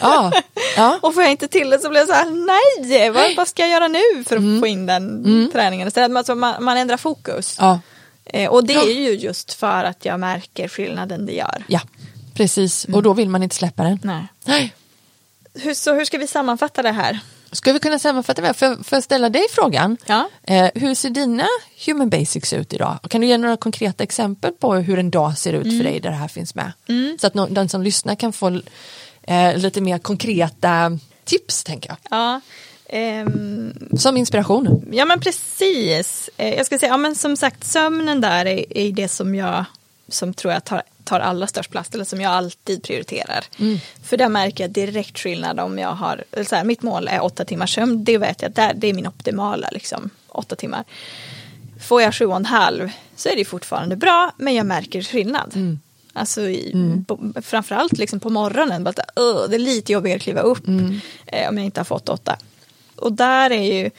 Ja, 0.00 0.32
ja. 0.76 0.98
Och 1.02 1.14
får 1.14 1.22
jag 1.22 1.32
inte 1.32 1.48
till 1.48 1.70
det 1.70 1.78
så 1.78 1.88
blir 1.88 2.00
jag 2.00 2.08
så 2.08 2.14
här, 2.14 2.24
nej, 2.86 3.10
vad, 3.10 3.36
vad 3.36 3.48
ska 3.48 3.62
jag 3.62 3.70
göra 3.70 3.88
nu 3.88 4.24
för 4.26 4.36
att 4.36 4.42
Mm. 4.42 4.60
få 4.60 4.66
in 4.66 4.86
den 4.86 5.50
träningen? 5.52 5.90
Så 5.90 6.00
att, 6.00 6.16
alltså, 6.16 6.34
man, 6.34 6.64
man 6.64 6.76
ändrar 6.76 6.96
fokus. 6.96 7.56
ja. 7.60 7.80
Eh, 8.28 8.50
och 8.50 8.64
det 8.66 8.74
är 8.74 8.92
ju 8.92 9.10
just 9.10 9.52
för 9.52 9.84
att 9.84 10.04
jag 10.04 10.20
märker 10.20 10.68
skillnaden 10.68 11.26
det 11.26 11.32
gör. 11.32 11.64
ja. 11.66 11.80
Precis. 12.36 12.84
Och 12.84 13.02
då 13.02 13.12
vill 13.12 13.28
man 13.28 13.42
inte 13.42 13.56
släppa 13.56 13.82
den. 13.84 13.98
Nej. 14.02 14.26
Nej. 14.44 14.74
Hur, 15.54 15.74
så 15.74 15.94
hur 15.94 16.04
ska 16.04 16.18
vi 16.18 16.26
sammanfatta 16.26 16.82
det 16.82 16.92
här? 16.92 17.20
Ska 17.52 17.72
vi 17.72 17.78
kunna 17.78 17.98
sammanfatta 17.98 18.42
det? 18.42 18.46
Jag- 18.46 18.56
får 18.86 18.96
jag 18.96 19.02
ställa 19.04 19.28
dig 19.28 19.42
frågan? 19.52 19.96
Ja. 20.06 20.28
Eh, 20.42 20.68
hur 20.74 20.94
ser 20.94 21.10
dina 21.10 21.46
human 21.86 22.08
basics 22.10 22.52
ut 22.52 22.72
idag? 22.72 22.98
Och 23.02 23.10
kan 23.10 23.20
du 23.20 23.26
ge 23.26 23.38
några 23.38 23.56
konkreta 23.56 24.02
exempel 24.04 24.52
på 24.52 24.74
hur 24.74 24.98
en 24.98 25.10
dag 25.10 25.38
ser 25.38 25.52
ut 25.52 25.64
Mm. 25.66 25.78
för 25.78 25.84
dig 25.84 26.00
där 26.00 26.10
det 26.10 26.16
här 26.16 26.28
finns 26.28 26.54
med? 26.54 26.72
Så 27.20 27.26
att 27.26 27.34
nå- 27.34 27.46
den 27.46 27.68
som 27.68 27.82
lyssnar 27.82 28.14
kan 28.14 28.32
få 28.32 28.60
eh, 29.22 29.56
lite 29.56 29.80
mer 29.80 29.98
konkreta 29.98 30.98
tips 31.24 31.64
tänker 31.64 31.88
jag. 31.90 31.98
Ja, 32.10 32.40
ehm, 32.88 33.88
Som 33.98 34.16
inspiration. 34.16 34.88
ja 34.92 35.04
men 35.04 35.20
precis. 35.20 36.30
Eh, 36.36 36.54
jag 36.54 36.66
ska 36.66 36.78
säga, 36.78 36.92
ja 36.92 36.96
men 36.96 37.14
som 37.16 37.36
sagt 37.36 37.64
sömnen 37.64 38.20
där 38.20 38.46
är, 38.46 38.78
är 38.78 38.92
det 38.92 39.08
som 39.08 39.34
jag 39.34 39.64
som 40.08 40.34
tror 40.34 40.52
jag 40.52 40.64
tar, 40.64 40.82
tar 41.04 41.20
allra 41.20 41.46
störst 41.46 41.70
plats 41.70 41.90
eller 41.94 42.04
som 42.04 42.20
jag 42.20 42.32
alltid 42.32 42.82
prioriterar. 42.82 43.44
För 44.02 44.16
där 44.16 44.28
märker 44.28 44.64
jag 44.64 44.70
direkt 44.70 45.18
skillnad 45.18 45.60
om 45.60 45.78
jag 45.78 45.92
har, 45.92 46.24
så 46.48 46.56
här, 46.56 46.64
mitt 46.64 46.82
mål 46.82 47.08
är 47.08 47.24
åtta 47.24 47.44
timmars 47.44 47.74
sömn, 47.74 48.04
det 48.04 48.18
vet 48.18 48.42
jag, 48.42 48.52
där, 48.52 48.72
det 48.74 48.86
är 48.86 48.94
min 48.94 49.06
optimala 49.06 49.68
liksom, 49.72 50.10
åtta 50.28 50.56
timmar. 50.56 50.84
Får 51.80 52.02
jag 52.02 52.14
sju 52.14 52.26
och 52.26 52.36
en 52.36 52.44
halv 52.44 52.90
så 53.16 53.28
är 53.28 53.36
det 53.36 53.44
fortfarande 53.44 53.96
bra 53.96 54.32
men 54.36 54.54
jag 54.54 54.66
märker 54.66 55.02
skillnad. 55.02 55.52
Alltså 56.12 56.40
i, 56.40 56.72
på, 57.08 57.32
framförallt 57.42 57.98
liksom 57.98 58.20
på 58.20 58.30
morgonen, 58.30 58.84
bara 58.84 58.90
att, 58.90 59.18
"Ugh, 59.20 59.48
det 59.50 59.56
är 59.56 59.58
lite 59.58 59.92
jobbigare 59.92 60.16
att 60.16 60.22
kliva 60.22 60.40
upp 60.40 60.68
eh, 61.26 61.48
om 61.48 61.56
jag 61.58 61.64
inte 61.64 61.80
har 61.80 61.84
fått 61.84 62.08
åtta. 62.08 62.36
Och 62.96 63.12
där 63.12 63.50
är 63.50 63.62
ju, 63.82 63.90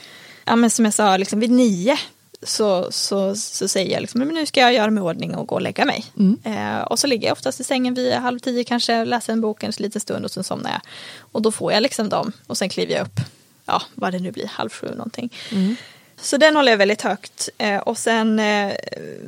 ja, 0.45 0.55
men 0.55 0.69
som 0.69 0.85
jag 0.85 0.93
sa, 0.93 1.17
liksom 1.17 1.39
vid 1.39 1.51
nio 1.51 1.97
så, 2.43 2.91
så, 2.91 3.35
så 3.35 3.67
säger 3.67 3.93
jag 3.93 4.01
liksom, 4.01 4.19
men 4.19 4.27
nu 4.27 4.45
ska 4.45 4.59
jag 4.59 4.73
göra 4.73 4.91
mig 4.91 5.03
ordning 5.03 5.35
och 5.35 5.47
gå 5.47 5.55
och 5.55 5.61
lägga 5.61 5.85
mig. 5.85 6.05
Eh, 6.43 6.81
och 6.81 6.99
så 6.99 7.07
ligger 7.07 7.27
jag 7.27 7.31
oftast 7.31 7.59
i 7.59 7.63
sängen 7.63 7.93
vid 7.93 8.13
halv 8.13 8.39
tio 8.39 8.63
kanske, 8.63 9.05
läser 9.05 9.33
en 9.33 9.41
bok 9.41 9.63
en 9.63 9.73
liten 9.77 10.01
stund 10.01 10.25
och 10.25 10.31
sen 10.31 10.43
somnar 10.43 10.71
jag. 10.71 10.81
Och 11.19 11.41
då 11.41 11.51
får 11.51 11.73
jag 11.73 11.83
liksom 11.83 12.09
dem 12.09 12.31
och 12.47 12.57
sen 12.57 12.69
kliver 12.69 12.93
jag 12.93 13.01
upp, 13.01 13.19
ja 13.65 13.81
vad 13.95 14.11
det 14.11 14.19
nu 14.19 14.31
blir, 14.31 14.47
halv 14.47 14.69
sju 14.69 14.87
någonting. 14.87 15.33
Så 16.21 16.37
den 16.37 16.55
håller 16.55 16.71
jag 16.71 16.77
väldigt 16.77 17.01
högt. 17.01 17.49
Eh, 17.57 17.77
och, 17.77 17.97
sen, 17.97 18.39
eh, 18.39 18.73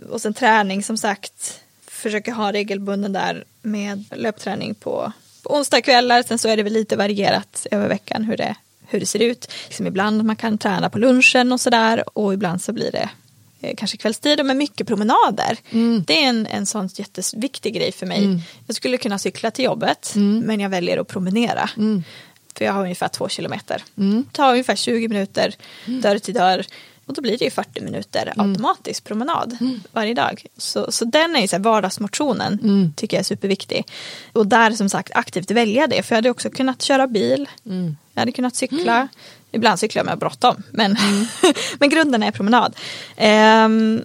och 0.09 0.21
sen 0.21 0.33
träning 0.33 0.83
som 0.83 0.97
sagt. 0.97 1.59
Försöker 1.87 2.31
ha 2.31 2.51
regelbunden 2.51 3.13
där 3.13 3.43
med 3.61 4.05
löpträning 4.15 4.75
på, 4.75 5.11
på 5.43 5.55
onsdagskvällar. 5.55 6.23
Sen 6.23 6.39
så 6.39 6.47
är 6.47 6.57
det 6.57 6.63
väl 6.63 6.73
lite 6.73 6.95
varierat 6.95 7.67
över 7.71 7.87
veckan 7.87 8.23
hur 8.23 8.37
det, 8.37 8.55
hur 8.89 8.99
det 8.99 9.05
ser 9.05 9.19
ut. 9.19 9.51
Liksom 9.67 9.87
ibland 9.87 10.23
man 10.23 10.35
kan 10.35 10.57
träna 10.57 10.89
på 10.89 10.99
lunchen 10.99 11.51
och 11.51 11.61
sådär. 11.61 12.17
Och 12.17 12.33
ibland 12.33 12.61
så 12.61 12.73
blir 12.73 12.91
det 12.91 13.09
eh, 13.61 13.75
kanske 13.77 13.97
kvällstid 13.97 14.45
med 14.45 14.57
mycket 14.57 14.87
promenader. 14.87 15.57
Det 16.05 16.23
är 16.23 16.29
en, 16.29 16.45
en 16.47 16.65
sån 16.65 16.89
jätteviktig 16.93 17.73
grej 17.73 17.91
för 17.91 18.05
mig. 18.05 18.23
Jag 18.67 18.75
skulle 18.75 18.97
kunna 18.97 19.19
cykla 19.19 19.51
till 19.51 19.65
jobbet 19.65 20.11
men 20.45 20.59
jag 20.59 20.69
väljer 20.69 20.97
att 20.97 21.07
promenera. 21.07 21.69
För 22.57 22.65
jag 22.65 22.73
har 22.73 22.81
ungefär 22.83 23.07
två 23.07 23.29
kilometer. 23.29 23.83
Det 23.95 24.33
tar 24.33 24.51
ungefär 24.51 24.75
20 24.75 25.07
minuter 25.07 25.55
dörr 25.85 26.19
till 26.19 26.33
dörr. 26.33 26.65
Och 27.05 27.15
då 27.15 27.21
blir 27.21 27.37
det 27.37 27.45
ju 27.45 27.51
40 27.51 27.81
minuter 27.81 28.33
automatisk 28.37 29.03
promenad 29.03 29.57
varje 29.91 30.13
dag. 30.13 30.45
Så, 30.57 30.91
så 30.91 31.05
den 31.05 31.35
är 31.35 31.39
ju 31.41 31.47
så 31.47 31.55
här 31.55 31.63
vardagsmotionen 31.63 32.59
tycker 32.95 33.17
jag 33.17 33.19
är 33.19 33.25
superviktig. 33.25 33.85
Och 34.33 34.47
där 34.47 34.71
som 34.71 34.89
sagt 34.89 35.11
aktivt 35.15 35.51
välja 35.51 35.87
det. 35.87 36.03
För 36.03 36.15
jag 36.15 36.17
hade 36.17 36.29
också 36.29 36.49
kunnat 36.49 36.81
köra 36.81 37.07
bil. 37.07 37.49
Jag 38.19 38.21
hade 38.21 38.31
kunnat 38.31 38.55
cykla. 38.55 39.07
Ibland 39.51 39.79
cyklar 39.79 39.99
jag 39.99 40.05
med 40.05 40.17
bråttom. 40.17 40.63
Men, 40.71 40.97
men 41.79 41.89
grunden 41.89 42.23
är 42.23 42.31
promenad. 42.31 42.75
Um, 43.65 44.03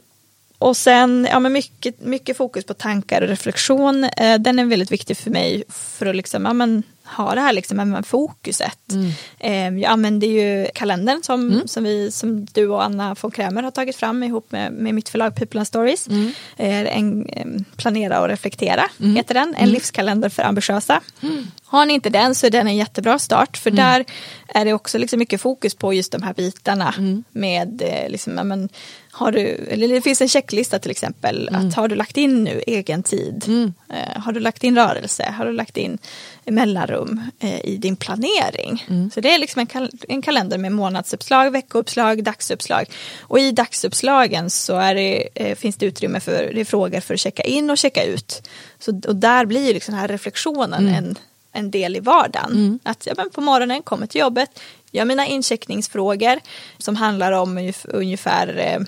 och 0.58 0.76
sen, 0.76 1.28
ja 1.30 1.40
men 1.40 1.52
mycket, 1.52 2.00
mycket 2.00 2.36
fokus 2.36 2.64
på 2.64 2.74
tankar 2.74 3.22
och 3.22 3.28
reflektion. 3.28 4.04
Uh, 4.04 4.34
den 4.38 4.58
är 4.58 4.64
väldigt 4.64 4.92
viktig 4.92 5.16
för 5.16 5.30
mig 5.30 5.64
för 5.68 6.06
att 6.06 6.16
liksom, 6.16 6.44
ja 6.44 6.52
men 6.52 6.82
ha 7.04 7.34
det 7.34 7.40
här 7.40 7.52
liksom 7.52 7.76
med 7.90 8.06
fokuset. 8.06 8.92
Mm. 8.92 9.10
Eh, 9.38 9.82
jag 9.82 9.90
använder 9.90 10.26
ju 10.26 10.66
kalendern 10.74 11.22
som, 11.22 11.52
mm. 11.52 11.68
som, 11.68 11.84
vi, 11.84 12.10
som 12.10 12.44
du 12.44 12.68
och 12.68 12.84
Anna 12.84 13.16
von 13.20 13.30
Krämer 13.30 13.62
har 13.62 13.70
tagit 13.70 13.96
fram 13.96 14.22
ihop 14.22 14.52
med, 14.52 14.72
med 14.72 14.94
mitt 14.94 15.08
förlag 15.08 15.36
People 15.36 15.60
and 15.60 15.66
Stories. 15.66 16.08
Mm. 16.08 16.32
Eh, 16.56 16.96
en, 16.98 17.64
planera 17.76 18.20
och 18.20 18.28
reflektera 18.28 18.84
mm. 19.00 19.16
heter 19.16 19.34
den, 19.34 19.48
en 19.48 19.54
mm. 19.54 19.70
livskalender 19.70 20.28
för 20.28 20.42
ambitiösa. 20.42 21.00
Mm. 21.22 21.46
Har 21.64 21.86
ni 21.86 21.94
inte 21.94 22.10
den 22.10 22.34
så 22.34 22.46
är 22.46 22.50
den 22.50 22.66
en 22.66 22.76
jättebra 22.76 23.18
start 23.18 23.56
för 23.56 23.70
där 23.70 24.04
är 24.48 24.64
det 24.64 24.72
också 24.72 24.98
liksom 24.98 25.18
mycket 25.18 25.40
fokus 25.40 25.74
på 25.74 25.94
just 25.94 26.12
de 26.12 26.22
här 26.22 26.34
bitarna 26.34 26.94
med 27.32 27.82
liksom, 28.08 28.32
men, 28.34 28.68
har 29.16 29.32
du, 29.32 29.40
eller 29.40 29.88
det 29.88 30.00
finns 30.00 30.20
en 30.20 30.28
checklista 30.28 30.78
till 30.78 30.90
exempel, 30.90 31.48
mm. 31.48 31.68
att 31.68 31.74
har 31.74 31.88
du 31.88 31.94
lagt 31.94 32.16
in 32.16 32.44
nu 32.44 32.62
egen 32.66 33.02
tid? 33.02 33.44
Mm. 33.46 33.74
Eh, 33.88 34.22
har 34.22 34.32
du 34.32 34.40
lagt 34.40 34.64
in 34.64 34.76
rörelse? 34.76 35.34
Har 35.38 35.46
du 35.46 35.52
lagt 35.52 35.76
in 35.76 35.98
mellanrum 36.44 37.20
eh, 37.40 37.64
i 37.64 37.76
din 37.76 37.96
planering? 37.96 38.84
Mm. 38.88 39.10
Så 39.10 39.20
det 39.20 39.34
är 39.34 39.38
liksom 39.38 39.60
en, 39.60 39.66
kal 39.66 39.90
en, 40.08 40.22
kalender 40.22 40.58
med 40.58 40.72
månadsuppslag, 40.72 41.50
veckouppslag, 41.50 42.24
dagsuppslag. 42.24 42.90
Och 43.20 43.38
i 43.38 43.52
dagsuppslagen 43.52 44.50
så 44.50 44.76
är 44.76 44.94
det, 44.94 45.28
eh, 45.34 45.56
finns 45.56 45.76
det 45.76 45.86
utrymme 45.86 46.20
för 46.20 46.52
det 46.54 46.64
frågor 46.64 47.00
för 47.00 47.14
att 47.14 47.20
checka 47.20 47.42
in 47.42 47.70
och 47.70 47.78
checka 47.78 48.04
ut. 48.04 48.48
Så, 48.78 49.00
och 49.08 49.16
där 49.16 49.46
blir 49.46 49.74
liksom 49.74 49.92
den 49.92 50.00
här 50.00 50.08
reflektionen 50.08 50.88
mm. 50.88 50.94
en, 50.94 51.18
en 51.52 51.70
del 51.70 51.96
i 51.96 52.00
vardagen. 52.00 52.52
Mm. 52.52 52.78
Att 52.82 53.06
ja, 53.06 53.14
men 53.16 53.30
på 53.30 53.40
morgonen, 53.40 53.82
kommer 53.82 54.06
till 54.06 54.20
jobbet, 54.20 54.60
gör 54.90 55.04
mina 55.04 55.26
incheckningsfrågor 55.26 56.40
som 56.78 56.96
handlar 56.96 57.32
om 57.32 57.72
ungefär 57.84 58.58
eh, 58.58 58.86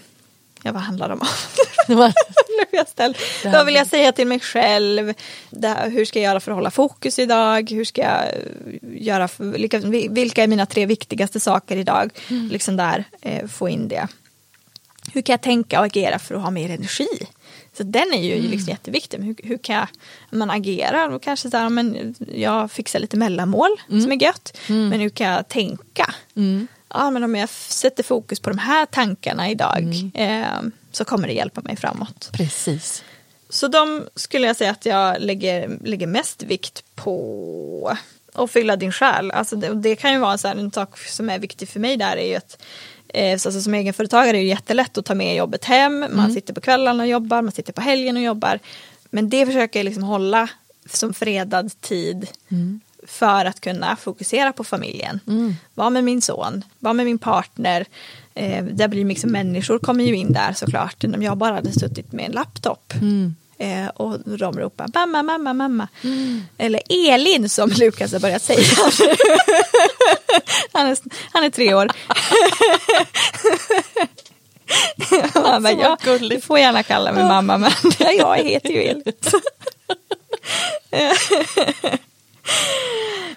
Ja, 0.67 0.73
vad 0.73 0.83
handlar 0.83 1.09
de 1.09 1.21
om? 1.21 1.27
Vad 3.53 3.67
vill 3.67 3.75
jag 3.75 3.87
säga 3.87 4.13
till 4.13 4.27
mig 4.27 4.41
själv? 4.41 5.13
Här, 5.63 5.91
hur 5.91 6.05
ska 6.05 6.19
jag 6.19 6.31
göra 6.31 6.41
för 6.41 6.53
att 6.53 6.57
hålla 6.57 6.71
fokus 6.71 7.19
idag? 7.19 7.71
Hur 7.71 7.85
ska 7.85 8.03
jag 8.03 8.25
göra 8.83 9.29
för, 9.29 9.45
vilka, 9.45 9.79
vilka 10.11 10.43
är 10.43 10.47
mina 10.47 10.67
tre 10.67 10.87
viktigaste 10.87 11.41
saker 11.41 11.77
idag? 11.77 12.11
Mm. 12.31 12.49
Liksom 12.49 12.77
där, 12.77 13.05
eh, 13.23 13.47
få 13.47 13.69
in 13.69 13.89
det. 13.89 14.09
Hur 15.13 15.23
kan 15.23 15.33
jag 15.33 15.41
tänka 15.41 15.81
och 15.81 15.87
agera 15.87 16.19
för 16.19 16.35
att 16.35 16.43
ha 16.43 16.51
mer 16.51 16.71
energi? 16.71 17.09
Så 17.77 17.83
den 17.83 18.13
är 18.15 18.23
ju 18.23 18.39
mm. 18.39 18.51
liksom 18.51 18.71
jätteviktig. 18.71 19.19
Hur, 19.19 19.37
hur 19.43 19.59
kan 19.59 19.77
jag, 19.77 19.89
man 20.31 20.51
agera? 20.51 21.09
Då 21.09 21.19
kanske 21.19 21.51
så 21.51 21.57
här, 21.57 21.69
men 21.69 22.15
jag 22.35 22.71
fixar 22.71 22.99
lite 22.99 23.17
mellanmål 23.17 23.71
mm. 23.89 24.03
som 24.03 24.13
är 24.13 24.23
gött. 24.23 24.59
Mm. 24.69 24.89
Men 24.89 25.01
hur 25.01 25.11
kan 25.11 25.27
jag 25.27 25.49
tänka? 25.49 26.15
Mm 26.37 26.69
ja, 26.89 27.11
men 27.11 27.25
om 27.25 27.35
jag 27.35 27.49
sätter 27.49 28.03
fokus 28.03 28.41
på 28.41 28.51
de 28.51 28.59
här 28.59 28.87
tankarna 28.87 29.51
idag 29.51 29.79
mm. 29.79 30.11
eh, 30.15 30.73
så 30.93 31.05
kommer 31.05 31.29
det 31.29 31.35
hjälpa 31.35 31.61
mig 31.61 31.77
framåt. 31.77 32.31
Precis. 32.33 33.05
Så 33.49 33.69
de 33.69 34.09
skulle 34.15 34.47
jag 34.47 34.57
säga 34.57 34.71
att 34.71 34.87
jag 34.87 35.21
lägger, 35.21 35.79
lägger 35.85 36.07
mest 36.07 36.43
vikt 36.43 36.85
på 36.95 37.97
att 38.33 38.51
fylla 38.51 38.77
din 38.77 38.93
själ. 38.93 39.31
Alltså 39.31 39.57
det, 39.57 39.75
det 39.75 39.97
kan 39.97 40.13
ju 40.13 40.19
vara 40.19 40.39
så 40.39 40.49
här, 40.49 40.57
en 40.57 40.73
sak 40.73 40.99
som 40.99 41.31
är 41.31 41.39
viktig 41.39 41.69
för 41.69 41.81
mig 41.81 41.97
där 41.97 42.17
är 42.17 42.27
ju 42.27 42.35
att 42.35 42.63
eh, 43.09 43.33
alltså 43.33 43.61
som 43.61 43.75
egenföretagare 43.75 44.37
är 44.37 44.41
det 44.41 44.49
jättelätt 44.49 44.99
att 44.99 45.05
ta 45.05 45.15
med 45.15 45.37
jobbet 45.37 45.65
hem. 45.65 46.01
Man 46.01 46.13
mm. 46.13 46.35
sitter 46.35 46.55
på 46.55 46.61
kvällarna 46.61 47.03
och 47.03 47.09
jobbar, 47.09 47.43
man 47.43 47.53
sitter 47.53 47.73
på 47.73 47.81
helgen 47.81 48.17
och 48.17 48.23
jobbar. 48.23 48.59
Men 49.11 49.29
det 49.29 49.47
försöker 49.47 49.79
jag 49.79 49.85
liksom 49.85 50.03
hålla 50.03 50.49
som 50.91 51.15
fredad 51.15 51.81
tid 51.81 52.27
mm 52.49 52.81
för 53.07 53.45
att 53.45 53.61
kunna 53.61 53.97
fokusera 53.97 54.53
på 54.53 54.65
familjen. 54.65 55.21
Mm. 55.27 55.55
Vara 55.75 55.91
med 55.91 56.05
min 56.05 56.23
son, 56.23 56.65
vara 56.79 56.95
med 56.95 57.07
min 57.07 57.19
partner. 57.19 57.87
Eh, 58.35 58.65
där 58.65 58.89
blir 58.89 59.05
liksom 59.05 59.31
människor 59.33 59.79
kommer 59.79 60.05
ju 60.05 60.17
in 60.17 60.33
där 60.33 60.53
såklart. 60.53 61.05
Om 61.05 61.23
jag 61.23 61.37
bara 61.37 61.55
hade 61.55 61.73
suttit 61.73 62.13
med 62.13 62.25
en 62.25 62.33
laptop. 62.33 62.93
Mm. 62.95 63.35
Eh, 63.59 63.87
och 63.87 64.21
de 64.21 64.59
ropar 64.59 64.87
mamma, 64.95 65.23
mamma, 65.23 65.53
mamma. 65.53 65.89
Mm. 66.05 66.43
Eller 66.59 66.83
Elin 66.89 67.49
som 67.49 67.71
Lukas 67.79 68.13
har 68.13 68.21
börjat 68.21 68.43
säga. 68.43 68.65
han, 70.73 70.87
är, 70.87 70.99
han 71.33 71.45
är 71.45 71.51
tre 71.51 71.75
år. 71.75 71.91
Han 75.35 75.63
bara, 75.63 75.73
ja, 75.73 75.99
du 76.21 76.41
får 76.41 76.59
gärna 76.59 76.83
kalla 76.83 77.13
mig 77.13 77.25
mamma 77.25 77.59
men 77.59 77.71
jag 78.19 78.37
heter 78.37 78.71
ju 78.71 78.83
Elin. 78.83 79.13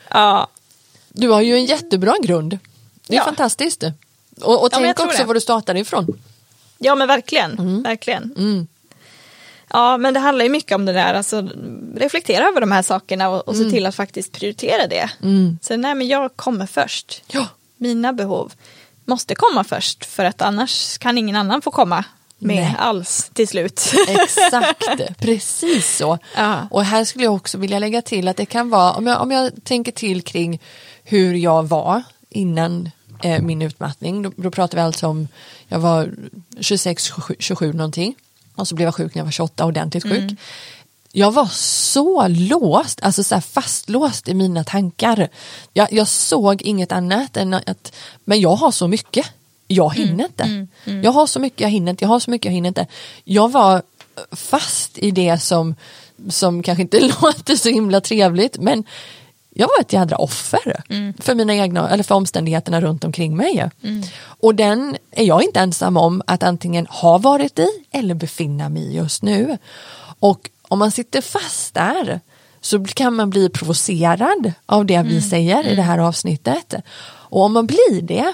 Ja. 0.09 0.47
Du 1.09 1.29
har 1.29 1.41
ju 1.41 1.53
en 1.53 1.65
jättebra 1.65 2.15
grund. 2.21 2.59
Det 3.07 3.13
är 3.15 3.17
ja. 3.17 3.25
fantastiskt. 3.25 3.83
Och, 4.41 4.63
och 4.63 4.69
ja, 4.71 4.77
tänk 4.77 4.99
också 4.99 5.17
det. 5.17 5.25
var 5.25 5.33
du 5.33 5.41
startade 5.41 5.79
ifrån. 5.79 6.21
Ja 6.77 6.95
men 6.95 7.07
verkligen, 7.07 7.59
mm. 7.59 7.83
verkligen. 7.83 8.23
Mm. 8.37 8.67
Ja 9.69 9.97
men 9.97 10.13
det 10.13 10.19
handlar 10.19 10.45
ju 10.45 10.51
mycket 10.51 10.75
om 10.75 10.85
det 10.85 10.93
där, 10.93 11.13
alltså 11.13 11.49
reflektera 11.95 12.47
över 12.47 12.61
de 12.61 12.71
här 12.71 12.81
sakerna 12.81 13.29
och, 13.29 13.47
och 13.47 13.55
mm. 13.55 13.65
se 13.65 13.75
till 13.75 13.85
att 13.85 13.95
faktiskt 13.95 14.31
prioritera 14.31 14.87
det. 14.87 15.09
Mm. 15.23 15.59
Så 15.61 15.77
nej 15.77 15.95
men 15.95 16.07
jag 16.07 16.35
kommer 16.35 16.65
först. 16.65 17.23
Ja. 17.27 17.47
Mina 17.77 18.13
behov 18.13 18.53
måste 19.05 19.35
komma 19.35 19.63
först 19.63 20.05
för 20.05 20.25
att 20.25 20.41
annars 20.41 20.97
kan 20.97 21.17
ingen 21.17 21.35
annan 21.35 21.61
få 21.61 21.71
komma 21.71 22.03
med 22.39 22.63
Nej. 22.63 22.75
alls 22.79 23.31
till 23.33 23.47
slut. 23.47 23.93
Exakt, 24.07 25.19
precis 25.19 25.97
så. 25.97 26.17
Ja. 26.35 26.67
Och 26.71 26.85
här 26.85 27.05
skulle 27.05 27.23
jag 27.23 27.35
också 27.35 27.57
vilja 27.57 27.79
lägga 27.79 28.01
till 28.01 28.27
att 28.27 28.37
det 28.37 28.45
kan 28.45 28.69
vara, 28.69 28.93
om 28.93 29.07
jag, 29.07 29.21
om 29.21 29.31
jag 29.31 29.51
tänker 29.63 29.91
till 29.91 30.21
kring 30.21 30.59
hur 31.03 31.33
jag 31.33 31.67
var 31.67 32.03
innan 32.29 32.91
eh, 33.23 33.41
min 33.41 33.61
utmattning, 33.61 34.21
då, 34.21 34.31
då 34.35 34.51
pratar 34.51 34.77
vi 34.77 34.81
alltså 34.81 35.07
om, 35.07 35.27
jag 35.67 35.79
var 35.79 36.11
26, 36.59 37.03
27, 37.03 37.35
27 37.39 37.73
någonting 37.73 38.15
och 38.55 38.67
så 38.67 38.75
blev 38.75 38.87
jag 38.87 38.95
sjuk 38.95 39.15
när 39.15 39.19
jag 39.19 39.25
var 39.25 39.31
28, 39.31 39.65
ordentligt 39.65 40.03
sjuk. 40.03 40.13
Mm. 40.13 40.37
Jag 41.11 41.31
var 41.31 41.45
så 41.53 42.27
låst, 42.27 42.99
alltså 43.01 43.23
så 43.23 43.41
fastlåst 43.41 44.27
i 44.27 44.33
mina 44.33 44.63
tankar. 44.63 45.29
Jag, 45.73 45.93
jag 45.93 46.07
såg 46.07 46.61
inget 46.61 46.91
annat 46.91 47.37
än 47.37 47.53
att, 47.53 47.95
men 48.25 48.41
jag 48.41 48.55
har 48.55 48.71
så 48.71 48.87
mycket 48.87 49.25
jag 49.71 49.95
hinner 49.95 50.13
mm, 50.13 50.25
inte. 50.25 50.43
Mm, 50.43 50.67
mm. 50.85 51.03
Jag 51.03 51.11
har 51.11 51.27
så 51.27 51.39
mycket, 51.39 51.59
jag 51.59 51.69
hinner 51.69 51.89
inte, 51.89 52.03
jag 52.03 52.09
har 52.09 52.19
så 52.19 52.31
mycket, 52.31 52.45
jag 52.45 52.53
hinner 52.53 52.67
inte. 52.67 52.87
Jag 53.23 53.51
var 53.51 53.81
fast 54.31 54.97
i 54.97 55.11
det 55.11 55.37
som, 55.37 55.75
som 56.29 56.63
kanske 56.63 56.81
inte 56.81 56.99
låter 57.21 57.55
så 57.55 57.69
himla 57.69 58.01
trevligt 58.01 58.57
men 58.57 58.83
jag 59.49 59.67
var 59.67 59.81
ett 59.81 59.93
jädra 59.93 60.17
offer 60.17 60.83
mm. 60.89 61.13
för 61.19 61.35
mina 61.35 61.55
egna, 61.55 61.89
eller 61.89 62.03
för 62.03 62.15
omständigheterna 62.15 62.81
runt 62.81 63.03
omkring 63.03 63.37
mig. 63.37 63.69
Mm. 63.83 64.03
Och 64.21 64.55
den 64.55 64.97
är 65.11 65.23
jag 65.23 65.43
inte 65.43 65.59
ensam 65.59 65.97
om 65.97 66.21
att 66.27 66.43
antingen 66.43 66.87
ha 66.87 67.17
varit 67.17 67.59
i 67.59 67.67
eller 67.91 68.15
befinna 68.15 68.69
mig 68.69 68.83
i 68.83 68.95
just 68.95 69.23
nu. 69.23 69.57
Och 70.19 70.49
om 70.61 70.79
man 70.79 70.91
sitter 70.91 71.21
fast 71.21 71.73
där 71.73 72.19
så 72.61 72.85
kan 72.85 73.15
man 73.15 73.29
bli 73.29 73.49
provocerad 73.49 74.53
av 74.65 74.85
det 74.85 75.01
vi 75.01 75.17
mm. 75.17 75.21
säger 75.21 75.67
i 75.67 75.75
det 75.75 75.81
här 75.81 75.97
avsnittet. 75.97 76.73
Och 77.03 77.41
om 77.41 77.53
man 77.53 77.67
blir 77.67 78.01
det 78.01 78.33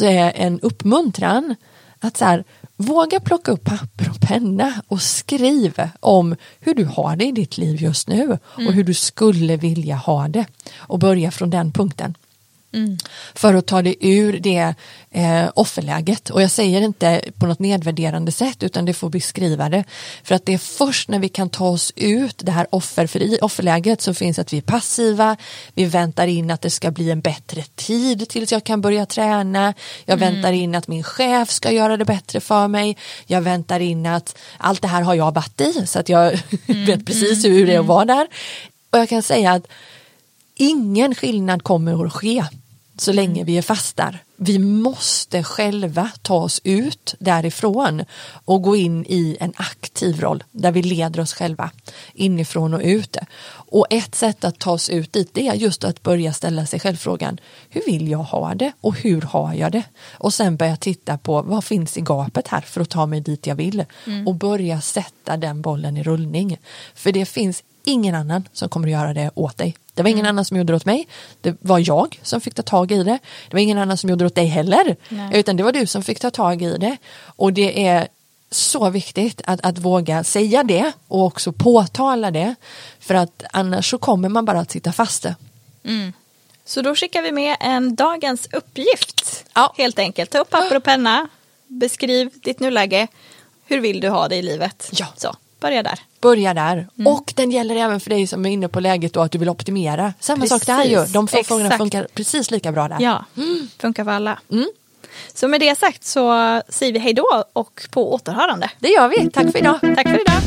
en 0.00 0.60
uppmuntran 0.60 1.54
att 2.00 2.16
så 2.16 2.24
här, 2.24 2.44
våga 2.76 3.20
plocka 3.20 3.52
upp 3.52 3.64
papper 3.64 4.10
och 4.10 4.20
penna 4.20 4.82
och 4.88 5.02
skriv 5.02 5.90
om 6.00 6.36
hur 6.60 6.74
du 6.74 6.84
har 6.84 7.16
det 7.16 7.24
i 7.24 7.32
ditt 7.32 7.58
liv 7.58 7.82
just 7.82 8.08
nu 8.08 8.22
mm. 8.22 8.66
och 8.68 8.72
hur 8.72 8.84
du 8.84 8.94
skulle 8.94 9.56
vilja 9.56 9.96
ha 9.96 10.28
det 10.28 10.46
och 10.76 10.98
börja 10.98 11.30
från 11.30 11.50
den 11.50 11.72
punkten. 11.72 12.14
Mm. 12.76 12.98
För 13.34 13.54
att 13.54 13.66
ta 13.66 13.82
dig 13.82 13.96
ur 14.00 14.40
det 14.40 14.74
eh, 15.10 15.48
offerläget. 15.54 16.30
Och 16.30 16.42
jag 16.42 16.50
säger 16.50 16.82
inte 16.82 17.20
på 17.38 17.46
något 17.46 17.58
nedvärderande 17.58 18.32
sätt 18.32 18.62
utan 18.62 18.84
det 18.84 18.94
får 18.94 19.10
beskriva 19.10 19.68
det. 19.68 19.84
För 20.24 20.34
att 20.34 20.46
det 20.46 20.54
är 20.54 20.58
först 20.58 21.08
när 21.08 21.18
vi 21.18 21.28
kan 21.28 21.50
ta 21.50 21.68
oss 21.68 21.92
ut 21.96 22.40
det 22.44 22.52
här 22.52 22.66
offer, 22.70 23.06
för 23.06 23.22
i 23.22 23.38
offerläget 23.42 24.00
så 24.00 24.14
finns 24.14 24.38
att 24.38 24.52
vi 24.52 24.56
är 24.58 24.62
passiva, 24.62 25.36
vi 25.74 25.84
väntar 25.84 26.26
in 26.26 26.50
att 26.50 26.60
det 26.60 26.70
ska 26.70 26.90
bli 26.90 27.10
en 27.10 27.20
bättre 27.20 27.62
tid 27.62 28.28
tills 28.28 28.52
jag 28.52 28.64
kan 28.64 28.80
börja 28.80 29.06
träna, 29.06 29.74
jag 30.04 30.22
mm. 30.22 30.34
väntar 30.34 30.52
in 30.52 30.74
att 30.74 30.88
min 30.88 31.02
chef 31.02 31.50
ska 31.50 31.70
göra 31.70 31.96
det 31.96 32.04
bättre 32.04 32.40
för 32.40 32.68
mig, 32.68 32.96
jag 33.26 33.40
väntar 33.40 33.80
in 33.80 34.06
att 34.06 34.38
allt 34.58 34.82
det 34.82 34.88
här 34.88 35.02
har 35.02 35.14
jag 35.14 35.34
varit 35.34 35.60
i 35.60 35.86
så 35.86 35.98
att 35.98 36.08
jag 36.08 36.26
mm. 36.66 36.84
vet 36.86 37.06
precis 37.06 37.44
mm. 37.44 37.56
hur 37.56 37.66
det 37.66 37.72
är 37.72 37.78
att 37.78 37.84
mm. 37.84 37.86
vara 37.86 38.04
där. 38.04 38.26
Och 38.90 38.98
jag 38.98 39.08
kan 39.08 39.22
säga 39.22 39.52
att 39.52 39.66
ingen 40.54 41.14
skillnad 41.14 41.62
kommer 41.62 42.06
att 42.06 42.12
ske 42.12 42.44
så 42.96 43.12
länge 43.12 43.44
vi 43.44 43.58
är 43.58 43.62
fast 43.62 43.96
där. 43.96 44.18
Vi 44.36 44.58
måste 44.58 45.42
själva 45.42 46.10
ta 46.22 46.34
oss 46.34 46.60
ut 46.64 47.14
därifrån 47.18 48.04
och 48.44 48.62
gå 48.62 48.76
in 48.76 49.04
i 49.08 49.36
en 49.40 49.52
aktiv 49.56 50.20
roll 50.20 50.44
där 50.52 50.72
vi 50.72 50.82
leder 50.82 51.20
oss 51.20 51.34
själva 51.34 51.70
inifrån 52.12 52.74
och 52.74 52.80
ut. 52.84 53.16
Och 53.48 53.86
ett 53.90 54.14
sätt 54.14 54.44
att 54.44 54.58
ta 54.58 54.70
oss 54.70 54.90
ut 54.90 55.12
dit 55.12 55.30
det 55.32 55.48
är 55.48 55.54
just 55.54 55.84
att 55.84 56.02
börja 56.02 56.32
ställa 56.32 56.66
sig 56.66 56.80
själv 56.80 56.96
frågan 56.96 57.40
hur 57.68 57.82
vill 57.86 58.08
jag 58.08 58.18
ha 58.18 58.54
det 58.54 58.72
och 58.80 58.98
hur 58.98 59.22
har 59.22 59.54
jag 59.54 59.72
det? 59.72 59.82
Och 60.12 60.34
sen 60.34 60.56
börja 60.56 60.76
titta 60.76 61.18
på 61.18 61.42
vad 61.42 61.64
finns 61.64 61.96
i 61.96 62.00
gapet 62.00 62.48
här 62.48 62.60
för 62.60 62.80
att 62.80 62.90
ta 62.90 63.06
mig 63.06 63.20
dit 63.20 63.46
jag 63.46 63.56
vill 63.56 63.84
mm. 64.06 64.26
och 64.26 64.34
börja 64.34 64.80
sätta 64.80 65.36
den 65.36 65.62
bollen 65.62 65.96
i 65.96 66.02
rullning. 66.02 66.58
För 66.94 67.12
det 67.12 67.26
finns 67.26 67.62
ingen 67.86 68.14
annan 68.14 68.48
som 68.52 68.68
kommer 68.68 68.88
att 68.88 68.92
göra 68.92 69.14
det 69.14 69.30
åt 69.34 69.58
dig. 69.58 69.76
Det 69.94 70.02
var 70.02 70.10
ingen 70.10 70.24
mm. 70.24 70.30
annan 70.30 70.44
som 70.44 70.56
gjorde 70.56 70.72
det 70.72 70.76
åt 70.76 70.84
mig. 70.84 71.08
Det 71.40 71.56
var 71.60 71.78
jag 71.78 72.20
som 72.22 72.40
fick 72.40 72.54
ta 72.54 72.62
tag 72.62 72.92
i 72.92 73.02
det. 73.02 73.18
Det 73.48 73.52
var 73.56 73.60
ingen 73.60 73.78
annan 73.78 73.96
som 73.96 74.10
gjorde 74.10 74.25
åt 74.26 74.34
dig 74.34 74.46
heller. 74.46 74.96
Nej. 75.08 75.30
Utan 75.40 75.56
det 75.56 75.62
var 75.62 75.72
du 75.72 75.86
som 75.86 76.02
fick 76.02 76.20
ta 76.20 76.30
tag 76.30 76.62
i 76.62 76.78
det. 76.78 76.96
Och 77.24 77.52
det 77.52 77.86
är 77.86 78.08
så 78.50 78.90
viktigt 78.90 79.40
att, 79.44 79.60
att 79.62 79.78
våga 79.78 80.24
säga 80.24 80.62
det 80.62 80.92
och 81.08 81.24
också 81.24 81.52
påtala 81.52 82.30
det. 82.30 82.54
För 83.00 83.14
att 83.14 83.42
annars 83.52 83.90
så 83.90 83.98
kommer 83.98 84.28
man 84.28 84.44
bara 84.44 84.60
att 84.60 84.70
sitta 84.70 84.92
fast. 84.92 85.26
Så 86.64 86.82
då 86.82 86.94
skickar 86.94 87.22
vi 87.22 87.32
med 87.32 87.56
en 87.60 87.94
dagens 87.94 88.48
uppgift. 88.52 89.44
Ja. 89.54 89.74
Helt 89.76 89.98
enkelt. 89.98 90.30
Ta 90.30 90.38
upp 90.38 90.50
papper 90.50 90.76
och 90.76 90.84
penna. 90.84 91.28
Beskriv 91.66 92.30
ditt 92.34 92.60
nuläge. 92.60 93.06
Hur 93.64 93.80
vill 93.80 94.00
du 94.00 94.08
ha 94.08 94.28
det 94.28 94.36
i 94.36 94.42
livet? 94.42 94.90
Ja. 94.92 95.06
Så, 95.16 95.36
börja 95.66 95.82
där. 95.82 96.00
Börja 96.20 96.54
där. 96.54 96.72
Mm. 96.72 97.12
Och 97.12 97.32
den 97.36 97.50
gäller 97.50 97.76
även 97.76 98.00
för 98.00 98.10
dig 98.10 98.26
som 98.26 98.46
är 98.46 98.50
inne 98.50 98.68
på 98.68 98.80
läget 98.80 99.16
och 99.16 99.24
att 99.24 99.32
du 99.32 99.38
vill 99.38 99.48
optimera. 99.48 100.14
Samma 100.20 100.40
precis. 100.40 100.58
sak 100.58 100.66
där 100.66 100.84
ju. 100.84 101.04
De 101.04 101.26
två 101.26 101.42
frågorna 101.42 101.78
funkar 101.78 102.06
precis 102.14 102.50
lika 102.50 102.72
bra 102.72 102.88
där. 102.88 102.96
Ja, 103.00 103.24
mm. 103.36 103.68
funkar 103.78 104.04
för 104.04 104.10
alla. 104.10 104.38
Mm. 104.52 104.66
Så 105.34 105.48
med 105.48 105.60
det 105.60 105.78
sagt 105.78 106.04
så 106.04 106.30
säger 106.68 106.92
vi 106.92 106.98
hej 106.98 107.14
då 107.14 107.44
och 107.52 107.86
på 107.90 108.14
återhörande. 108.14 108.70
Det 108.78 108.88
gör 108.88 109.08
vi. 109.08 109.30
Tack 109.30 109.52
för 109.52 109.58
idag. 109.58 109.80
Tack 109.80 110.08
för 110.08 110.20
idag. 110.20 110.40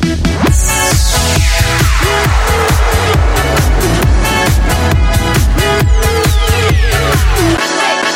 Hey! 7.79 8.08